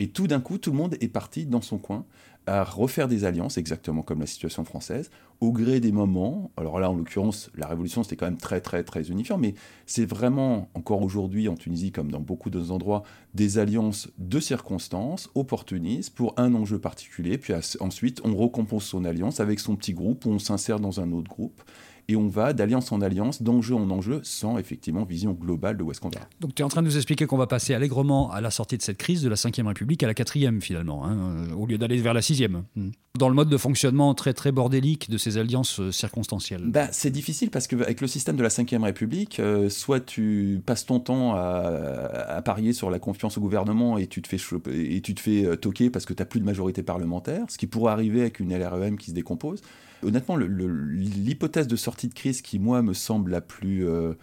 Et 0.00 0.08
tout 0.08 0.26
d'un 0.26 0.40
coup, 0.40 0.58
tout 0.58 0.70
le 0.70 0.76
monde 0.76 0.96
est 1.00 1.08
parti 1.08 1.46
dans 1.46 1.62
son 1.62 1.78
coin 1.78 2.04
à 2.46 2.64
refaire 2.64 3.08
des 3.08 3.24
alliances, 3.24 3.58
exactement 3.58 4.02
comme 4.02 4.20
la 4.20 4.26
situation 4.26 4.64
française, 4.64 5.10
au 5.40 5.52
gré 5.52 5.80
des 5.80 5.92
moments. 5.92 6.50
Alors 6.56 6.78
là, 6.78 6.90
en 6.90 6.94
l'occurrence, 6.94 7.50
la 7.54 7.66
révolution, 7.66 8.02
c'était 8.02 8.16
quand 8.16 8.26
même 8.26 8.36
très, 8.36 8.60
très, 8.60 8.84
très 8.84 9.10
unifiant, 9.10 9.38
mais 9.38 9.54
c'est 9.86 10.04
vraiment, 10.04 10.68
encore 10.74 11.02
aujourd'hui, 11.02 11.48
en 11.48 11.54
Tunisie, 11.54 11.92
comme 11.92 12.10
dans 12.10 12.20
beaucoup 12.20 12.50
d'autres 12.50 12.70
endroits, 12.70 13.02
des 13.34 13.58
alliances 13.58 14.08
de 14.18 14.40
circonstances, 14.40 15.30
opportunistes, 15.34 16.14
pour 16.14 16.34
un 16.36 16.54
enjeu 16.54 16.78
particulier, 16.78 17.38
puis 17.38 17.54
ensuite, 17.80 18.20
on 18.24 18.34
recompense 18.36 18.84
son 18.84 19.04
alliance 19.04 19.40
avec 19.40 19.60
son 19.60 19.76
petit 19.76 19.94
groupe, 19.94 20.26
ou 20.26 20.30
on 20.30 20.38
s'insère 20.38 20.80
dans 20.80 21.00
un 21.00 21.12
autre 21.12 21.28
groupe 21.28 21.62
et 22.08 22.16
on 22.16 22.28
va 22.28 22.52
d'alliance 22.52 22.92
en 22.92 23.00
alliance, 23.00 23.42
d'enjeu 23.42 23.74
en 23.74 23.90
enjeu, 23.90 24.20
sans 24.22 24.58
effectivement 24.58 25.04
vision 25.04 25.32
globale 25.32 25.76
de 25.76 25.82
où 25.82 25.90
est-ce 25.90 26.00
qu'on 26.00 26.10
va. 26.10 26.20
Donc 26.40 26.54
tu 26.54 26.62
es 26.62 26.64
en 26.64 26.68
train 26.68 26.82
de 26.82 26.86
nous 26.86 26.96
expliquer 26.96 27.26
qu'on 27.26 27.36
va 27.36 27.46
passer 27.46 27.74
allègrement 27.74 28.30
à 28.30 28.40
la 28.40 28.50
sortie 28.50 28.76
de 28.76 28.82
cette 28.82 28.98
crise 28.98 29.22
de 29.22 29.28
la 29.28 29.36
5 29.36 29.56
République 29.64 30.02
à 30.02 30.06
la 30.06 30.14
4 30.14 30.34
finalement, 30.60 31.06
hein, 31.06 31.16
euh, 31.50 31.54
au 31.54 31.66
lieu 31.66 31.78
d'aller 31.78 31.96
vers 31.98 32.14
la 32.14 32.22
6 32.22 32.48
hmm. 32.48 32.90
Dans 33.16 33.28
le 33.28 33.34
mode 33.36 33.48
de 33.48 33.56
fonctionnement 33.56 34.12
très 34.14 34.32
très 34.32 34.50
bordélique 34.50 35.08
de 35.08 35.16
ces 35.16 35.38
alliances 35.38 35.78
euh, 35.78 35.92
circonstancielles. 35.92 36.64
Bah, 36.66 36.88
c'est 36.90 37.10
difficile 37.10 37.50
parce 37.50 37.68
qu'avec 37.68 38.00
le 38.00 38.08
système 38.08 38.36
de 38.36 38.42
la 38.42 38.50
5 38.50 38.74
République, 38.82 39.38
euh, 39.38 39.68
soit 39.70 40.00
tu 40.00 40.60
passes 40.66 40.86
ton 40.86 40.98
temps 40.98 41.34
à, 41.34 42.42
parier 42.44 42.72
sur 42.72 42.90
la 42.90 42.98
confiance 42.98 43.38
au 43.38 43.40
gouvernement 43.40 43.96
et 43.96 44.06
tu 44.06 44.20
te 44.20 44.28
fais, 44.28 44.38
et 44.70 45.00
tu 45.00 45.14
te 45.14 45.20
fais 45.20 45.56
toquer 45.56 45.88
parce 45.88 46.04
que 46.04 46.12
tu 46.12 46.20
n'as 46.20 46.26
plus 46.26 46.40
de 46.40 46.44
majorité 46.44 46.82
parlementaire, 46.82 47.44
ce 47.48 47.56
qui 47.56 47.66
pourrait 47.66 47.92
arriver 47.92 48.20
avec 48.20 48.40
une 48.40 48.56
LREM 48.56 48.98
qui 48.98 49.10
se 49.10 49.14
décompose 49.14 49.62
honnêtement, 50.04 50.36
l'hypothèse 50.36 51.66
de 51.66 51.76
sortie 51.76 52.08
de 52.08 52.14
crise 52.14 52.42
qui, 52.42 52.58
moi, 52.58 52.82
me 52.82 52.94
semble 52.94 53.30
la 53.30 53.40
plus, 53.40 53.86
euh, 53.86 54.14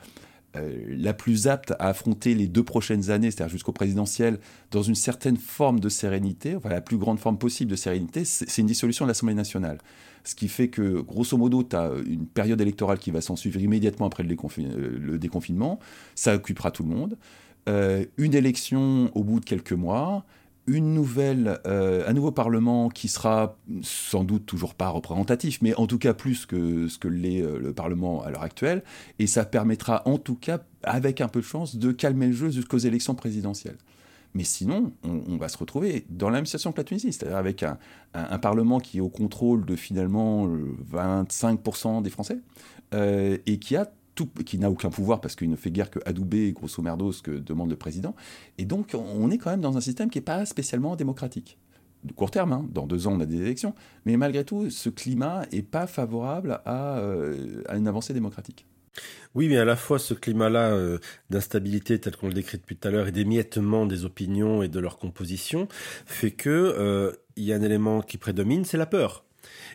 euh, 0.56 0.86
la 0.88 1.14
plus 1.14 1.48
apte 1.48 1.72
à 1.72 1.88
affronter 1.88 2.34
les 2.34 2.48
deux 2.48 2.64
prochaines 2.64 3.10
années, 3.10 3.32
c'est-à-dire 3.32 3.52
jusqu'au 3.52 3.72
présidentiel, 3.72 4.40
dans 4.72 4.84
une 4.84 4.96
certaine 4.96 5.38
forme 5.38 5.80
de 5.80 5.90
sérénité, 5.90 6.56
enfin 6.56 6.70
la 6.70 6.82
plus 6.82 6.98
grande 6.98 7.20
forme 7.20 7.38
possible 7.38 7.72
de 7.72 7.76
sérénité, 7.76 8.26
c'est 8.26 8.62
une 8.62 8.68
dissolution 8.68 9.06
de 9.06 9.10
l'Assemblée 9.10 9.36
nationale. 9.36 9.80
Ce 10.24 10.36
qui 10.36 10.48
fait 10.48 10.68
que, 10.68 11.02
grosso 11.02 11.36
modo, 11.36 11.64
tu 11.64 11.76
as 11.76 11.92
une 12.06 12.28
période 12.28 12.62
électorale 12.62 13.00
qui 13.00 13.10
va 13.10 13.22
s'en 13.22 13.36
suivre 13.36 13.60
immédiatement 13.60 14.06
après 14.06 14.24
le, 14.24 14.36
euh, 14.36 15.00
le, 15.00 15.18
déconfinement. 15.18 15.80
Ça 16.16 16.36
occupera 16.36 16.70
tout 16.72 16.84
le 16.84 16.90
monde. 16.90 17.18
une 18.18 18.34
élection 18.34 19.12
au 19.16 19.24
bout 19.24 19.40
de 19.40 19.46
quelques 19.46 19.74
mois 19.74 20.26
une 20.68 20.94
nouvelle, 20.94 21.60
euh, 21.66 22.04
un 22.08 22.14
nouveau 22.14 22.32
Parlement 22.32 22.90
qui 22.90 23.08
sera 23.08 23.58
sans 23.82 24.24
doute 24.24 24.46
toujours 24.46 24.76
pas 24.76 24.90
représentatif, 24.90 25.60
mais 25.62 25.74
en 25.76 25.88
tout 25.88 25.98
cas 25.98 26.14
plus 26.14 26.46
que 26.46 26.88
ce 26.88 26.98
que 26.98 27.08
l'est 27.08 27.42
euh, 27.42 27.60
le 27.60 27.74
Parlement 27.74 28.24
à 28.24 28.30
l'heure 28.30 28.44
actuelle, 28.44 28.84
et 29.20 29.28
ça 29.28 29.46
permettra 29.46 30.04
en 30.06 30.18
tout 30.18 30.36
cas, 30.36 30.60
avec 30.84 31.22
un 31.22 31.28
peu 31.28 31.40
de 31.40 31.46
chance, 31.46 31.76
de 31.76 31.92
calmer 31.92 32.28
le 32.28 32.34
jeu 32.34 32.50
jusqu'aux 32.50 32.78
élections 32.78 33.16
présidentielles. 33.16 33.78
Mais 34.34 34.46
sinon, 34.46 34.94
on, 35.04 35.36
va 35.36 35.50
se 35.50 35.58
retrouver 35.58 36.06
dans 36.10 36.30
la 36.30 36.38
même 36.38 36.46
situation 36.46 36.72
que 36.72 36.78
la 36.78 36.86
Tunisie, 36.86 37.12
c'est-à-dire 37.12 37.36
avec 37.36 37.64
un, 37.64 37.78
Parlement 38.38 38.80
qui 38.80 39.00
est 39.00 39.02
au 39.02 39.10
contrôle 39.10 39.66
de 39.66 39.76
finalement 39.76 40.48
25% 40.94 41.98
euh, 41.98 42.02
des 42.02 42.10
Français, 42.10 42.40
et 42.94 43.60
qui 43.60 43.76
a 43.76 43.92
qui 44.46 44.58
n'a 44.58 44.70
aucun 44.70 44.90
pouvoir 44.90 45.22
parce 45.22 45.36
qu'il 45.36 45.50
ne 45.50 45.56
fait 45.56 45.72
guère 45.72 45.90
que 45.90 46.00
adouber 46.06 46.52
grosso 46.52 46.82
merdo 46.82 47.12
ce 47.12 47.22
que 47.22 47.32
demande 47.32 47.70
le 47.70 47.76
président. 47.76 48.16
Et 48.58 48.66
donc 48.66 48.96
on 48.96 49.30
est 49.32 49.38
quand 49.38 49.52
même 49.52 49.62
dans 49.62 49.78
un 49.78 49.82
système 49.82 50.10
qui 50.10 50.18
n'est 50.18 50.24
pas 50.24 50.46
spécialement 50.46 50.96
démocratique. 50.96 51.58
De 52.04 52.14
court 52.14 52.32
terme, 52.32 52.52
hein. 52.52 52.66
dans 52.72 52.88
deux 52.88 53.08
ans 53.08 53.14
on 53.14 53.20
a 53.20 53.26
des 53.26 53.42
élections, 53.42 53.76
mais 54.06 54.18
malgré 54.18 54.44
tout 54.44 54.70
ce 54.72 54.90
climat 54.90 55.46
n'est 55.54 55.62
pas 55.62 55.86
favorable 55.86 56.60
à, 56.66 56.98
euh, 56.98 57.62
à, 57.68 57.78
une 57.78 57.88
avancée 57.88 58.14
démocratique. 58.14 58.66
Oui, 59.36 59.48
mais 59.48 59.58
à 59.58 59.66
la 59.66 59.76
fois 59.76 60.00
ce 60.00 60.14
climat-là 60.14 60.72
euh, 60.72 60.98
d'instabilité 61.30 62.00
tel 62.00 62.18
qu'on 62.18 62.28
le 62.28 62.34
décrit 62.34 62.58
depuis 62.58 62.76
tout 62.76 62.88
à 62.88 62.92
l'heure 62.92 63.08
et 63.08 63.12
d'émiettement 63.12 63.86
des 63.86 64.04
opinions 64.04 64.64
et 64.64 64.68
de 64.68 64.80
leur 64.80 64.98
composition 64.98 65.68
fait 66.06 66.32
que 66.32 66.50
euh, 66.50 67.12
il 67.36 67.44
y 67.44 67.54
a 67.54 67.56
un 67.56 67.62
élément 67.62 68.02
qui 68.02 68.18
prédomine, 68.18 68.66
c'est 68.66 68.78
la 68.78 68.88
peur. 68.88 69.24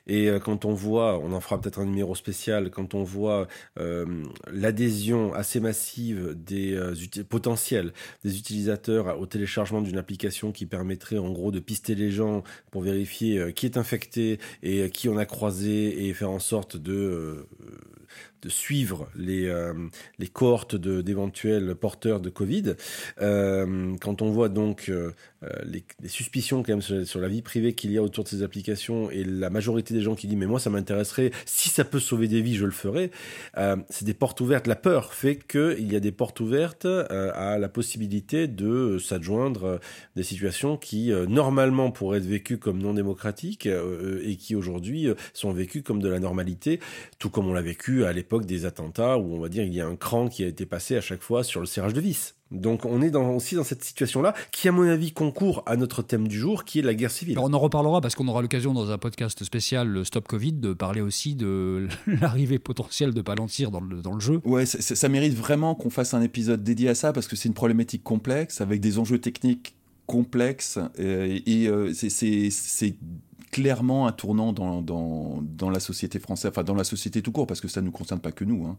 Et 0.06 0.28
euh, 0.28 0.38
quand 0.38 0.64
on 0.64 0.74
voit, 0.74 1.18
on 1.18 1.32
en 1.32 1.40
fera 1.40 1.60
peut-être 1.60 1.78
un 1.78 1.84
numéro 1.84 2.14
spécial, 2.14 2.70
quand 2.70 2.94
on 2.94 3.02
voit 3.02 3.48
euh, 3.78 4.24
l'adhésion 4.52 5.34
assez 5.34 5.60
massive 5.60 6.34
des 6.36 6.74
euh, 6.74 6.94
potentiels 7.28 7.92
des 8.24 8.38
utilisateurs 8.38 9.18
au 9.20 9.26
téléchargement 9.26 9.80
d'une 9.80 9.98
application 9.98 10.52
qui 10.52 10.66
permettrait 10.66 11.18
en 11.18 11.30
gros 11.30 11.50
de 11.50 11.60
pister 11.60 11.94
les 11.94 12.10
gens 12.10 12.42
pour 12.70 12.82
vérifier 12.82 13.52
qui 13.52 13.66
est 13.66 13.76
infecté 13.76 14.38
et 14.62 14.90
qui 14.90 15.08
on 15.08 15.16
a 15.16 15.26
croisé 15.26 16.06
et 16.06 16.14
faire 16.14 16.30
en 16.30 16.38
sorte 16.38 16.76
de 16.76 17.46
suivre 18.48 19.08
les, 19.16 19.46
euh, 19.46 19.72
les 20.18 20.28
cohortes 20.28 20.76
d'éventuels 20.76 21.74
porteurs 21.74 22.20
de 22.20 22.30
Covid. 22.30 22.74
Euh, 23.20 23.94
quand 24.00 24.22
on 24.22 24.30
voit 24.30 24.48
donc 24.48 24.88
euh, 24.88 25.12
les, 25.64 25.84
suspicions 26.08 26.62
quand 26.62 26.72
même 26.72 27.04
sur, 27.04 27.20
la 27.20 27.28
vie 27.28 27.42
privée 27.42 27.74
qu'il 27.74 27.92
y 27.92 27.98
a 27.98 28.02
autour 28.02 28.24
de 28.24 28.28
ces 28.28 28.42
applications 28.42 29.10
et 29.10 29.24
la 29.24 29.50
majorité 29.50 29.94
des 29.94 30.02
gens 30.02 30.14
qui 30.14 30.26
disent 30.26 30.38
mais 30.38 30.46
moi 30.46 30.60
ça 30.60 30.70
m'intéresserait, 30.70 31.30
si 31.44 31.68
ça 31.68 31.84
peut 31.84 32.00
sauver 32.00 32.28
des 32.28 32.40
vies, 32.40 32.56
je 32.56 32.64
le 32.64 32.70
ferai. 32.70 33.10
c'est 33.88 34.04
des 34.04 34.14
portes 34.14 34.40
ouvertes. 34.40 34.66
La 34.66 34.76
peur 34.76 35.12
fait 35.12 35.36
qu'il 35.36 35.90
y 35.90 35.96
a 35.96 36.00
des 36.00 36.12
portes 36.12 36.40
ouvertes 36.40 36.86
à 36.86 37.58
la 37.58 37.68
possibilité 37.68 38.48
de 38.48 38.98
s'adjoindre 38.98 39.80
des 40.14 40.22
situations 40.22 40.76
qui 40.76 41.12
normalement 41.28 41.90
pourraient 41.90 42.18
être 42.18 42.26
vécues 42.26 42.58
comme 42.58 42.78
non 42.78 42.94
démocratiques 42.94 43.66
et 43.66 44.36
qui 44.36 44.54
aujourd'hui 44.54 45.08
sont 45.32 45.52
vécues 45.52 45.82
comme 45.82 46.00
de 46.00 46.08
la 46.08 46.18
normalité, 46.18 46.80
tout 47.18 47.30
comme 47.30 47.48
on 47.48 47.52
l'a 47.52 47.62
vécu 47.62 48.04
à 48.04 48.12
l'époque 48.12 48.35
l'époque 48.36 48.46
des 48.46 48.64
attentats 48.64 49.18
où 49.18 49.34
on 49.34 49.40
va 49.40 49.48
dire 49.48 49.64
il 49.64 49.74
y 49.74 49.80
a 49.80 49.86
un 49.86 49.96
cran 49.96 50.28
qui 50.28 50.44
a 50.44 50.46
été 50.46 50.66
passé 50.66 50.96
à 50.96 51.00
chaque 51.00 51.22
fois 51.22 51.42
sur 51.44 51.60
le 51.60 51.66
serrage 51.66 51.92
de 51.92 52.00
vis. 52.00 52.34
Donc 52.52 52.84
on 52.84 53.02
est 53.02 53.10
dans, 53.10 53.30
aussi 53.30 53.56
dans 53.56 53.64
cette 53.64 53.82
situation-là 53.82 54.32
qui, 54.52 54.68
à 54.68 54.72
mon 54.72 54.84
avis, 54.84 55.10
concourt 55.12 55.62
à 55.66 55.76
notre 55.76 56.02
thème 56.02 56.28
du 56.28 56.38
jour, 56.38 56.64
qui 56.64 56.78
est 56.78 56.82
la 56.82 56.94
guerre 56.94 57.10
civile. 57.10 57.38
on 57.40 57.52
en 57.52 57.58
reparlera 57.58 58.00
parce 58.00 58.14
qu'on 58.14 58.28
aura 58.28 58.40
l'occasion 58.40 58.72
dans 58.72 58.90
un 58.90 58.98
podcast 58.98 59.42
spécial, 59.42 60.04
Stop 60.04 60.28
Covid, 60.28 60.52
de 60.52 60.72
parler 60.72 61.00
aussi 61.00 61.34
de 61.34 61.88
l'arrivée 62.06 62.60
potentielle 62.60 63.14
de 63.14 63.20
Palantir 63.20 63.70
dans 63.70 63.80
le, 63.80 64.00
dans 64.00 64.14
le 64.14 64.20
jeu. 64.20 64.40
Ouais, 64.44 64.66
ça 64.66 65.08
mérite 65.08 65.34
vraiment 65.34 65.74
qu'on 65.74 65.90
fasse 65.90 66.14
un 66.14 66.22
épisode 66.22 66.62
dédié 66.62 66.90
à 66.90 66.94
ça 66.94 67.12
parce 67.12 67.26
que 67.26 67.34
c'est 67.34 67.48
une 67.48 67.54
problématique 67.54 68.04
complexe 68.04 68.60
avec 68.60 68.80
des 68.80 68.98
enjeux 68.98 69.18
techniques 69.18 69.74
complexes 70.06 70.78
et, 70.98 71.62
et 71.64 71.68
euh, 71.68 71.92
c'est 71.92 72.94
clairement 73.56 74.06
un 74.06 74.12
tournant 74.12 74.52
dans, 74.52 74.82
dans, 74.82 75.70
la 75.70 75.80
société 75.80 76.18
française, 76.18 76.50
enfin 76.50 76.62
dans 76.62 76.74
la 76.74 76.84
société 76.84 77.22
tout 77.22 77.32
court, 77.32 77.46
parce 77.46 77.62
que 77.62 77.68
ça 77.68 77.80
ne 77.80 77.86
nous 77.86 77.90
concerne 77.90 78.20
pas 78.20 78.30
que 78.30 78.44
nous. 78.44 78.66
Hein. 78.66 78.76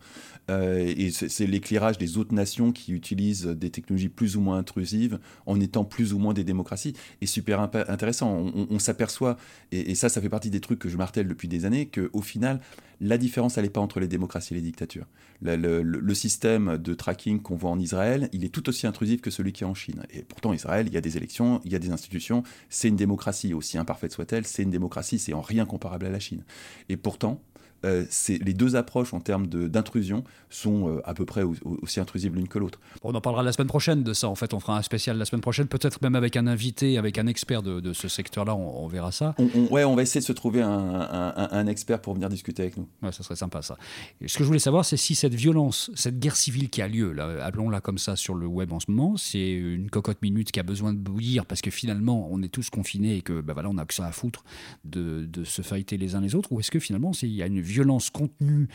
Euh, 0.52 0.94
et 0.96 1.10
c'est 1.10 1.48
l'éclairage 1.48 1.98
des 1.98 2.20
autres 2.20 2.32
nations 2.32 2.72
qui 2.72 2.92
utilisent 2.92 3.48
des 3.48 3.72
technologies 3.72 4.10
plus 4.10 4.38
ou 4.38 4.42
moins 4.42 4.60
intrusives 4.60 5.18
en 5.48 5.60
étant 5.60 5.84
plus 5.84 6.14
ou 6.14 6.20
moins 6.20 6.36
des 6.36 6.44
démocraties. 6.44 6.94
Et 7.22 7.26
super 7.26 7.60
intéressant. 7.60 8.52
On, 8.70 8.78
s'aperçoit, 8.78 9.38
et, 9.72 9.90
et, 9.90 9.96
ça, 9.96 10.10
ça 10.10 10.22
fait 10.22 10.30
partie 10.30 10.52
des 10.52 10.62
trucs 10.62 10.78
que 10.78 10.90
je 10.90 10.98
martèle 10.98 11.28
depuis 11.28 11.48
des 11.48 11.66
années, 11.66 11.88
qu'au 11.88 12.22
final, 12.22 12.62
la 13.00 13.18
différence, 13.18 13.58
elle 13.58 13.64
n'est 13.64 13.70
pas 13.70 13.82
entre 13.82 14.00
les 14.00 14.08
démocraties 14.08 14.54
et 14.54 14.58
les 14.58 14.62
dictatures. 14.62 15.06
Le, 15.42 16.14
système 16.14 16.78
de 16.78 16.94
tracking 16.96 17.42
qu'on 17.42 17.56
voit 17.56 17.70
en 17.70 17.80
Israël, 17.80 18.28
il 18.34 18.44
est 18.44 18.50
tout 18.50 18.68
aussi 18.70 18.88
intrusif 18.88 19.22
que 19.22 19.30
celui 19.30 19.54
qui 19.54 19.64
est 19.64 19.68
en 19.68 19.76
Chine. 19.76 20.04
Et 20.10 20.24
pourtant, 20.24 20.52
Israël, 20.52 20.88
il 20.88 20.94
y 20.94 20.98
a 20.98 21.02
des 21.02 21.16
élections, 21.16 21.62
il 21.64 21.72
y 21.72 21.76
a 21.76 21.80
des 21.80 21.92
institutions, 21.92 22.44
c'est 22.70 22.88
une 22.88 22.96
démocratie, 22.96 23.54
aussi 23.54 23.78
imparfaite 23.78 24.12
soit-elle, 24.12 24.48
c'est 24.48 24.64
une 24.64 24.72
démocratie, 24.72 25.20
c'est 25.20 25.34
en 25.34 25.42
rien 25.42 25.66
comparable 25.66 26.08
à 26.08 26.10
la 26.10 26.20
Chine. 26.20 26.44
Et 26.90 26.98
pourtant, 26.98 27.40
euh, 27.86 28.06
les 28.30 28.54
deux 28.54 28.76
approches 28.76 29.14
en 29.14 29.20
termes 29.20 29.48
d'intrusion 29.48 30.24
sont 30.50 30.90
euh, 30.90 31.02
à 31.06 31.14
peu 31.14 31.26
près 31.26 31.44
aussi 31.44 32.00
intrusives 32.00 32.36
l'une 32.36 32.48
que 32.48 32.60
l'autre. 32.60 32.80
on 33.04 33.14
en 33.14 33.22
parlera 33.22 33.44
la 33.44 33.52
semaine 33.52 33.68
prochaine 33.68 34.04
de 34.04 34.14
ça. 34.14 34.28
En 34.28 34.36
fait, 34.36 34.54
on 34.54 34.60
fera 34.60 34.78
un 34.78 34.82
spécial 34.82 35.18
la 35.18 35.26
semaine 35.26 35.42
prochaine, 35.42 35.68
peut-être 35.68 36.02
même 36.02 36.16
avec 36.16 36.36
un 36.36 36.48
invité, 36.48 36.98
avec 36.98 37.18
un 37.18 37.28
expert 37.28 37.64
de, 37.64 37.94
ce 37.94 38.08
secteur-là. 38.08 38.56
On, 38.56 38.88
verra 38.88 39.12
ça. 39.12 39.36
On, 39.38 39.68
ouais, 39.72 39.84
on 39.84 39.96
va 39.96 40.02
essayer 40.02 40.22
de 40.22 40.26
se 40.26 40.34
trouver 40.34 40.62
un, 40.62 41.68
expert 41.68 42.02
pour 42.02 42.14
venir 42.14 42.30
discuter 42.30 42.64
avec 42.64 42.78
nous. 42.78 42.88
Ouais, 43.02 43.12
ça 43.12 43.24
serait 43.24 43.36
sympa 43.36 43.62
ça. 43.62 43.78
ce 44.26 44.38
que 44.38 44.44
je 44.44 44.48
voulais 44.48 44.60
savoir, 44.60 44.86
c'est 44.86 44.98
si 44.98 45.16
cette 45.16 45.34
violence, 45.34 45.92
cette 45.96 46.20
guerre 46.20 46.36
civile 46.36 46.70
qui 46.70 46.82
a 46.82 46.88
lieu, 46.88 47.16
appelons-la 47.42 47.82
comme 47.82 47.98
ça 47.98 48.16
sur 48.16 48.36
le 48.36 48.48
web 48.48 48.72
en 48.72 48.80
ce 48.80 48.90
moment, 48.90 49.18
c'est 49.18 49.52
une 49.52 49.90
cocotte 49.90 50.22
minute 50.22 50.52
qui 50.52 50.60
a 50.60 50.64
besoin 50.64 50.94
de 50.94 50.98
bouillir 50.98 51.46
parce 51.46 51.62
que 51.62 51.72
finalement, 51.72 52.28
on 52.32 52.42
est 52.42 52.48
tous 52.48 52.70
confinés 52.70 53.18
et 53.18 53.22
que 53.22 53.42
ben 53.42 53.54
voilà, 53.54 53.70
on 53.70 53.78
a 53.78 53.86
que 53.86 53.94
ça 53.94 54.06
à 54.06 54.12
foutre 54.12 54.44
de, 54.86 55.26
de 55.26 55.44
se 55.44 55.62
fighter 55.62 55.98
les 55.98 56.16
uns 56.16 56.22
les 56.22 56.36
autres, 56.36 56.52
ou 56.52 56.60
est-ce 56.60 56.72
que 56.72 56.80
finalement, 56.80 57.12
il 57.22 57.34
y 57.34 57.44
a 57.44 57.48
une 57.48 57.62
violence 57.68 58.10
contenue 58.10 58.68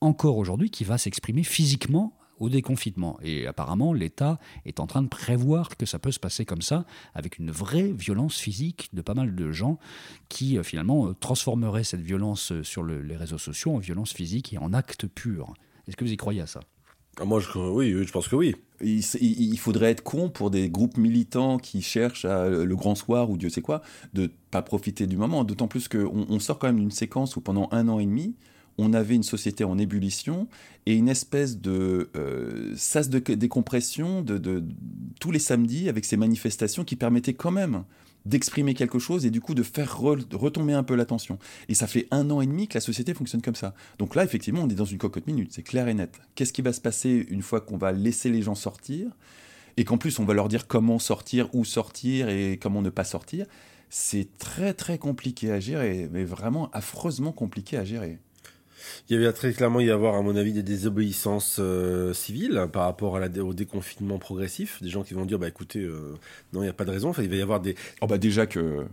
encore 0.00 0.36
aujourd'hui 0.36 0.70
qui 0.70 0.84
va 0.84 0.98
s'exprimer 0.98 1.42
physiquement 1.42 2.16
au 2.40 2.48
déconfinement. 2.48 3.18
Et 3.22 3.46
apparemment, 3.46 3.92
l'État 3.92 4.38
est 4.64 4.80
en 4.80 4.86
train 4.86 5.02
de 5.02 5.08
prévoir 5.08 5.76
que 5.76 5.86
ça 5.86 5.98
peut 5.98 6.10
se 6.10 6.18
passer 6.18 6.44
comme 6.44 6.62
ça, 6.62 6.86
avec 7.14 7.38
une 7.38 7.50
vraie 7.50 7.92
violence 7.92 8.38
physique 8.38 8.88
de 8.94 9.02
pas 9.02 9.14
mal 9.14 9.36
de 9.36 9.52
gens 9.52 9.78
qui 10.28 10.58
euh, 10.58 10.62
finalement 10.62 11.06
euh, 11.06 11.14
transformeraient 11.14 11.84
cette 11.84 12.00
violence 12.00 12.50
euh, 12.50 12.64
sur 12.64 12.82
les 12.82 13.16
réseaux 13.16 13.38
sociaux 13.38 13.74
en 13.74 13.78
violence 13.78 14.12
physique 14.12 14.52
et 14.54 14.58
en 14.58 14.72
acte 14.72 15.06
pur. 15.06 15.52
Est-ce 15.86 15.96
que 15.96 16.04
vous 16.04 16.12
y 16.12 16.16
croyez 16.16 16.40
à 16.40 16.46
ça? 16.46 16.60
Moi, 17.24 17.40
je, 17.40 17.58
oui, 17.58 17.94
je 18.04 18.12
pense 18.12 18.28
que 18.28 18.36
oui. 18.36 18.56
Il, 18.82 19.58
faudrait 19.58 19.90
être 19.90 20.02
con 20.02 20.30
pour 20.30 20.50
des 20.50 20.70
groupes 20.70 20.96
militants 20.96 21.58
qui 21.58 21.82
cherchent 21.82 22.24
le 22.24 22.74
grand 22.74 22.94
soir 22.94 23.28
ou 23.28 23.36
Dieu 23.36 23.50
sait 23.50 23.60
quoi, 23.60 23.82
de 24.14 24.30
pas 24.50 24.62
profiter 24.62 25.06
du 25.06 25.18
moment. 25.18 25.44
D'autant 25.44 25.68
plus 25.68 25.86
qu'on 25.86 26.26
on 26.28 26.38
sort 26.38 26.58
quand 26.58 26.68
même 26.68 26.80
d'une 26.80 26.90
séquence 26.90 27.36
où 27.36 27.42
pendant 27.42 27.68
un 27.72 27.88
an 27.88 27.98
et 27.98 28.06
demi, 28.06 28.34
on 28.78 28.94
avait 28.94 29.14
une 29.14 29.22
société 29.22 29.64
en 29.64 29.78
ébullition 29.78 30.48
et 30.86 30.94
une 30.94 31.08
espèce 31.08 31.58
de 31.58 32.10
euh, 32.16 32.72
sas 32.76 33.10
de 33.10 33.18
décompression 33.18 34.22
de, 34.22 34.64
tous 35.20 35.30
les 35.30 35.38
samedis 35.38 35.88
avec 35.88 36.04
ces 36.04 36.16
manifestations 36.16 36.84
qui 36.84 36.96
permettaient 36.96 37.34
quand 37.34 37.50
même 37.50 37.84
d'exprimer 38.26 38.74
quelque 38.74 38.98
chose 38.98 39.26
et 39.26 39.30
du 39.30 39.40
coup 39.40 39.54
de 39.54 39.62
faire 39.62 39.98
retomber 39.98 40.72
un 40.72 40.82
peu 40.82 40.94
l'attention. 40.94 41.38
Et 41.68 41.74
ça 41.74 41.86
fait 41.86 42.06
un 42.10 42.30
an 42.30 42.40
et 42.40 42.46
demi 42.46 42.68
que 42.68 42.74
la 42.74 42.80
société 42.80 43.14
fonctionne 43.14 43.42
comme 43.42 43.54
ça. 43.54 43.74
Donc 43.98 44.14
là, 44.14 44.24
effectivement, 44.24 44.62
on 44.62 44.68
est 44.68 44.74
dans 44.74 44.84
une 44.84 44.98
cocotte 44.98 45.26
minute, 45.26 45.52
c'est 45.52 45.62
clair 45.62 45.88
et 45.88 45.94
net. 45.94 46.20
Qu'est-ce 46.34 46.52
qui 46.52 46.62
va 46.62 46.72
se 46.72 46.80
passer 46.80 47.26
une 47.30 47.42
fois 47.42 47.60
qu'on 47.60 47.76
va 47.76 47.92
laisser 47.92 48.30
les 48.30 48.42
gens 48.42 48.54
sortir 48.54 49.10
et 49.76 49.84
qu'en 49.84 49.98
plus 49.98 50.18
on 50.18 50.24
va 50.24 50.34
leur 50.34 50.48
dire 50.48 50.66
comment 50.66 50.98
sortir, 50.98 51.48
où 51.54 51.64
sortir 51.64 52.28
et 52.28 52.58
comment 52.60 52.82
ne 52.82 52.90
pas 52.90 53.04
sortir 53.04 53.46
C'est 53.88 54.28
très 54.38 54.74
très 54.74 54.98
compliqué 54.98 55.50
à 55.52 55.60
gérer, 55.60 56.08
mais 56.12 56.24
vraiment 56.24 56.70
affreusement 56.72 57.32
compliqué 57.32 57.76
à 57.76 57.84
gérer. 57.84 58.18
Il 59.08 59.16
y 59.16 59.18
avait 59.18 59.32
très 59.32 59.52
clairement 59.52 59.80
y 59.80 59.90
avoir, 59.90 60.14
à 60.14 60.22
mon 60.22 60.36
avis, 60.36 60.52
des 60.52 60.62
désobéissances 60.62 61.56
euh, 61.58 62.12
civiles 62.12 62.66
par 62.72 62.84
rapport 62.84 63.18
au 63.38 63.54
déconfinement 63.54 64.18
progressif. 64.18 64.82
Des 64.82 64.88
gens 64.88 65.02
qui 65.02 65.14
vont 65.14 65.24
dire, 65.24 65.38
bah 65.38 65.48
écoutez, 65.48 65.80
euh, 65.80 66.16
non, 66.52 66.60
il 66.60 66.64
n'y 66.64 66.70
a 66.70 66.74
pas 66.74 66.84
de 66.84 66.90
raison. 66.90 67.12
Il 67.18 67.28
va 67.28 67.36
y 67.36 67.42
avoir 67.42 67.60
des. 67.60 67.74
Oh 68.00 68.06
bah 68.06 68.18
déjà 68.18 68.46
que 68.46 68.86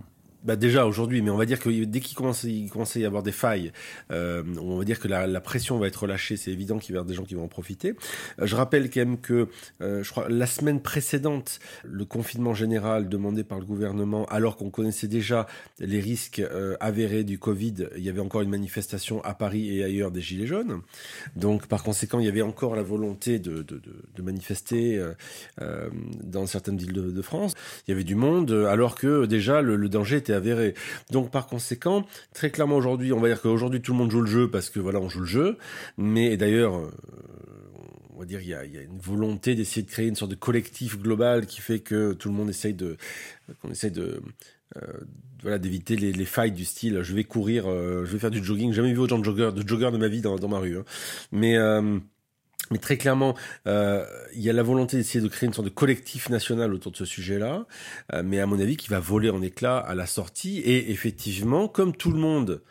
bah 0.44 0.56
déjà 0.56 0.86
aujourd'hui, 0.86 1.22
mais 1.22 1.30
on 1.30 1.38
va 1.38 1.46
dire 1.46 1.60
que 1.60 1.70
dès 1.70 2.00
qu'il 2.00 2.16
commence, 2.16 2.44
il 2.44 2.70
commence 2.70 2.96
à 2.96 3.00
y 3.00 3.06
avoir 3.06 3.24
des 3.24 3.32
failles, 3.32 3.72
euh, 4.12 4.44
on 4.62 4.78
va 4.78 4.84
dire 4.84 5.00
que 5.00 5.08
la, 5.08 5.42
pression 5.42 5.78
va 5.80 5.88
être 5.88 6.04
relâchée. 6.04 6.38
C'est 6.38 6.52
évident 6.52 6.78
qu'il 6.78 6.94
y 6.94 6.98
avoir 6.98 7.06
des 7.06 7.14
gens 7.14 7.24
qui 7.24 7.36
vont 7.36 7.44
en 7.44 7.48
profiter. 7.48 7.96
Euh, 8.40 8.46
je 8.46 8.56
rappelle 8.56 8.90
quand 8.90 9.00
même 9.00 9.20
que, 9.20 9.48
euh, 9.82 10.04
je 10.04 10.10
crois, 10.10 10.30
la 10.30 10.46
semaine 10.46 10.82
précédente, 10.82 11.60
le 11.84 12.06
confinement 12.06 12.54
général 12.54 13.10
demandé 13.10 13.44
par 13.44 13.60
le 13.60 13.66
gouvernement, 13.66 14.26
alors 14.26 14.58
qu'on 14.58 14.70
connaissait 14.70 15.08
déjà 15.08 15.48
les 15.80 16.00
risques 16.00 16.42
avérés 16.80 17.24
du 17.24 17.40
Covid, 17.40 17.90
il 17.98 18.04
y 18.04 18.10
avait 18.10 18.20
encore 18.20 18.42
une 18.42 18.50
manifestation 18.50 19.24
à 19.24 19.34
Paris 19.34 19.78
et 19.78 19.84
ailleurs 19.84 20.12
des 20.12 20.22
gilets 20.22 20.48
jaunes. 20.48 20.82
Donc 21.36 21.68
par 21.68 21.84
conséquent, 21.84 22.20
il 22.20 22.26
y 22.26 22.30
avait 22.30 22.42
encore 22.42 22.76
la 22.76 22.84
volonté 22.84 23.40
de, 23.40 23.62
de, 23.64 23.82
de, 24.16 24.22
manifester 24.22 25.02
dans 26.24 26.46
certaines 26.46 26.78
villes 26.78 26.94
de, 26.94 27.22
France. 27.22 27.54
Il 27.88 27.92
y 27.92 27.94
avait 27.94 28.04
du 28.04 28.16
monde, 28.16 28.52
alors 28.52 28.96
que 28.96 29.26
déjà 29.26 29.62
le, 29.62 29.76
le 29.76 29.90
danger 29.90 30.18
était 30.18 30.27
avéré. 30.34 30.74
Donc 31.12 31.32
par 31.32 31.48
conséquent, 31.48 32.06
très 32.34 32.50
clairement 32.50 32.78
aujourd'hui, 32.78 33.14
on 33.14 33.20
va 33.20 33.28
dire 33.28 33.42
qu'aujourd'hui 33.42 33.82
tout 33.82 33.94
le 33.94 33.98
monde 33.98 34.12
joue 34.12 34.22
le 34.22 34.28
jeu 34.28 34.50
parce 34.50 34.70
que 34.70 34.80
voilà, 34.80 35.00
on 35.00 35.10
joue 35.10 35.22
le 35.22 35.26
jeu. 35.26 35.58
Mais 35.98 36.38
d'ailleurs, 36.38 36.78
euh, 36.78 36.92
on 38.16 38.20
va 38.20 38.26
dire 38.26 38.42
il 38.42 38.50
y 38.50 38.54
a, 38.54 38.64
une 38.64 39.00
volonté 39.00 39.56
d'essayer 39.56 39.84
de 39.84 39.90
créer 39.90 40.08
une 40.08 40.16
sorte 40.16 40.32
de 40.32 40.36
collectif 40.36 41.00
global 41.00 41.46
qui 41.46 41.62
fait 41.62 41.80
que 41.80 42.14
tout 42.14 42.30
le 42.30 42.36
monde 42.36 42.50
essaye 42.50 42.74
de, 42.74 42.98
qu'on 43.62 43.70
essaye 43.70 43.92
de 43.92 44.22
euh, 44.76 44.82
voilà 45.44 45.60
d'éviter 45.60 45.96
les, 45.96 46.12
les, 46.12 46.26
failles 46.26 46.52
du 46.52 46.66
style 46.66 47.02
je 47.04 47.14
vais 47.14 47.24
courir 47.24 47.66
euh, 47.68 48.06
je 48.06 48.12
vais 48.12 48.20
faire 48.20 48.32
du 48.32 48.44
jogging 48.44 48.74
jamais 48.74 48.92
vu 48.92 49.00
autant 49.00 49.20
de 49.20 49.24
joggeurs 49.24 49.54
de 49.54 49.66
joggeurs 49.66 49.92
de 49.92 49.98
ma 49.98 50.08
vie 50.08 50.22
dans, 50.22 50.36
dans 50.36 50.48
ma 50.48 50.58
rue 50.58 50.78
hein. 50.78 50.84
mais 51.32 51.56
mais 52.72 52.78
très 52.78 52.98
clairement, 52.98 53.36
euh, 53.68 54.06
il 54.36 54.42
y 54.42 54.50
a 54.50 54.54
la 54.54 54.64
volonté 54.64 54.98
d'essayer 54.98 55.24
de 55.24 55.28
créer 55.28 55.48
une 55.48 55.54
sorte 55.54 55.68
de 55.68 55.74
collectif 55.74 56.30
national 56.30 56.74
autour 56.74 56.92
de 56.92 56.98
ce 56.98 57.06
sujet-là, 57.06 57.66
euh, 58.14 58.24
mais 58.24 58.40
à 58.40 58.46
mon 58.46 58.60
avis 58.60 58.78
qui 58.78 58.90
va 58.90 59.00
voler 59.00 59.30
en 59.30 59.42
éclats 59.42 59.78
à 59.78 59.96
la 59.96 60.06
sortie. 60.06 60.60
Et 60.60 60.92
effectivement, 60.92 61.68
comme 61.68 61.96
tout 61.96 62.12
le 62.12 62.20
monde 62.20 62.62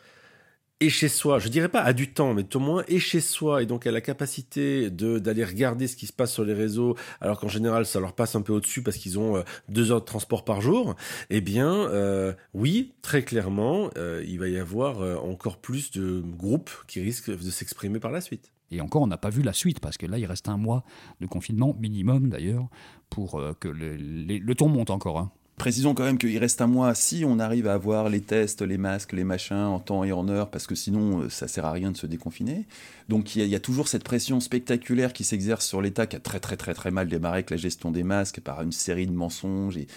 est 0.79 0.89
chez 0.89 1.09
soi, 1.09 1.39
je 1.39 1.49
dirais 1.49 1.69
pas 1.69 1.81
a 1.81 1.93
du 1.93 2.11
temps, 2.11 2.33
mais 2.33 2.43
tout 2.43 2.57
au 2.57 2.61
moins 2.61 2.83
est 2.87 2.99
chez 2.99 3.19
soi 3.19 3.63
et 3.63 3.65
donc 3.65 3.87
a 3.87 3.91
la 3.91 4.01
capacité 4.01 4.91
de 4.91 5.17
d'aller 5.17 5.43
regarder 5.43 5.87
ce 5.87 5.95
qui 5.95 6.05
se 6.05 6.13
passe 6.13 6.31
sur 6.31 6.43
les 6.43 6.53
réseaux, 6.53 6.95
alors 7.19 7.39
qu'en 7.39 7.47
général 7.47 7.85
ça 7.85 7.99
leur 7.99 8.13
passe 8.13 8.35
un 8.35 8.41
peu 8.41 8.53
au-dessus 8.53 8.83
parce 8.83 8.97
qu'ils 8.97 9.17
ont 9.17 9.37
euh, 9.37 9.43
deux 9.69 9.91
heures 9.91 10.01
de 10.01 10.05
transport 10.05 10.45
par 10.45 10.61
jour. 10.61 10.95
Eh 11.29 11.41
bien, 11.41 11.73
euh, 11.73 12.33
oui, 12.53 12.93
très 13.01 13.23
clairement, 13.23 13.89
euh, 13.97 14.23
il 14.27 14.39
va 14.39 14.49
y 14.49 14.57
avoir 14.57 15.01
encore 15.23 15.57
plus 15.57 15.91
de 15.91 16.21
groupes 16.21 16.71
qui 16.87 17.01
risquent 17.01 17.31
de 17.31 17.49
s'exprimer 17.49 17.99
par 17.99 18.11
la 18.11 18.21
suite. 18.21 18.51
Et 18.69 18.81
encore, 18.81 19.01
on 19.01 19.07
n'a 19.07 19.17
pas 19.17 19.29
vu 19.29 19.41
la 19.41 19.53
suite, 19.53 19.79
parce 19.79 19.97
que 19.97 20.05
là, 20.05 20.17
il 20.17 20.25
reste 20.25 20.49
un 20.49 20.57
mois 20.57 20.83
de 21.21 21.25
confinement, 21.25 21.75
minimum 21.79 22.29
d'ailleurs, 22.29 22.67
pour 23.09 23.41
que 23.59 23.67
le, 23.69 23.95
le, 23.95 24.55
ton 24.55 24.67
monte 24.67 24.89
encore. 24.89 25.19
Hein. 25.19 25.31
Précisons 25.57 25.95
quand 25.95 26.03
même 26.03 26.19
qu'il 26.19 26.37
reste 26.37 26.61
un 26.61 26.67
mois 26.67 26.93
si 26.93 27.25
on 27.25 27.39
arrive 27.39 27.67
à 27.67 27.73
avoir 27.73 28.09
les 28.09 28.21
tests, 28.21 28.61
les 28.61 28.77
masques, 28.77 29.13
les 29.13 29.23
machins 29.23 29.57
en 29.57 29.79
temps 29.79 30.03
et 30.03 30.11
en 30.11 30.29
heure, 30.29 30.51
parce 30.51 30.67
que 30.67 30.75
sinon 30.75 31.21
euh, 31.21 31.29
ça 31.29 31.47
sert 31.47 31.65
à 31.65 31.71
rien 31.71 31.91
de 31.91 31.97
se 31.97 32.05
déconfiner. 32.05 32.65
Donc 33.09 33.35
il 33.35 33.43
y, 33.47 33.55
a 33.55 33.59
toujours 33.59 33.87
cette 33.87 34.03
pression 34.03 34.39
spectaculaire 34.39 35.13
qui 35.13 35.23
s'exerce 35.23 35.65
sur 35.65 35.81
l'État 35.81 36.05
qui 36.05 36.15
a 36.15 36.19
très 36.19 36.39
très 36.39 36.57
très 36.57 36.75
très 36.75 36.91
mal 36.91 37.07
démarré 37.07 37.37
avec 37.37 37.49
la 37.49 37.57
gestion 37.57 37.89
des 37.89 38.03
masques 38.03 38.39
par 38.39 38.61
une 38.61 38.71
série 38.71 39.07
de 39.07 39.13
mensonges 39.13 39.77
et 39.77 39.87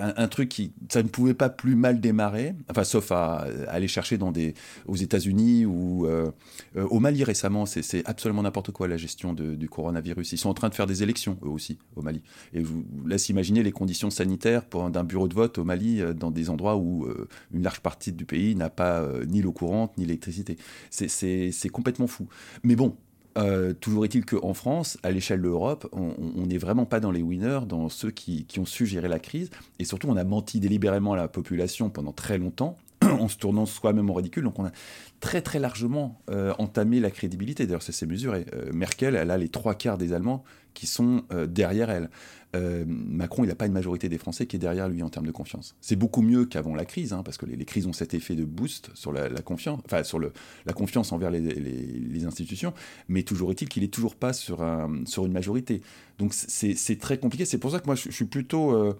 un, 0.00 0.28
truc 0.28 0.48
qui 0.48 0.72
ça 0.88 1.02
ne 1.02 1.08
pouvait 1.08 1.34
pas 1.34 1.48
plus 1.48 1.74
mal 1.74 2.00
démarrer 2.00 2.54
enfin 2.70 2.84
sauf 2.84 3.12
à, 3.12 3.46
aller 3.68 3.88
chercher 3.88 4.18
dans 4.18 4.32
des 4.32 4.54
aux 4.86 4.96
États-Unis 4.96 5.66
ou 5.66 6.06
euh, 6.06 6.30
euh, 6.76 6.86
au 6.88 7.00
Mali 7.00 7.24
récemment. 7.24 7.66
C'est 7.66 8.06
absolument 8.06 8.42
n'importe 8.42 8.70
quoi 8.70 8.88
la 8.88 8.96
gestion 8.96 9.32
du 9.32 9.68
coronavirus. 9.68 10.32
Ils 10.32 10.38
sont 10.38 10.48
en 10.48 10.54
train 10.54 10.68
de 10.68 10.74
faire 10.74 10.86
des 10.86 11.02
élections 11.02 11.38
eux 11.44 11.48
aussi 11.48 11.78
au 11.96 12.02
Mali. 12.02 12.22
Et 12.52 12.60
je 12.60 12.66
vous 12.66 12.84
laisse 13.06 13.28
imaginer 13.28 13.62
les 13.62 13.72
conditions 13.72 14.10
sanitaires 14.10 14.62
d'un 14.90 15.04
bureau 15.04 15.28
de 15.28 15.34
vote 15.34 15.58
au 15.58 15.64
Mali 15.64 16.00
euh, 16.00 16.14
dans 16.14 16.30
des 16.30 16.50
endroits 16.50 16.76
où 16.76 17.06
une 17.52 17.62
large 17.62 17.80
partie 17.80 18.12
du 18.12 18.24
pays 18.24 18.54
n'a 18.54 18.70
pas 18.70 19.06
ni 19.26 19.42
l'eau 19.42 19.52
courante 19.52 19.96
ni 19.98 20.04
l'électricité. 20.04 20.56
C'est 20.90 21.68
complètement 21.70 22.06
fou. 22.06 22.28
Mais 22.62 22.76
bon 22.76 22.96
euh, 23.38 23.72
toujours 23.72 24.04
est-il 24.04 24.24
qu'en 24.24 24.54
France, 24.54 24.98
à 25.02 25.10
l'échelle 25.10 25.38
de 25.38 25.44
l'Europe, 25.44 25.88
on 25.92 26.46
n'est 26.46 26.58
vraiment 26.58 26.86
pas 26.86 27.00
dans 27.00 27.10
les 27.10 27.22
winners, 27.22 27.60
dans 27.66 27.88
ceux 27.88 28.10
qui, 28.10 28.44
qui, 28.44 28.58
ont 28.58 28.66
su 28.66 28.86
gérer 28.86 29.08
la 29.08 29.18
crise. 29.18 29.50
Et 29.78 29.84
surtout, 29.84 30.08
on 30.08 30.16
a 30.16 30.24
menti 30.24 30.60
délibérément 30.60 31.12
à 31.12 31.16
la 31.16 31.28
population 31.28 31.90
pendant 31.90 32.12
très 32.12 32.38
longtemps 32.38 32.76
en 33.10 33.28
se 33.28 33.36
tournant 33.36 33.66
soi-même 33.66 34.10
en 34.10 34.14
ridicule. 34.14 34.44
Donc 34.44 34.58
on 34.58 34.64
a 34.64 34.72
très 35.20 35.42
très 35.42 35.58
largement 35.58 36.20
entamé 36.58 37.00
la 37.00 37.10
crédibilité. 37.10 37.66
D'ailleurs, 37.66 37.82
ça 37.82 37.92
s'est 37.92 38.06
mesuré. 38.06 38.46
Merkel, 38.72 39.14
elle 39.16 39.30
a 39.30 39.38
les 39.38 39.48
trois 39.48 39.74
quarts 39.74 39.98
des 39.98 40.12
Allemands 40.12 40.44
qui 40.74 40.86
sont 40.86 41.24
derrière 41.48 41.90
elle. 41.90 42.10
Euh, 42.56 42.84
Macron, 42.86 43.44
il 43.44 43.48
n'a 43.48 43.54
pas 43.54 43.66
une 43.66 43.72
majorité 43.72 44.08
des 44.08 44.18
Français 44.18 44.46
qui 44.46 44.56
est 44.56 44.58
derrière 44.58 44.88
lui 44.88 45.02
en 45.02 45.08
termes 45.08 45.26
de 45.26 45.32
confiance. 45.32 45.76
C'est 45.80 45.96
beaucoup 45.96 46.22
mieux 46.22 46.46
qu'avant 46.46 46.74
la 46.74 46.84
crise, 46.84 47.12
hein, 47.12 47.22
parce 47.22 47.36
que 47.36 47.46
les, 47.46 47.64
crises 47.64 47.86
ont 47.86 47.92
cet 47.92 48.14
effet 48.14 48.34
de 48.34 48.44
boost 48.44 48.90
sur 48.94 49.12
la, 49.12 49.28
confiance, 49.42 49.80
enfin 49.84 50.02
sur 50.02 50.18
la 50.18 50.72
confiance 50.72 51.12
envers 51.12 51.30
les, 51.30 52.24
institutions, 52.24 52.74
mais 53.08 53.22
toujours 53.22 53.50
est-il 53.50 53.68
qu'il 53.68 53.82
n'est 53.82 53.88
toujours 53.88 54.16
pas 54.16 54.32
sur, 54.32 54.62
un, 54.62 55.04
sur 55.06 55.26
une 55.26 55.32
majorité. 55.32 55.80
Donc 56.18 56.34
c'est 56.34 56.98
très 56.98 57.18
compliqué. 57.18 57.44
C'est 57.44 57.58
pour 57.58 57.70
ça 57.70 57.80
que 57.80 57.86
moi 57.86 57.94
je, 57.94 58.10
suis 58.10 58.24
plutôt, 58.24 58.72
euh, 58.72 58.94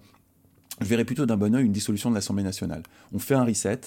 je 0.81 0.87
verrais 0.87 1.05
plutôt 1.05 1.25
d'un 1.25 1.37
bon 1.37 1.55
oeil 1.55 1.65
une 1.65 1.71
dissolution 1.71 2.09
de 2.09 2.15
l'Assemblée 2.15 2.43
nationale. 2.43 2.83
On 3.13 3.19
fait 3.19 3.35
un 3.35 3.45
reset 3.45 3.81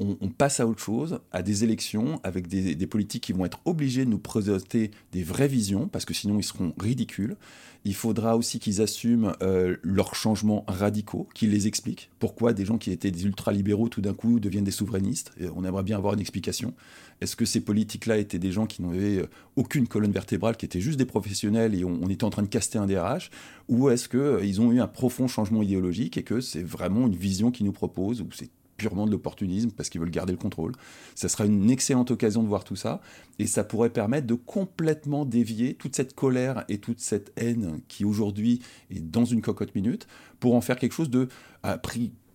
on, 0.00 0.28
passe 0.28 0.60
à 0.60 0.66
autre 0.66 0.80
chose, 0.80 1.20
à 1.32 1.42
des 1.42 1.64
élections 1.64 2.20
avec 2.22 2.46
des, 2.46 2.86
politiques 2.86 3.24
qui 3.24 3.32
vont 3.32 3.44
être 3.44 3.60
obligés 3.64 4.04
de 4.04 4.10
nous 4.10 4.18
présenter 4.18 4.92
des 5.12 5.22
vraies 5.22 5.48
visions, 5.48 5.88
parce 5.88 6.04
que 6.04 6.14
sinon 6.14 6.38
ils 6.38 6.44
seront 6.44 6.72
ridicules. 6.78 7.36
Il 7.84 7.94
faudra 7.94 8.36
aussi 8.36 8.58
qu'ils 8.58 8.80
assument 8.80 9.34
euh, 9.42 9.76
leurs 9.82 10.14
changements 10.14 10.64
radicaux, 10.68 11.28
qu'ils 11.34 11.50
les 11.50 11.66
expliquent. 11.66 12.10
Pourquoi 12.18 12.52
des 12.52 12.64
gens 12.64 12.76
qui 12.76 12.90
étaient 12.90 13.10
des 13.10 13.24
ultralibéraux 13.24 13.88
tout 13.88 14.00
d'un 14.00 14.14
coup 14.14 14.40
deviennent 14.40 14.64
des 14.64 14.70
souverainistes? 14.70 15.32
On 15.54 15.64
aimerait 15.64 15.84
bien 15.84 15.96
avoir 15.96 16.14
une 16.14 16.20
explication. 16.20 16.74
Est-ce 17.20 17.34
que 17.34 17.44
ces 17.44 17.60
politiques-là 17.60 18.18
étaient 18.18 18.38
des 18.38 18.52
gens 18.52 18.66
qui 18.66 18.82
n'avaient 18.82 19.18
euh, 19.18 19.28
aucune 19.56 19.88
colonne 19.88 20.12
vertébrale, 20.12 20.56
qui 20.56 20.64
étaient 20.64 20.80
juste 20.80 20.98
des 20.98 21.06
professionnels 21.06 21.74
et 21.74 21.84
on, 21.84 22.08
était 22.08 22.24
en 22.24 22.30
train 22.30 22.42
de 22.42 22.48
caster 22.48 22.78
un 22.78 22.86
DRH 22.86 23.30
Ou 23.68 23.90
est-ce 23.90 24.08
qu'ils 24.08 24.20
euh, 24.20 24.60
ont 24.60 24.72
eu 24.72 24.80
un 24.80 24.86
profond 24.86 25.26
changement 25.26 25.62
idéologique 25.62 26.16
et 26.16 26.22
que 26.22 26.40
c'est 26.40 26.62
vraiment 26.62 27.06
une 27.06 27.16
vision 27.16 27.50
qu'ils 27.50 27.66
nous 27.66 27.72
proposent, 27.72 28.20
ou 28.20 28.28
c'est 28.32 28.50
purement 28.78 29.04
de 29.04 29.10
l'opportunisme 29.10 29.70
parce 29.72 29.90
qu'ils 29.90 30.00
veulent 30.00 30.10
garder 30.10 30.32
le 30.32 30.38
contrôle. 30.38 30.72
Ça 31.14 31.28
sera 31.28 31.44
une 31.44 31.70
excellente 31.70 32.10
occasion 32.10 32.42
de 32.42 32.48
voir 32.48 32.64
tout 32.64 32.76
ça. 32.76 33.02
Et 33.38 33.46
ça 33.46 33.64
pourrait 33.64 33.90
permettre 33.90 34.26
de 34.26 34.34
complètement 34.34 35.26
dévier 35.26 35.74
toute 35.74 35.94
cette 35.94 36.14
colère 36.14 36.64
et 36.70 36.78
toute 36.78 37.00
cette 37.00 37.32
haine 37.36 37.80
qui 37.88 38.06
aujourd'hui 38.06 38.60
est 38.90 39.00
dans 39.00 39.26
une 39.26 39.42
cocotte 39.42 39.74
minute 39.74 40.06
pour 40.40 40.54
en 40.54 40.62
faire 40.62 40.78
quelque 40.78 40.92
chose 40.94 41.10
de 41.10 41.28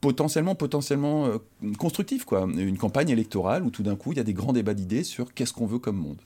potentiellement 0.01 0.53
potentiellement 0.53 1.27
euh, 1.27 1.38
constructif 1.77 2.25
quoi. 2.25 2.45
Une 2.45 2.77
campagne 2.77 3.10
électorale 3.10 3.63
où 3.63 3.69
tout 3.69 3.84
d'un 3.84 3.95
coup 3.95 4.12
il 4.12 4.17
y 4.17 4.21
a 4.21 4.25
des 4.25 4.34
grands 4.34 4.51
débats 4.51 4.73
d'idées 4.73 5.06
sur 5.06 5.34
qu'est-ce 5.34 5.53
qu'on 5.53 5.65
veut 5.65 5.79
comme 5.79 5.95
monde 5.95 6.21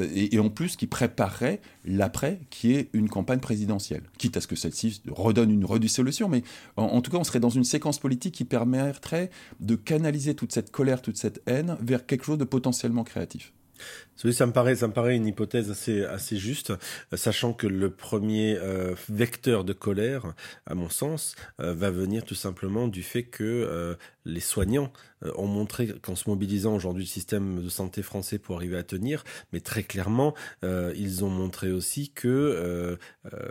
et, 0.00 0.38
en 0.38 0.48
plus 0.48 0.76
qui 0.76 0.86
préparerait 0.86 1.60
l'après, 1.84 2.40
qui 2.50 2.74
est 2.74 2.88
une 2.92 3.08
campagne 3.08 3.40
présidentielle. 3.40 4.02
Quitte 4.18 4.36
à 4.36 4.40
ce 4.40 4.46
que 4.46 4.56
celle-ci 4.56 5.02
redonne 5.08 5.50
une 5.50 5.64
redissolution, 5.64 6.28
mais 6.28 6.42
en, 6.76 7.00
tout 7.00 7.10
cas, 7.10 7.18
on 7.18 7.24
serait 7.24 7.40
dans 7.40 7.50
une 7.50 7.64
séquence 7.64 7.98
politique 7.98 8.34
qui 8.34 8.44
permettrait 8.44 9.30
de 9.60 9.74
canaliser 9.76 10.34
toute 10.34 10.52
cette 10.52 10.70
colère, 10.70 11.02
toute 11.02 11.16
cette 11.16 11.42
haine 11.46 11.76
vers 11.80 12.06
quelque 12.06 12.24
chose 12.24 12.38
de 12.38 12.44
potentiellement 12.44 13.04
créatif. 13.04 13.52
ça 14.16 14.46
me 14.46 14.52
paraît, 14.52 14.76
ça 14.76 14.88
me 14.88 14.92
paraît 14.92 15.16
une 15.16 15.26
hypothèse 15.26 15.70
assez, 15.70 16.36
juste, 16.36 16.72
sachant 17.12 17.52
que 17.52 17.66
le 17.66 17.90
premier 17.90 18.56
euh, 18.58 18.94
vecteur 19.08 19.64
de 19.64 19.72
colère, 19.72 20.34
à 20.66 20.74
mon 20.74 20.88
sens, 20.88 21.34
euh, 21.60 21.74
va 21.74 21.90
venir 21.90 22.24
tout 22.24 22.34
simplement 22.34 22.88
du 22.88 23.02
fait 23.02 23.24
que 23.24 23.42
euh, 23.44 23.94
les 24.24 24.40
soignants 24.40 24.92
euh, 25.24 25.32
ont 25.36 25.46
montré 25.46 25.88
qu'en 26.00 26.16
se 26.16 26.28
mobilisant 26.28 26.74
aujourd'hui 26.74 27.04
le 27.04 27.08
système 27.08 27.62
de 27.62 27.68
santé 27.68 28.02
français 28.02 28.38
pour 28.38 28.56
arriver 28.56 28.76
à 28.76 28.82
tenir, 28.82 29.24
mais 29.52 29.60
très 29.60 29.82
clairement, 29.82 30.34
euh, 30.64 30.92
ils 30.96 31.24
ont 31.24 31.30
montré 31.30 31.72
aussi 31.72 32.10
que, 32.10 32.28
euh, 32.28 32.96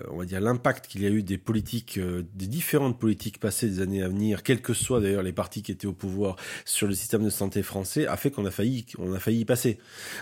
on 0.10 0.18
va 0.18 0.26
dire, 0.26 0.42
l'impact 0.42 0.88
qu'il 0.88 1.02
y 1.02 1.06
a 1.06 1.10
eu 1.10 1.24
des 1.24 1.38
politiques, 1.38 2.00
des 2.00 2.48
différentes 2.48 3.00
politiques 3.00 3.40
passées 3.40 3.68
des 3.68 3.82
années 3.82 4.04
à 4.04 4.08
venir, 4.08 4.44
quels 4.44 4.62
que 4.62 4.74
soient 4.74 5.02
d'ailleurs 5.02 5.24
les 5.24 5.34
partis 5.34 5.62
qui 5.62 5.72
étaient 5.72 5.88
au 5.88 5.94
pouvoir 5.94 6.36
sur 6.66 6.88
le 6.88 6.94
système 6.94 7.24
de 7.24 7.30
santé 7.30 7.64
français, 7.64 8.08
a 8.08 8.18
fait 8.18 8.32
qu'on 8.32 8.46
a 8.46 8.52
failli, 8.52 8.86
a 9.16 9.20
failli 9.20 9.42
y 9.42 9.46
passer. 9.46 9.78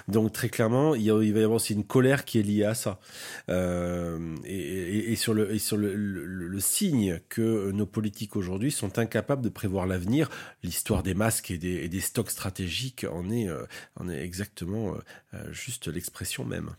Donc 0.08 0.34
très 0.34 0.50
clairement, 0.50 0.96
il, 0.96 1.12
va 1.12 1.24
y 1.24 1.30
avoir 1.30 1.58
aussi 1.58 1.74
une 1.74 1.84
colère 1.84 2.26
qui 2.26 2.40
est 2.40 2.44
liée 2.44 2.66
à 2.66 2.74
ça. 2.74 3.00
Et, 3.48 5.16
sur 5.16 5.34
le, 5.34 5.58
sur 5.58 5.78
le 5.78 6.60
signe 6.60 7.20
que 7.30 7.72
nos 7.72 7.86
politiques 7.86 8.36
aujourd'hui 8.36 8.72
sont 8.72 9.00
incapables 9.00 9.42
de 9.42 9.50
prévoir 9.50 9.86
l'avenir, 9.86 10.30
l'histoire 10.64 11.04
des 11.04 11.14
masques 11.14 11.52
et 11.52 11.58
des, 11.58 12.02
stocks 12.02 12.32
stratégiques 12.32 13.06
en 13.10 13.30
est, 13.30 13.48
euh, 13.48 13.66
exactement 14.10 14.96
euh, 14.96 15.00
euh, 15.34 15.52
juste 15.52 15.88
l'expression 15.88 16.46
même. 16.46 16.76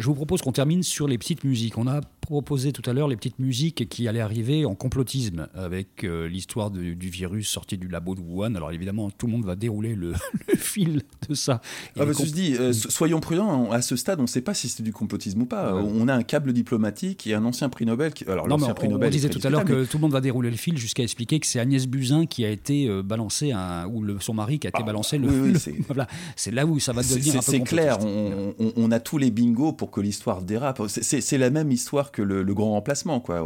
Je 0.00 0.06
vous 0.06 0.14
propose 0.14 0.40
qu'on 0.40 0.52
termine 0.52 0.82
sur 0.82 1.06
les 1.06 1.18
petites 1.18 1.44
musiques. 1.44 1.76
On 1.76 1.86
a 1.86 2.00
proposé 2.00 2.72
tout 2.72 2.88
à 2.88 2.94
l'heure 2.94 3.06
les 3.06 3.16
petites 3.16 3.38
musiques 3.38 3.86
qui 3.90 4.08
allaient 4.08 4.20
arriver 4.20 4.64
en 4.64 4.74
complotisme 4.74 5.48
avec 5.52 6.04
euh, 6.04 6.26
l'histoire 6.26 6.70
du 6.70 6.94
virus 6.94 7.48
sorti 7.48 7.76
du 7.76 7.86
labo 7.86 8.14
de 8.14 8.20
Wuhan. 8.20 8.54
Alors 8.54 8.72
évidemment, 8.72 9.10
tout 9.10 9.26
le 9.26 9.32
monde 9.32 9.44
va 9.44 9.56
dérouler 9.56 9.94
le, 9.94 10.14
fil 10.56 11.02
de 11.28 11.34
ça. 11.34 11.60
Ah 11.98 12.06
bah, 12.06 12.12
je 12.18 12.24
dis, 12.30 12.54
euh, 12.54 12.72
soyons 12.72 13.20
prudents. 13.20 13.70
À 13.72 13.82
ce 13.82 13.94
stade, 13.94 14.20
on 14.20 14.22
ne 14.22 14.28
sait 14.28 14.40
pas 14.40 14.54
si 14.54 14.70
c'est 14.70 14.82
du 14.82 14.92
complotisme 14.92 15.42
ou 15.42 15.46
pas. 15.46 15.74
On 15.74 16.08
a 16.08 16.14
un 16.14 16.22
câble 16.22 16.54
diplomatique 16.54 17.26
et 17.26 17.34
un 17.34 17.44
ancien 17.44 17.68
prix 17.68 17.84
Nobel. 17.84 18.14
Qui... 18.14 18.24
Alors, 18.24 18.48
non, 18.48 18.56
prix 18.72 18.88
Nobel 18.88 19.08
on 19.08 19.10
disait 19.10 19.28
tout 19.28 19.46
à 19.46 19.50
l'heure 19.50 19.66
que 19.66 19.84
tout 19.84 19.98
le 19.98 20.02
monde 20.02 20.12
va 20.12 20.22
dérouler 20.22 20.50
le 20.50 20.56
fil 20.56 20.78
jusqu'à 20.78 21.02
expliquer 21.02 21.40
que 21.40 21.46
c'est 21.46 21.60
Agnès 21.60 21.86
Buzyn 21.86 22.24
qui 22.24 22.46
a 22.46 22.48
été 22.48 22.88
euh, 22.88 23.02
balancé, 23.02 23.52
ou 23.92 24.02
le, 24.02 24.18
son 24.18 24.32
mari 24.32 24.58
qui 24.58 24.66
a 24.66 24.70
été 24.70 24.78
ah, 24.80 24.86
balancé. 24.86 25.18
Le, 25.18 25.52
c'est 26.36 26.50
là 26.52 26.64
où 26.64 26.80
ça 26.80 26.92
va 26.92 27.02
devenir 27.02 27.34
un 27.34 27.38
peu 27.38 27.42
C'est 27.42 27.60
clair. 27.60 27.98
On, 28.00 28.54
on, 28.76 28.90
a 28.92 29.00
tous 29.00 29.18
les 29.18 29.30
bingos 29.30 29.72
pour 29.72 29.89
que 29.90 30.00
l'histoire 30.00 30.42
dérape. 30.42 30.82
C'est 30.88 31.38
la 31.38 31.50
même 31.50 31.70
histoire 31.70 32.12
que 32.12 32.22
le, 32.22 32.44
grand 32.54 32.72
remplacement. 32.72 33.20
Quoi. 33.20 33.42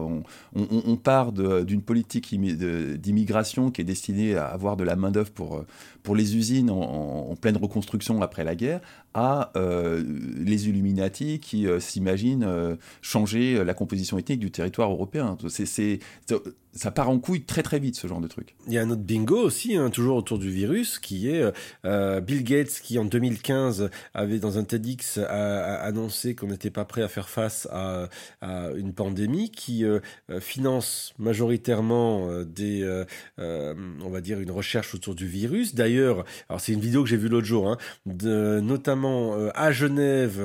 On, 0.55 0.97
part 0.97 1.33
d'une 1.33 1.83
politique 1.83 2.35
d'immigration 3.01 3.71
qui 3.71 3.81
est 3.81 3.85
destinée 3.85 4.37
à 4.37 4.47
avoir 4.47 4.77
de 4.77 4.85
la 4.85 4.97
main-d'œuvre 4.97 5.31
pour, 5.31 5.65
pour 6.03 6.15
les 6.15 6.37
usines 6.37 6.71
en, 6.71 7.35
pleine 7.41 7.57
reconstruction 7.57 8.23
après 8.23 8.45
la 8.45 8.55
guerre 8.55 8.81
à 9.15 9.53
euh, 9.57 10.03
les 10.37 10.69
Illuminati 10.69 11.41
qui 11.41 11.67
euh, 11.67 11.81
s'imaginent 11.81 12.45
euh, 12.45 12.77
changer 13.01 13.65
la 13.65 13.75
composition 13.75 14.19
ethnique 14.19 14.41
du 14.41 14.51
territoire 14.51 14.91
européen. 14.91 15.37
Ça 16.77 16.91
part 16.91 17.09
en 17.09 17.21
couille 17.21 17.43
très 17.43 17.63
très 17.63 17.79
vite 17.79 17.95
ce 17.95 18.09
genre 18.09 18.21
de 18.21 18.27
truc. 18.27 18.57
Il 18.67 18.73
y 18.73 18.79
a 18.79 18.83
un 18.83 18.91
autre 18.91 19.03
bingo 19.03 19.37
aussi, 19.37 19.77
hein, 19.77 19.91
toujours 19.91 20.17
autour 20.17 20.41
du 20.41 20.51
virus, 20.51 20.99
qui 20.99 21.29
est 21.29 21.45
euh, 21.85 22.21
Bill 22.21 22.43
Gates 22.43 22.81
qui 22.83 22.99
en 22.99 23.05
2015 23.05 23.91
avait 24.13 24.41
dans 24.41 24.59
un 24.59 24.65
TEDx 24.65 25.19
annoncé 25.19 26.35
qu'on 26.35 26.49
n'était 26.49 26.71
pas 26.71 26.85
prêt 26.85 27.03
à 27.03 27.09
faire 27.09 27.29
face 27.29 27.69
à, 27.71 28.09
une 28.75 28.93
pandémie, 28.93 29.53
qui 29.53 29.85
euh, 30.31 30.41
finance 30.41 31.13
majoritairement 31.19 32.31
euh, 32.31 32.45
des, 32.45 32.83
euh, 33.39 33.75
on 34.03 34.09
va 34.09 34.23
dire, 34.23 34.41
une 34.41 34.51
recherche 34.51 34.95
autour 34.95 35.15
du 35.15 35.27
virus. 35.27 35.75
D'ailleurs, 35.75 36.25
alors 36.49 36.63
c'est 36.63 36.73
une 36.73 36.81
vidéo 36.81 37.03
que 37.03 37.11
j'ai 37.11 37.19
vue 37.19 37.29
l'autre 37.29 37.47
jour, 37.47 37.69
hein, 37.69 37.77
de, 38.07 38.61
notamment 38.61 39.04
à 39.55 39.73
Genève, 39.73 40.41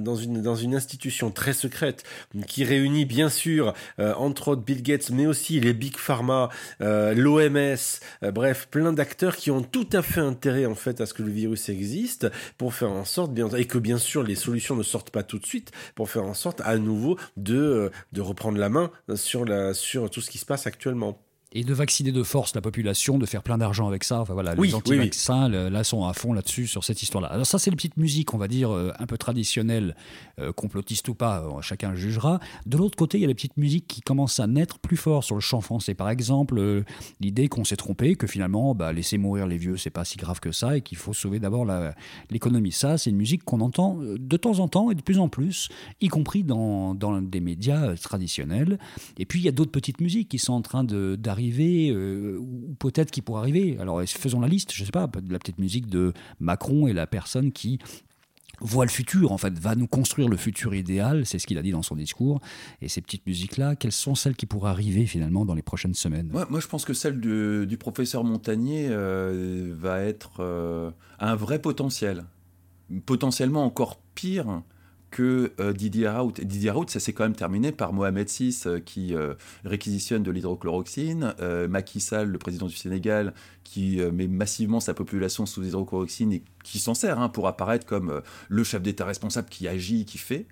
dans 0.00 0.16
une 0.16 0.42
dans 0.42 0.56
une 0.56 0.74
institution 0.74 1.30
très 1.30 1.52
secrète 1.52 2.04
qui 2.46 2.64
réunit 2.64 3.04
bien 3.04 3.28
sûr 3.28 3.74
entre 3.98 4.48
autres 4.48 4.62
Bill 4.62 4.82
Gates, 4.82 5.10
mais 5.10 5.26
aussi 5.26 5.60
les 5.60 5.72
Big 5.72 5.96
Pharma, 5.96 6.48
euh, 6.80 7.14
l'OMS, 7.14 7.76
euh, 8.22 8.30
bref, 8.30 8.68
plein 8.70 8.92
d'acteurs 8.92 9.36
qui 9.36 9.50
ont 9.50 9.62
tout 9.62 9.88
à 9.92 10.02
fait 10.02 10.20
intérêt 10.20 10.66
en 10.66 10.74
fait 10.74 11.00
à 11.00 11.06
ce 11.06 11.14
que 11.14 11.22
le 11.22 11.30
virus 11.30 11.68
existe 11.68 12.28
pour 12.58 12.74
faire 12.74 12.92
en 12.92 13.04
sorte, 13.04 13.32
et 13.56 13.64
que 13.66 13.78
bien 13.78 13.98
sûr 13.98 14.22
les 14.22 14.34
solutions 14.34 14.76
ne 14.76 14.82
sortent 14.82 15.10
pas 15.10 15.22
tout 15.22 15.38
de 15.38 15.46
suite, 15.46 15.70
pour 15.94 16.10
faire 16.10 16.24
en 16.24 16.34
sorte 16.34 16.60
à 16.64 16.76
nouveau 16.78 17.18
de, 17.36 17.56
euh, 17.56 18.22
reprendre 18.22 18.58
la 18.58 18.68
main 18.68 18.90
sur 19.14 19.44
tout 20.10 20.20
ce 20.20 20.30
qui 20.30 20.38
se 20.38 20.46
passe 20.46 20.66
actuellement 20.66 21.18
et 21.54 21.64
de 21.64 21.74
vacciner 21.74 22.12
de 22.12 22.22
force 22.22 22.54
la 22.54 22.60
population, 22.60 23.18
de 23.18 23.26
faire 23.26 23.42
plein 23.42 23.58
d'argent 23.58 23.86
avec 23.86 24.04
ça. 24.04 24.20
Enfin 24.20 24.34
voilà, 24.34 24.54
les 24.54 24.74
anti-vaccins 24.74 25.48
là 25.48 25.84
sont 25.84 26.06
à 26.06 26.12
fond 26.14 26.32
là-dessus 26.32 26.66
sur 26.66 26.84
cette 26.84 27.02
histoire-là. 27.02 27.28
Alors 27.28 27.46
ça, 27.46 27.58
c'est 27.58 27.70
les 27.70 27.76
petites 27.76 27.96
musiques, 27.96 28.32
on 28.32 28.38
va 28.38 28.48
dire 28.48 28.70
euh, 28.70 28.92
un 28.98 29.06
peu 29.06 29.18
traditionnelles, 29.18 29.94
euh, 30.40 30.52
complotistes 30.52 31.08
ou 31.08 31.14
pas, 31.14 31.42
euh, 31.42 31.60
chacun 31.60 31.94
jugera. 31.94 32.40
De 32.66 32.76
l'autre 32.76 32.96
côté, 32.96 33.18
il 33.18 33.20
y 33.20 33.24
a 33.24 33.28
les 33.28 33.34
petites 33.34 33.56
musiques 33.56 33.86
qui 33.86 34.00
commencent 34.00 34.40
à 34.40 34.46
naître 34.46 34.78
plus 34.78 34.96
fort 34.96 35.24
sur 35.24 35.34
le 35.34 35.40
champ 35.40 35.60
français. 35.60 35.94
Par 35.94 36.08
exemple, 36.08 36.84
l'idée 37.20 37.48
qu'on 37.48 37.64
s'est 37.64 37.76
trompé, 37.76 38.14
que 38.14 38.26
finalement, 38.26 38.74
bah, 38.74 38.92
laisser 38.92 39.18
mourir 39.18 39.46
les 39.46 39.58
vieux, 39.58 39.76
c'est 39.76 39.90
pas 39.90 40.04
si 40.04 40.16
grave 40.16 40.40
que 40.40 40.52
ça, 40.52 40.76
et 40.76 40.80
qu'il 40.80 40.98
faut 40.98 41.12
sauver 41.12 41.38
d'abord 41.38 41.66
l'économie. 42.30 42.72
Ça, 42.72 42.96
c'est 42.96 43.10
une 43.10 43.16
musique 43.16 43.44
qu'on 43.44 43.60
entend 43.60 43.98
de 44.00 44.36
temps 44.36 44.58
en 44.60 44.68
temps 44.68 44.90
et 44.90 44.94
de 44.94 45.02
plus 45.02 45.18
en 45.18 45.28
plus, 45.28 45.68
y 46.00 46.08
compris 46.08 46.44
dans, 46.44 46.94
dans 46.94 47.20
des 47.20 47.40
médias 47.40 47.94
traditionnels. 47.96 48.78
Et 49.18 49.26
puis 49.26 49.40
il 49.40 49.44
y 49.44 49.48
a 49.48 49.52
d'autres 49.52 49.70
petites 49.70 50.00
musiques 50.00 50.28
qui 50.28 50.38
sont 50.38 50.52
en 50.52 50.62
train 50.62 50.84
d'arriver 50.84 51.41
euh, 51.90 52.38
ou 52.38 52.76
peut-être 52.78 53.10
qui 53.10 53.22
pourrait 53.22 53.40
arriver. 53.40 53.76
Alors 53.78 54.02
faisons 54.06 54.40
la 54.40 54.48
liste, 54.48 54.72
je 54.72 54.84
sais 54.84 54.90
pas, 54.90 55.10
la 55.28 55.38
petite 55.38 55.58
musique 55.58 55.86
de 55.86 56.12
Macron 56.40 56.86
et 56.86 56.92
la 56.92 57.06
personne 57.06 57.52
qui 57.52 57.78
voit 58.60 58.84
le 58.84 58.90
futur, 58.90 59.32
en 59.32 59.38
fait, 59.38 59.58
va 59.58 59.74
nous 59.74 59.86
construire 59.86 60.28
le 60.28 60.36
futur 60.36 60.74
idéal, 60.74 61.26
c'est 61.26 61.38
ce 61.38 61.46
qu'il 61.46 61.58
a 61.58 61.62
dit 61.62 61.72
dans 61.72 61.82
son 61.82 61.96
discours. 61.96 62.40
Et 62.80 62.88
ces 62.88 63.00
petites 63.00 63.26
musiques-là, 63.26 63.76
quelles 63.76 63.92
sont 63.92 64.14
celles 64.14 64.36
qui 64.36 64.46
pourraient 64.46 64.70
arriver 64.70 65.06
finalement 65.06 65.44
dans 65.44 65.54
les 65.54 65.62
prochaines 65.62 65.94
semaines? 65.94 66.30
Moi, 66.32 66.60
je 66.60 66.68
pense 66.68 66.84
que 66.84 66.94
celle 66.94 67.20
du 67.20 67.76
professeur 67.76 68.24
Montagnier 68.24 68.86
euh, 68.90 69.74
va 69.76 70.00
être 70.00 70.40
euh, 70.40 70.90
un 71.18 71.34
vrai 71.34 71.60
potentiel. 71.60 72.24
Potentiellement 73.06 73.64
encore 73.64 73.98
pire 74.14 74.62
que 75.12 75.52
euh, 75.60 75.72
Didier 75.72 76.08
Raoult. 76.08 76.32
Didier 76.42 76.72
ça 76.88 76.98
s'est 76.98 77.12
quand 77.12 77.22
même 77.22 77.36
terminé 77.36 77.70
par 77.70 77.92
Mohamed 77.92 78.28
VI 78.28 78.58
euh, 78.66 78.80
qui 78.80 79.14
euh, 79.14 79.34
réquisitionne 79.64 80.22
de 80.24 80.30
l'hydrochloroxine, 80.32 81.34
Macky 81.68 82.00
Sall, 82.00 82.28
le 82.28 82.38
président 82.38 82.66
du 82.66 82.74
Sénégal, 82.74 83.34
qui 83.62 84.00
met 84.12 84.26
massivement 84.26 84.80
sa 84.80 84.94
population 84.94 85.46
sous 85.46 85.62
hydrochloroxine 85.64 86.32
et 86.32 86.42
qui 86.64 86.78
s'en 86.78 86.94
sert 86.94 87.20
hein, 87.20 87.28
pour 87.28 87.46
apparaître 87.46 87.86
comme 87.86 88.22
le 88.48 88.64
chef 88.64 88.82
d'État 88.82 89.04
responsable 89.04 89.48
qui 89.48 89.68
agit, 89.68 90.04
qui 90.04 90.18
fait. 90.18 90.46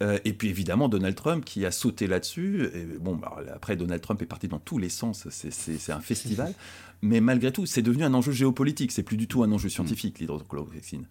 et 0.00 0.32
puis 0.32 0.48
évidemment 0.48 0.88
Donald 0.88 1.14
Trump 1.14 1.44
qui 1.44 1.66
a 1.66 1.70
sauté 1.70 2.06
là-dessus. 2.06 2.70
Bon, 3.00 3.14
bah, 3.14 3.36
après 3.54 3.76
Donald 3.76 4.00
Trump 4.00 4.20
est 4.22 4.26
parti 4.26 4.48
dans 4.48 4.58
tous 4.58 4.78
les 4.78 4.88
sens, 4.88 5.28
c'est 5.30 5.92
un 5.92 6.00
festival. 6.00 6.54
Mais 7.02 7.20
malgré 7.20 7.52
tout, 7.52 7.66
c'est 7.66 7.82
devenu 7.82 8.04
un 8.04 8.14
enjeu 8.14 8.32
géopolitique, 8.32 8.92
c'est 8.92 9.02
plus 9.02 9.16
du 9.16 9.28
tout 9.28 9.42
un 9.42 9.52
enjeu 9.52 9.68
scientifique, 9.68 10.18
l'hydrochloroquine. 10.18 11.06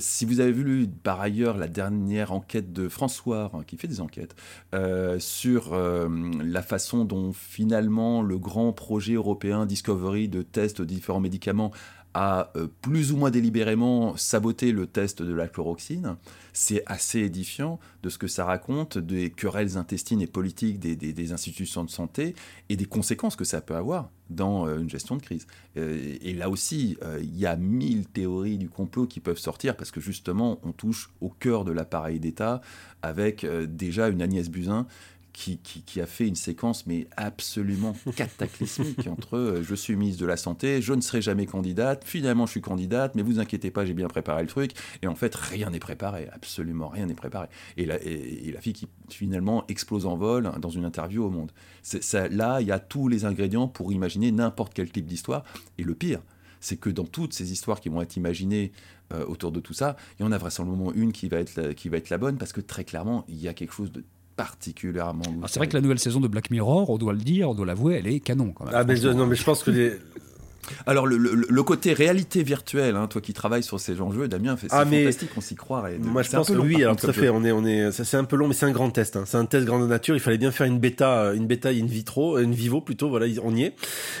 si 0.00 0.24
vous 0.24 0.40
avez 0.40 0.52
vu 0.52 0.88
par 1.02 1.20
ailleurs 1.20 1.56
la 1.56 1.68
dernière 1.68 2.32
enquête 2.32 2.72
de 2.72 2.88
François, 2.88 3.50
qui 3.66 3.76
fait 3.76 3.88
des 3.88 4.00
enquêtes, 4.00 4.34
euh, 4.74 5.18
sur 5.18 5.72
euh, 5.72 6.08
la 6.42 6.62
façon 6.62 7.04
dont 7.04 7.32
finalement 7.32 8.22
le 8.22 8.38
grand 8.38 8.72
projet 8.72 9.14
européen 9.14 9.66
Discovery 9.66 10.28
de 10.28 10.42
test 10.42 10.80
de 10.80 10.86
différents 10.86 11.20
médicaments 11.20 11.72
a 12.14 12.50
euh, 12.56 12.66
plus 12.82 13.12
ou 13.12 13.16
moins 13.16 13.30
délibérément 13.30 14.16
saboté 14.16 14.72
le 14.72 14.86
test 14.86 15.22
de 15.22 15.32
la 15.32 15.48
chloroxine, 15.48 16.16
c'est 16.52 16.82
assez 16.86 17.20
édifiant 17.20 17.80
de 18.02 18.08
ce 18.08 18.18
que 18.18 18.26
ça 18.26 18.44
raconte 18.44 18.98
des 18.98 19.30
querelles 19.30 19.76
intestines 19.78 20.20
et 20.20 20.26
politiques 20.26 20.78
des, 20.78 21.32
institutions 21.32 21.84
de 21.84 21.90
santé 21.90 22.34
et 22.68 22.76
des 22.76 22.84
conséquences 22.84 23.36
que 23.36 23.44
ça 23.44 23.60
peut 23.60 23.76
avoir 23.76 24.10
dans 24.28 24.66
euh, 24.66 24.78
une 24.78 24.90
gestion 24.90 25.16
de 25.16 25.22
crise. 25.22 25.46
Euh, 25.76 26.16
et 26.20 26.34
là 26.34 26.50
aussi, 26.50 26.98
il 27.20 27.38
y 27.38 27.46
a 27.46 27.56
mille 27.56 28.06
théories 28.06 28.58
du 28.58 28.68
complot 28.68 29.06
qui 29.06 29.20
peuvent 29.20 29.38
sortir 29.38 29.76
parce 29.76 29.90
que 29.90 30.00
justement, 30.00 30.58
on 30.62 30.72
touche 30.72 31.10
au 31.20 31.30
cœur 31.30 31.64
de 31.64 31.72
l'appareil 31.72 32.20
d'État 32.20 32.60
avec 33.02 33.44
déjà 33.44 34.08
une 34.08 34.22
Agnès 34.22 34.48
Buzyn 34.48 34.86
qui, 35.32 35.58
qui, 35.58 36.00
a 36.00 36.06
fait 36.06 36.28
une 36.28 36.34
séquence 36.34 36.86
mais 36.86 37.06
absolument 37.16 37.96
cataclysmique 38.16 39.06
entre 39.06 39.36
euh, 39.36 39.62
je 39.62 39.74
suis 39.74 39.96
ministre 39.96 40.20
de 40.20 40.26
la 40.26 40.36
Santé, 40.36 40.82
je 40.82 40.92
ne 40.92 41.00
serai 41.00 41.22
jamais 41.22 41.46
candidate, 41.46 42.04
finalement 42.04 42.46
je 42.46 42.52
suis 42.52 42.60
candidate, 42.60 43.14
mais 43.14 43.22
vous 43.22 43.40
inquiétez 43.40 43.70
pas, 43.70 43.86
j'ai 43.86 43.94
bien 43.94 44.08
préparé 44.08 44.42
le 44.42 44.48
truc, 44.48 44.72
et 45.00 45.06
en 45.06 45.14
fait 45.14 45.34
rien 45.34 45.70
n'est 45.70 45.78
préparé, 45.78 46.28
absolument 46.32 46.88
rien 46.88 47.06
n'est 47.06 47.14
préparé. 47.14 47.48
Et 47.76 47.86
la, 47.86 48.02
et, 48.02 48.52
la, 48.52 48.60
fille 48.60 48.74
qui 48.74 48.88
finalement 49.08 49.64
explose 49.68 50.06
en 50.06 50.16
vol 50.16 50.50
dans 50.60 50.70
une 50.70 50.84
interview 50.84 51.24
au 51.24 51.30
Monde. 51.30 51.50
Ça, 51.82 52.28
là, 52.28 52.60
il 52.60 52.66
y 52.66 52.72
a 52.72 52.78
tous 52.78 53.08
les 53.08 53.24
ingrédients 53.24 53.68
pour 53.68 53.92
imaginer 53.92 54.30
n'importe 54.30 54.74
quel 54.74 54.90
type 54.90 55.06
d'histoire, 55.06 55.44
et 55.78 55.82
le 55.82 55.94
pire, 55.94 56.20
c'est 56.60 56.76
que 56.76 56.90
dans 56.90 57.06
toutes 57.06 57.32
ces 57.32 57.52
histoires 57.52 57.80
qui 57.80 57.88
vont 57.88 58.02
être 58.02 58.16
imaginées 58.16 58.72
euh, 59.12 59.24
autour 59.26 59.50
de 59.50 59.60
tout 59.60 59.74
ça, 59.74 59.96
il 60.18 60.22
y 60.22 60.26
en 60.26 60.32
a 60.32 60.38
vraisemblablement 60.38 60.92
une 60.92 61.12
qui 61.12 61.28
va, 61.28 61.38
être 61.38 61.72
qui 61.72 61.88
va 61.88 61.96
être 61.96 62.10
la 62.10 62.18
bonne, 62.18 62.36
parce 62.38 62.52
que 62.52 62.60
très 62.60 62.84
clairement, 62.84 63.24
il 63.28 63.40
y 63.40 63.48
a 63.48 63.54
quelque 63.54 63.72
chose 63.72 63.90
de 63.90 64.04
particulièrement. 64.42 65.22
C'est 65.46 65.58
vrai 65.58 65.68
que 65.68 65.74
la 65.74 65.80
nouvelle 65.80 65.98
saison 65.98 66.20
de 66.20 66.28
Black 66.28 66.50
Mirror, 66.50 66.90
on 66.90 66.98
doit 66.98 67.12
le 67.12 67.20
dire, 67.20 67.50
on 67.50 67.54
doit 67.54 67.66
l'avouer, 67.66 67.94
elle 67.94 68.08
est 68.08 68.20
canon 68.20 68.52
quand 68.52 68.64
même. 68.64 68.74
Ah, 68.76 68.84
mais 68.84 68.98
non, 69.14 69.26
mais 69.26 69.36
je 69.36 69.44
pense 69.44 69.62
que 69.62 69.70
les. 69.70 69.92
Alors 70.86 71.06
le, 71.06 71.16
le, 71.16 71.62
côté 71.64 71.92
réalité 71.92 72.44
virtuelle, 72.44 72.94
hein, 72.94 73.08
toi 73.08 73.20
qui 73.20 73.32
travailles 73.32 73.64
sur 73.64 73.80
ces 73.80 74.00
enjeux, 74.00 74.28
Damien, 74.28 74.56
c'est 74.60 74.68
ah, 74.70 74.84
fantastique, 74.84 75.30
on 75.36 75.40
s'y 75.40 75.56
croirait. 75.56 75.98
Moi 75.98 76.22
je 76.22 76.30
pense 76.30 76.48
que 76.48 76.52
oui, 76.52 76.82
alors 76.82 76.94
tout 76.94 77.08
à 77.08 77.12
fait, 77.12 77.28
on 77.30 77.44
est, 77.44 77.50
on 77.50 77.66
est, 77.66 77.90
c'est 77.90 78.16
un 78.16 78.24
peu 78.24 78.36
long, 78.36 78.46
mais 78.46 78.54
c'est 78.54 78.66
un 78.66 78.70
grand 78.70 78.90
test. 78.90 79.16
Hein. 79.16 79.24
C'est 79.26 79.36
un 79.36 79.44
test 79.44 79.66
grande 79.66 79.88
nature. 79.88 80.14
Il 80.14 80.20
fallait 80.20 80.38
bien 80.38 80.52
faire 80.52 80.68
une 80.68 80.78
bêta, 80.78 81.32
une 81.34 81.48
bêta 81.48 81.70
in 81.70 81.86
vitro, 81.86 82.38
une 82.38 82.54
vivo 82.54 82.80
plutôt. 82.80 83.08
Voilà, 83.08 83.26
on 83.42 83.54
y 83.56 83.64
est. 83.64 83.74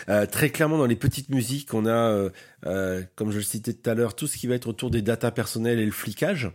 Euh, 0.08 0.26
très 0.26 0.50
clairement 0.50 0.78
dans 0.78 0.86
les 0.86 0.96
petites 0.96 1.28
musiques, 1.28 1.72
on 1.74 1.86
a, 1.86 1.90
euh, 1.90 2.30
euh, 2.66 3.02
comme 3.14 3.30
je 3.30 3.36
le 3.36 3.44
citais 3.44 3.72
tout 3.72 3.88
à 3.88 3.94
l'heure, 3.94 4.16
tout 4.16 4.26
ce 4.26 4.36
qui 4.36 4.48
va 4.48 4.56
être 4.56 4.66
autour 4.66 4.90
des 4.90 5.02
datas 5.02 5.30
personnelles 5.30 5.78
et 5.78 5.86
le 5.86 5.92
flicage. 5.92 6.50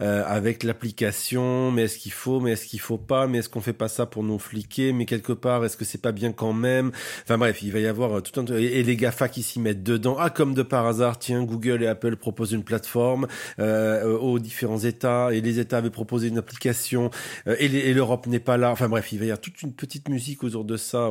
Euh, 0.00 0.24
avec 0.26 0.62
l'application, 0.62 1.70
mais 1.70 1.84
est-ce 1.84 1.98
qu'il 1.98 2.12
faut, 2.12 2.40
mais 2.40 2.52
est-ce 2.52 2.66
qu'il 2.66 2.80
faut 2.80 2.98
pas, 2.98 3.26
mais 3.26 3.38
est-ce 3.38 3.48
qu'on 3.48 3.60
fait 3.60 3.72
pas 3.72 3.88
ça 3.88 4.06
pour 4.06 4.22
nous 4.22 4.38
fliquer, 4.38 4.92
mais 4.92 5.06
quelque 5.06 5.32
part, 5.32 5.64
est-ce 5.64 5.76
que 5.76 5.84
c'est 5.84 6.00
pas 6.00 6.12
bien 6.12 6.32
quand 6.32 6.52
même? 6.52 6.90
Enfin 7.22 7.38
bref, 7.38 7.62
il 7.62 7.72
va 7.72 7.78
y 7.78 7.86
avoir 7.86 8.18
euh, 8.18 8.20
tout 8.20 8.40
un 8.40 8.44
et, 8.56 8.82
les 8.82 8.96
Gafa 8.96 9.28
qui 9.28 9.42
s'y 9.42 9.60
mettent 9.60 9.82
dedans. 9.82 10.16
Ah 10.18 10.30
comme 10.30 10.54
de 10.54 10.62
par 10.62 10.86
hasard, 10.86 11.18
tiens, 11.18 11.44
Google 11.44 11.82
et 11.82 11.86
Apple 11.86 12.16
proposent 12.16 12.52
une 12.52 12.64
plateforme 12.64 13.26
euh, 13.58 14.16
aux 14.18 14.38
différents 14.38 14.78
États 14.78 15.32
et 15.32 15.40
les 15.40 15.60
États 15.60 15.78
avaient 15.78 15.90
proposé 15.90 16.28
une 16.28 16.38
application 16.38 17.10
et 17.46 17.94
l'Europe 17.94 18.26
n'est 18.26 18.40
pas 18.40 18.56
là. 18.56 18.70
Enfin 18.70 18.88
bref, 18.88 19.12
il 19.12 19.18
va 19.18 19.26
y 19.26 19.28
avoir 19.28 19.40
toute 19.40 19.62
une 19.62 19.72
petite 19.72 20.08
musique 20.08 20.42
autour 20.44 20.64
de 20.64 20.76
ça 20.76 21.10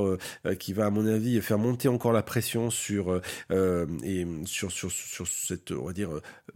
qui 0.60 0.74
va 0.74 0.86
à 0.86 0.90
mon 0.90 1.06
avis 1.08 1.42
faire 1.42 1.58
monter 1.58 1.88
encore 1.88 2.12
la 2.12 2.24
pression 2.24 2.70
sur 2.70 3.22
et 3.52 4.28
sur 4.46 4.72
sur 4.72 4.92
sur 4.92 5.28
cette 5.28 5.72
on 5.72 5.86
va 5.86 5.94
dire 5.94 6.10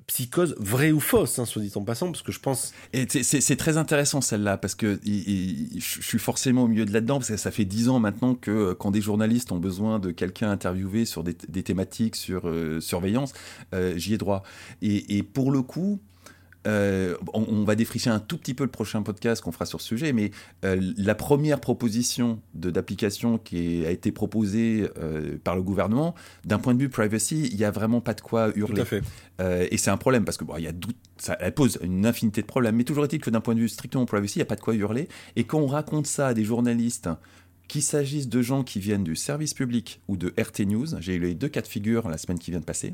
psychose 0.07 0.55
vraie 0.59 0.91
ou 0.91 0.99
fausse, 0.99 1.39
hein, 1.39 1.45
soit 1.45 1.61
dit 1.61 1.71
en 1.75 1.81
parce 1.87 2.21
que 2.21 2.31
je 2.31 2.39
pense. 2.39 2.73
C'est 2.93 3.55
très 3.55 3.77
intéressant 3.77 4.21
celle-là, 4.21 4.57
parce 4.57 4.75
que 4.75 4.99
je 5.05 6.01
suis 6.01 6.19
forcément 6.19 6.63
au 6.63 6.67
milieu 6.67 6.85
de 6.85 6.93
là-dedans, 6.93 7.17
parce 7.17 7.29
que 7.29 7.37
ça 7.37 7.51
fait 7.51 7.65
dix 7.65 7.89
ans 7.89 7.99
maintenant 7.99 8.35
que 8.35 8.51
euh, 8.51 8.75
quand 8.75 8.91
des 8.91 9.01
journalistes 9.01 9.51
ont 9.51 9.59
besoin 9.59 9.99
de 9.99 10.11
quelqu'un 10.11 10.51
interviewé 10.51 11.05
sur 11.05 11.23
des, 11.23 11.33
thématiques 11.63 12.15
sur 12.15 12.47
euh, 12.47 12.79
surveillance, 12.81 13.33
euh, 13.73 13.97
j'y 13.97 14.13
ai 14.13 14.17
droit. 14.17 14.43
Et, 14.81 15.23
pour 15.23 15.51
le 15.51 15.61
coup, 15.61 15.99
euh, 16.67 17.15
on, 17.33 17.63
va 17.63 17.75
défricher 17.75 18.09
un 18.09 18.19
tout 18.19 18.37
petit 18.37 18.53
peu 18.53 18.63
le 18.63 18.69
prochain 18.69 19.01
podcast 19.01 19.41
qu'on 19.41 19.51
fera 19.51 19.65
sur 19.65 19.79
ce 19.79 19.87
sujet, 19.87 20.11
mais 20.11 20.31
euh, 20.65 20.79
la 20.97 21.15
première 21.15 21.61
proposition 21.61 22.41
d'application 22.53 23.37
qui 23.37 23.85
a 23.85 23.91
été 23.91 24.11
proposée 24.11 24.89
euh, 24.97 25.37
par 25.43 25.55
le 25.55 25.61
gouvernement, 25.61 26.13
d'un 26.45 26.59
point 26.59 26.73
de 26.73 26.79
vue 26.79 26.89
privacy, 26.89 27.47
il 27.51 27.57
n'y 27.57 27.63
a 27.63 27.71
vraiment 27.71 28.01
pas 28.01 28.13
de 28.13 28.21
quoi 28.21 28.51
hurler. 28.55 28.75
Tout 28.75 28.81
à 28.81 28.85
fait. 28.85 29.71
et 29.71 29.77
c'est 29.77 29.91
un 29.91 29.97
problème 29.97 30.25
parce 30.25 30.37
que 30.37 30.43
bon, 30.43 30.55
il 30.57 30.63
y 30.63 30.67
a 30.67 30.73
ça 31.17 31.37
elle 31.39 31.53
pose 31.53 31.79
une 31.81 32.05
infinité 32.05 32.41
de 32.41 32.47
problèmes, 32.47 32.75
mais 32.75 32.83
toujours 32.83 33.05
est-il 33.05 33.19
que 33.19 33.29
d'un 33.29 33.41
point 33.41 33.55
de 33.55 33.59
vue 33.59 33.69
strictement 33.69 34.05
privacy, 34.05 34.35
il 34.35 34.39
n'y 34.39 34.43
a 34.43 34.47
pas 34.47 34.55
de 34.55 34.61
quoi 34.61 34.75
hurler. 34.75 35.07
Et 35.35 35.45
quand 35.45 35.59
on 35.59 35.67
raconte 35.67 36.05
ça 36.05 36.27
à 36.27 36.33
des 36.33 36.43
journalistes, 36.43 37.09
qu'il 37.67 37.81
s'agisse 37.81 38.29
de 38.29 38.41
gens 38.41 38.63
qui 38.63 38.79
viennent 38.79 39.03
du 39.03 39.15
service 39.15 39.53
public 39.53 40.01
ou 40.07 40.15
de 40.15 40.33
RT 40.39 40.65
News, 40.67 40.87
j'ai 40.99 41.15
eu 41.15 41.19
les 41.19 41.33
deux 41.33 41.49
cas 41.49 41.61
de 41.61 41.67
figure 41.67 42.07
la 42.07 42.17
semaine 42.17 42.39
qui 42.39 42.51
vient 42.51 42.59
de 42.59 42.65
passer, 42.65 42.93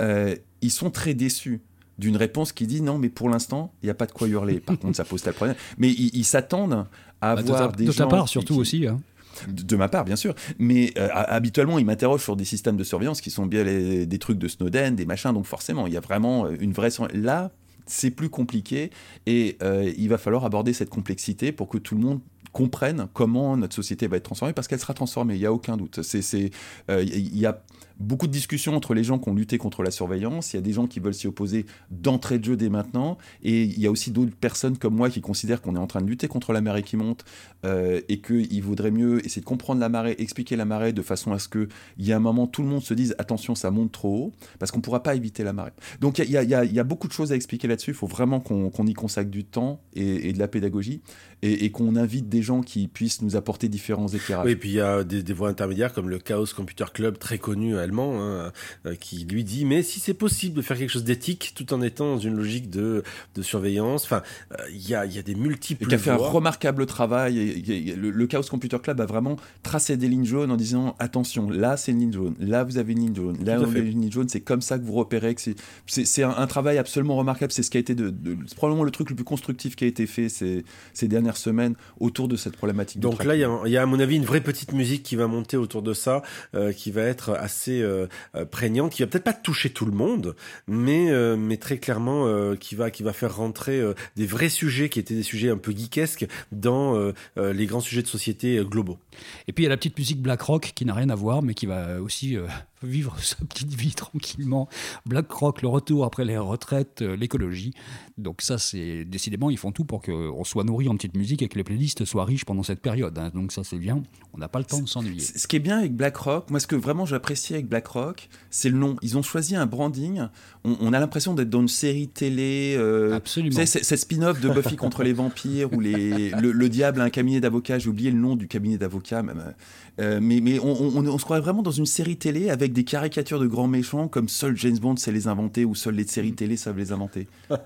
ils 0.00 0.70
sont 0.70 0.90
très 0.90 1.14
déçus 1.14 1.60
d'une 1.98 2.16
réponse 2.16 2.52
qui 2.52 2.66
dit 2.66 2.80
non, 2.80 2.98
mais 2.98 3.08
pour 3.08 3.28
l'instant, 3.28 3.72
il 3.82 3.86
n'y 3.86 3.90
a 3.90 3.94
pas 3.94 4.06
de 4.06 4.12
quoi 4.12 4.28
hurler. 4.28 4.60
Par 4.60 4.78
contre, 4.78 4.96
ça 4.96 5.04
pose 5.04 5.22
tel 5.22 5.34
problème. 5.34 5.56
Mais 5.78 5.90
ils 5.90 6.24
s'attendent 6.24 6.86
à 7.20 7.34
bah, 7.34 7.40
avoir 7.40 7.72
des 7.72 7.86
de 7.86 7.90
gens. 7.90 8.04
De 8.04 8.10
ta 8.10 8.16
part, 8.16 8.28
surtout 8.28 8.56
aussi. 8.56 8.86
Hein. 8.86 9.00
De, 9.46 9.76
ma 9.76 9.88
part, 9.88 10.04
bien 10.04 10.16
sûr. 10.16 10.34
Mais 10.58 10.92
euh, 10.98 11.08
habituellement, 11.12 11.78
ils 11.78 11.84
m'interrogent 11.84 12.22
sur 12.22 12.36
des 12.36 12.44
systèmes 12.44 12.76
de 12.76 12.84
surveillance 12.84 13.20
qui 13.20 13.30
sont 13.30 13.46
bien 13.46 13.64
des 13.64 14.18
trucs 14.18 14.38
de 14.38 14.48
Snowden, 14.48 14.96
des 14.96 15.06
machins. 15.06 15.32
Donc 15.32 15.46
forcément, 15.46 15.86
il 15.86 15.92
y 15.92 15.96
a 15.96 16.00
vraiment 16.00 16.46
euh, 16.46 16.56
une 16.60 16.72
vraie. 16.72 16.90
Là, 17.12 17.52
c'est 17.86 18.10
plus 18.10 18.28
compliqué 18.28 18.90
et 19.26 19.56
euh, 19.62 19.92
il 19.96 20.08
va 20.08 20.18
falloir 20.18 20.44
aborder 20.44 20.72
cette 20.72 20.90
complexité 20.90 21.52
pour 21.52 21.68
que 21.68 21.78
tout 21.78 21.94
le 21.94 22.02
monde 22.02 22.20
comprenne 22.52 23.08
comment 23.14 23.56
notre 23.56 23.74
société 23.74 24.06
va 24.08 24.16
être 24.16 24.24
transformée 24.24 24.52
parce 24.52 24.68
qu'elle 24.68 24.80
sera 24.80 24.94
transformée, 24.94 25.34
il 25.34 25.40
n'y 25.40 25.46
a 25.46 25.52
aucun 25.52 25.76
doute. 25.76 26.00
Il 26.12 27.38
y 27.38 27.46
a 27.46 27.62
beaucoup 27.98 28.26
de 28.26 28.32
discussions 28.32 28.74
entre 28.74 28.94
les 28.94 29.04
gens 29.04 29.18
qui 29.18 29.28
ont 29.28 29.34
lutté 29.34 29.58
contre 29.58 29.82
la 29.82 29.90
surveillance. 29.90 30.52
Il 30.52 30.56
y 30.56 30.58
a 30.58 30.62
des 30.62 30.72
gens 30.72 30.86
qui 30.86 31.00
veulent 31.00 31.14
s'y 31.14 31.26
opposer 31.26 31.66
d'entrée 31.90 32.38
de 32.38 32.44
jeu 32.44 32.56
dès 32.56 32.68
maintenant. 32.68 33.18
Et 33.42 33.62
il 33.62 33.80
y 33.80 33.86
a 33.86 33.90
aussi 33.90 34.10
d'autres 34.10 34.34
personnes 34.34 34.78
comme 34.78 34.94
moi 34.94 35.10
qui 35.10 35.20
considèrent 35.20 35.60
qu'on 35.60 35.74
est 35.74 35.80
en 35.80 35.86
train 35.86 36.00
de 36.00 36.06
lutter 36.06 36.28
contre 36.28 36.52
la 36.52 36.60
marée 36.60 36.82
qui 36.82 36.96
monte 36.96 37.24
euh, 37.64 38.00
et 38.08 38.20
qu'il 38.20 38.62
vaudrait 38.62 38.90
mieux 38.90 39.24
essayer 39.26 39.42
de 39.42 39.46
comprendre 39.46 39.80
la 39.80 39.88
marée, 39.88 40.14
expliquer 40.18 40.56
la 40.56 40.64
marée 40.64 40.92
de 40.92 41.02
façon 41.02 41.32
à 41.32 41.38
ce 41.38 41.48
qu'il 41.48 41.68
y 41.98 42.10
ait 42.10 42.14
un 42.14 42.20
moment 42.20 42.46
tout 42.46 42.62
le 42.62 42.68
monde 42.68 42.82
se 42.82 42.94
dise 42.94 43.14
attention, 43.18 43.54
ça 43.54 43.70
monte 43.70 43.92
trop 43.92 44.26
haut 44.26 44.32
parce 44.58 44.70
qu'on 44.70 44.78
ne 44.78 44.82
pourra 44.82 45.02
pas 45.02 45.14
éviter 45.14 45.42
la 45.42 45.52
marée. 45.52 45.72
Donc 46.00 46.18
il 46.18 46.30
y, 46.30 46.36
a, 46.36 46.84
beaucoup 46.84 47.08
de 47.08 47.12
choses 47.12 47.32
à 47.32 47.36
expliquer 47.36 47.68
là-dessus. 47.68 47.90
Il 47.90 47.96
faut 47.96 48.06
vraiment 48.06 48.40
qu'on 48.40 48.86
y 48.86 48.94
consacre 48.94 49.30
du 49.30 49.44
temps 49.44 49.80
et, 49.94 50.32
de 50.32 50.38
la 50.38 50.48
pédagogie 50.48 51.02
et, 51.42 51.70
qu'on 51.70 51.96
invite 51.96 52.28
des 52.28 52.42
gens 52.42 52.62
qui 52.62 52.88
puissent 52.88 53.22
nous 53.22 53.36
apporter 53.36 53.68
différents 53.68 54.08
éclairages. 54.08 54.48
et 54.48 54.56
puis 54.56 54.70
il 54.70 54.74
y 54.76 54.80
a 54.80 55.04
des, 55.04 55.22
des 55.22 55.32
voies 55.32 55.48
intermédiaires 55.48 55.92
comme 55.92 56.08
le 56.08 56.18
Chaos 56.18 56.46
Computer 56.54 56.86
Club, 56.92 57.18
très 57.18 57.38
connu 57.38 57.76
à 57.76 57.87
Hein, 57.98 58.52
euh, 58.86 58.94
qui 58.94 59.24
lui 59.24 59.44
dit 59.44 59.64
mais 59.64 59.82
si 59.82 60.00
c'est 60.00 60.14
possible 60.14 60.54
de 60.54 60.62
faire 60.62 60.76
quelque 60.78 60.90
chose 60.90 61.04
d'éthique 61.04 61.52
tout 61.54 61.72
en 61.72 61.82
étant 61.82 62.14
dans 62.14 62.18
une 62.18 62.36
logique 62.36 62.70
de, 62.70 63.02
de 63.34 63.42
surveillance, 63.42 64.04
enfin 64.04 64.22
euh, 64.52 64.56
il 64.70 64.88
y, 64.88 64.94
a, 64.94 65.04
y, 65.06 65.18
a, 65.18 65.22
des 65.22 65.34
multiples. 65.34 65.86
Qui 65.86 65.94
a 65.94 65.98
fait 65.98 66.10
un 66.10 66.16
remarquable 66.16 66.86
travail. 66.86 67.38
Et, 67.38 67.94
le, 67.96 68.26
Chaos 68.26 68.42
Computer 68.42 68.78
Club 68.82 69.00
a 69.00 69.06
vraiment 69.06 69.36
tracé 69.62 69.96
des 69.96 70.08
lignes 70.08 70.24
jaunes 70.24 70.50
en 70.50 70.56
disant 70.56 70.94
attention, 70.98 71.50
là 71.50 71.76
c'est 71.76 71.92
une 71.92 72.00
ligne 72.00 72.12
jaune, 72.12 72.34
là 72.40 72.64
vous 72.64 72.78
avez 72.78 72.92
une 72.92 73.00
ligne 73.00 73.14
jaune, 73.14 73.36
là 73.44 73.58
vous 73.58 73.64
avez 73.64 73.90
une 73.90 74.02
ligne 74.02 74.12
jaune, 74.12 74.28
c'est 74.28 74.40
comme 74.40 74.60
ça 74.60 74.78
que 74.78 74.84
vous 74.84 74.92
repérez 74.92 75.34
que 75.34 75.40
c'est 75.86 76.22
un, 76.22 76.30
un, 76.30 76.46
travail 76.46 76.78
absolument 76.78 77.16
remarquable. 77.16 77.52
C'est 77.52 77.62
ce 77.62 77.70
qui 77.70 77.78
a 77.78 77.80
été 77.80 77.94
de, 77.94 78.14
probablement 78.56 78.84
le 78.84 78.90
truc 78.90 79.10
le 79.10 79.16
plus 79.16 79.24
constructif 79.24 79.76
qui 79.76 79.84
a 79.84 79.86
été 79.86 80.06
fait 80.06 80.28
ces, 80.28 80.64
ces 80.92 81.08
dernières 81.08 81.36
semaines 81.36 81.74
autour 82.00 82.28
de 82.28 82.36
cette 82.36 82.56
problématique. 82.56 83.00
Donc 83.00 83.24
là, 83.24 83.34
il 83.34 83.38
y, 83.38 83.70
y, 83.70 83.76
a 83.76 83.82
à 83.82 83.86
mon 83.86 84.00
avis 84.00 84.16
une 84.16 84.24
vraie 84.24 84.40
petite 84.40 84.72
musique 84.72 85.02
qui 85.02 85.16
va 85.16 85.26
monter 85.26 85.56
autour 85.56 85.82
de 85.82 85.94
ça, 85.94 86.22
euh, 86.54 86.72
qui 86.72 86.90
va 86.90 87.02
être 87.02 87.30
assez 87.30 87.77
euh, 87.82 88.06
euh, 88.34 88.44
prégnante, 88.44 88.92
qui 88.92 89.02
va 89.02 89.08
peut-être 89.08 89.24
pas 89.24 89.32
toucher 89.32 89.70
tout 89.70 89.86
le 89.86 89.92
monde, 89.92 90.34
mais 90.66 91.10
euh, 91.10 91.36
mais 91.36 91.56
très 91.56 91.78
clairement 91.78 92.08
qui 92.56 92.74
va 92.74 92.90
qui 92.90 93.02
va 93.02 93.12
faire 93.12 93.36
rentrer 93.36 93.82
des 94.16 94.26
vrais 94.26 94.48
sujets 94.48 94.88
qui 94.88 94.98
étaient 94.98 95.14
des 95.14 95.22
sujets 95.22 95.50
un 95.50 95.56
peu 95.56 95.72
geekesques 95.72 96.26
dans 96.52 97.12
les 97.36 97.66
grands 97.66 97.80
sujets 97.80 98.02
de 98.02 98.06
société 98.06 98.60
globaux. 98.64 98.98
Et 99.46 99.52
puis 99.52 99.64
il 99.64 99.66
y 99.66 99.68
a 99.68 99.70
la 99.70 99.76
petite 99.76 99.98
musique 99.98 100.20
black 100.20 100.42
rock 100.42 100.72
qui 100.74 100.84
n'a 100.84 100.94
rien 100.94 101.10
à 101.10 101.14
voir, 101.14 101.42
mais 101.42 101.54
qui 101.54 101.66
va 101.66 102.00
aussi 102.00 102.36
vivre 102.82 103.16
sa 103.22 103.36
petite 103.44 103.72
vie 103.74 103.92
tranquillement. 103.94 104.68
BlackRock, 105.06 105.62
le 105.62 105.68
retour 105.68 106.04
après 106.04 106.24
les 106.24 106.38
retraites, 106.38 107.02
euh, 107.02 107.16
l'écologie. 107.16 107.72
Donc 108.16 108.42
ça, 108.42 108.58
c'est 108.58 109.04
décidément, 109.04 109.50
ils 109.50 109.58
font 109.58 109.72
tout 109.72 109.84
pour 109.84 110.02
qu'on 110.02 110.44
soit 110.44 110.64
nourri 110.64 110.88
en 110.88 110.96
petite 110.96 111.16
musique 111.16 111.42
et 111.42 111.48
que 111.48 111.56
les 111.56 111.64
playlists 111.64 112.04
soient 112.04 112.24
riches 112.24 112.44
pendant 112.44 112.62
cette 112.62 112.80
période. 112.80 113.16
hein. 113.18 113.30
Donc 113.34 113.52
ça, 113.52 113.64
c'est 113.64 113.78
bien. 113.78 114.02
On 114.34 114.38
n'a 114.38 114.48
pas 114.48 114.58
le 114.58 114.64
temps 114.64 114.80
de 114.80 114.88
s'ennuyer. 114.88 115.20
Ce 115.20 115.46
qui 115.46 115.56
est 115.56 115.60
bien 115.60 115.78
avec 115.78 115.94
BlackRock, 115.96 116.50
moi 116.50 116.60
ce 116.60 116.66
que 116.66 116.76
vraiment 116.76 117.06
j'apprécie 117.06 117.54
avec 117.54 117.68
BlackRock, 117.68 118.28
c'est 118.50 118.68
le 118.68 118.78
nom. 118.78 118.96
Ils 119.02 119.16
ont 119.16 119.22
choisi 119.22 119.56
un 119.56 119.66
branding. 119.66 120.22
On, 120.64 120.76
on 120.80 120.92
a 120.92 121.00
l'impression 121.00 121.34
d'être 121.34 121.50
dans 121.50 121.60
une 121.60 121.68
série 121.68 122.08
télé. 122.08 122.74
euh, 122.78 123.14
Absolument. 123.14 123.54
Savez, 123.54 123.66
c'est- 123.66 123.82
cette 123.84 123.98
spin-off 124.00 124.40
de 124.40 124.48
Buffy 124.48 124.76
contre 124.76 125.02
les 125.02 125.12
vampires 125.12 125.68
les, 125.80 126.30
le, 126.30 126.52
le 126.52 126.68
diable 126.68 127.00
a 127.00 127.04
un 127.04 127.10
cabinet 127.10 127.40
d'avocats. 127.40 127.78
J'ai 127.78 127.88
oublié 127.88 128.10
le 128.10 128.18
nom 128.18 128.36
du 128.36 128.48
cabinet 128.48 128.78
d'avocats. 128.78 129.22
même. 129.22 129.54
Euh, 130.00 130.18
mais 130.22 130.40
mais 130.40 130.58
on, 130.60 130.70
on- 130.80 131.06
on 131.06 131.18
se 131.18 131.24
croirait 131.24 131.40
vraiment 131.40 131.62
dans 131.62 131.70
une 131.70 131.86
série 131.86 132.16
télé 132.16 132.50
avec 132.50 132.67
des 132.72 132.84
caricatures 132.84 133.40
de 133.40 133.46
grands 133.46 133.68
méchants 133.68 134.08
comme 134.08 134.28
seul 134.28 134.56
James 134.56 134.78
Bond 134.78 134.96
sait 134.96 135.12
les 135.12 135.26
inventer 135.28 135.64
ou 135.64 135.74
seules 135.74 135.94
les 135.96 136.06
séries 136.06 136.32
télé 136.34 136.56
savent 136.56 136.78
les 136.78 136.92
inventer. 136.92 137.26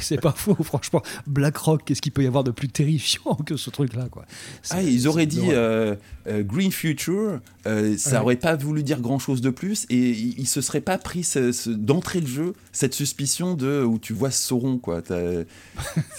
C'est- 0.00 0.20
pas 0.20 0.32
faux, 0.32 0.56
franchement. 0.62 1.02
BlackRock, 1.26 1.82
qu'est-ce 1.84 2.02
qu'il 2.02 2.12
peut 2.12 2.22
y 2.24 2.26
avoir 2.26 2.44
de 2.44 2.50
plus 2.50 2.68
terrifiant 2.68 3.34
que 3.46 3.56
ce 3.56 3.70
truc-là, 3.70 4.08
quoi? 4.10 4.24
Ah, 4.70 4.82
ils 4.82 5.06
auraient 5.06 5.26
dit 5.26 5.48
euh, 5.50 5.94
euh, 6.26 6.42
Green 6.42 6.72
Future, 6.72 7.40
euh, 7.66 7.96
ça 7.96 8.16
Ouais. 8.18 8.22
aurait 8.22 8.36
pas 8.36 8.56
voulu 8.56 8.82
dire 8.82 9.00
grand 9.00 9.18
chose 9.18 9.40
de 9.40 9.50
plus 9.50 9.86
et 9.90 10.10
ils 10.10 10.46
se 10.48 10.60
seraient 10.60 10.80
pas 10.80 10.98
pris 10.98 11.22
ce- 11.22 11.52
ce- 11.52 11.70
d'entrée 11.70 12.20
de 12.20 12.26
jeu 12.26 12.54
cette 12.72 12.94
suspicion 12.94 13.54
de 13.54 13.82
où 13.84 13.98
tu 13.98 14.12
vois 14.12 14.30
Sauron 14.30 14.78
quoi. 14.78 15.02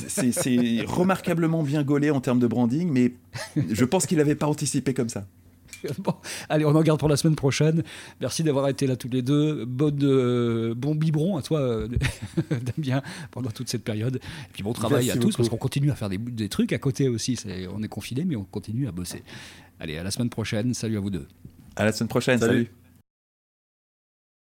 C'est 0.08 0.82
remarquablement 0.88 1.64
bien 1.64 1.84
gaulé 1.84 2.10
en 2.12 2.22
termes 2.22 2.40
de 2.40 2.48
branding, 2.48 2.90
mais 2.90 3.14
je 3.70 3.86
pense 3.86 4.06
qu'il 4.06 4.18
n'avait 4.18 4.36
pas 4.36 4.48
anticipé 4.48 4.94
comme 4.94 5.10
ça. 5.10 5.26
Bon, 6.00 6.14
allez, 6.50 6.66
on 6.66 6.76
en 6.76 6.82
garde 6.82 7.00
pour 7.00 7.10
la 7.10 7.18
semaine 7.18 7.36
prochaine. 7.36 7.84
Merci 8.22 8.44
d'avoir 8.44 8.68
été 8.68 8.88
là 8.88 8.96
tous 8.96 9.10
les 9.10 9.22
deux. 9.22 9.66
Bonne, 9.66 10.00
euh, 10.04 10.74
bon 10.76 10.96
biberon 10.96 11.38
à 11.38 11.42
toi, 11.42 11.60
euh, 11.60 11.88
Damien, 12.78 13.02
pendant 13.32 13.52
toute 13.52 13.70
cette 13.70 13.84
période. 13.84 14.18
Et 14.18 14.54
puis 14.54 14.64
bon 14.64 14.74
travail 14.74 15.06
Merci 15.06 15.12
à 15.12 15.14
tous, 15.22 15.28
beaucoup. 15.28 15.38
parce 15.38 15.50
qu'on 15.50 15.58
continue 15.58 15.92
à 15.92 15.96
faire 15.96 16.10
des, 16.10 16.18
des 16.18 16.50
trucs 16.50 16.74
à 16.74 16.78
côté 16.78 17.08
aussi. 17.08 17.38
On 17.74 17.84
est 17.84 17.88
confinés, 17.88 18.26
mais 18.26 18.36
on 18.36 18.44
continue 18.44 18.88
à 18.88 18.92
bosser. 18.92 19.24
Allez, 19.80 19.98
à 19.98 20.04
la 20.04 20.12
semaine 20.12 20.30
prochaine. 20.30 20.74
Salut 20.74 20.98
à 20.98 21.00
vous 21.00 21.10
deux. 21.10 21.28
À 21.76 21.86
la 21.86 21.92
semaine 21.92 22.10
prochaine. 22.10 22.40
Salut. 22.40 22.66
salut. 22.66 22.79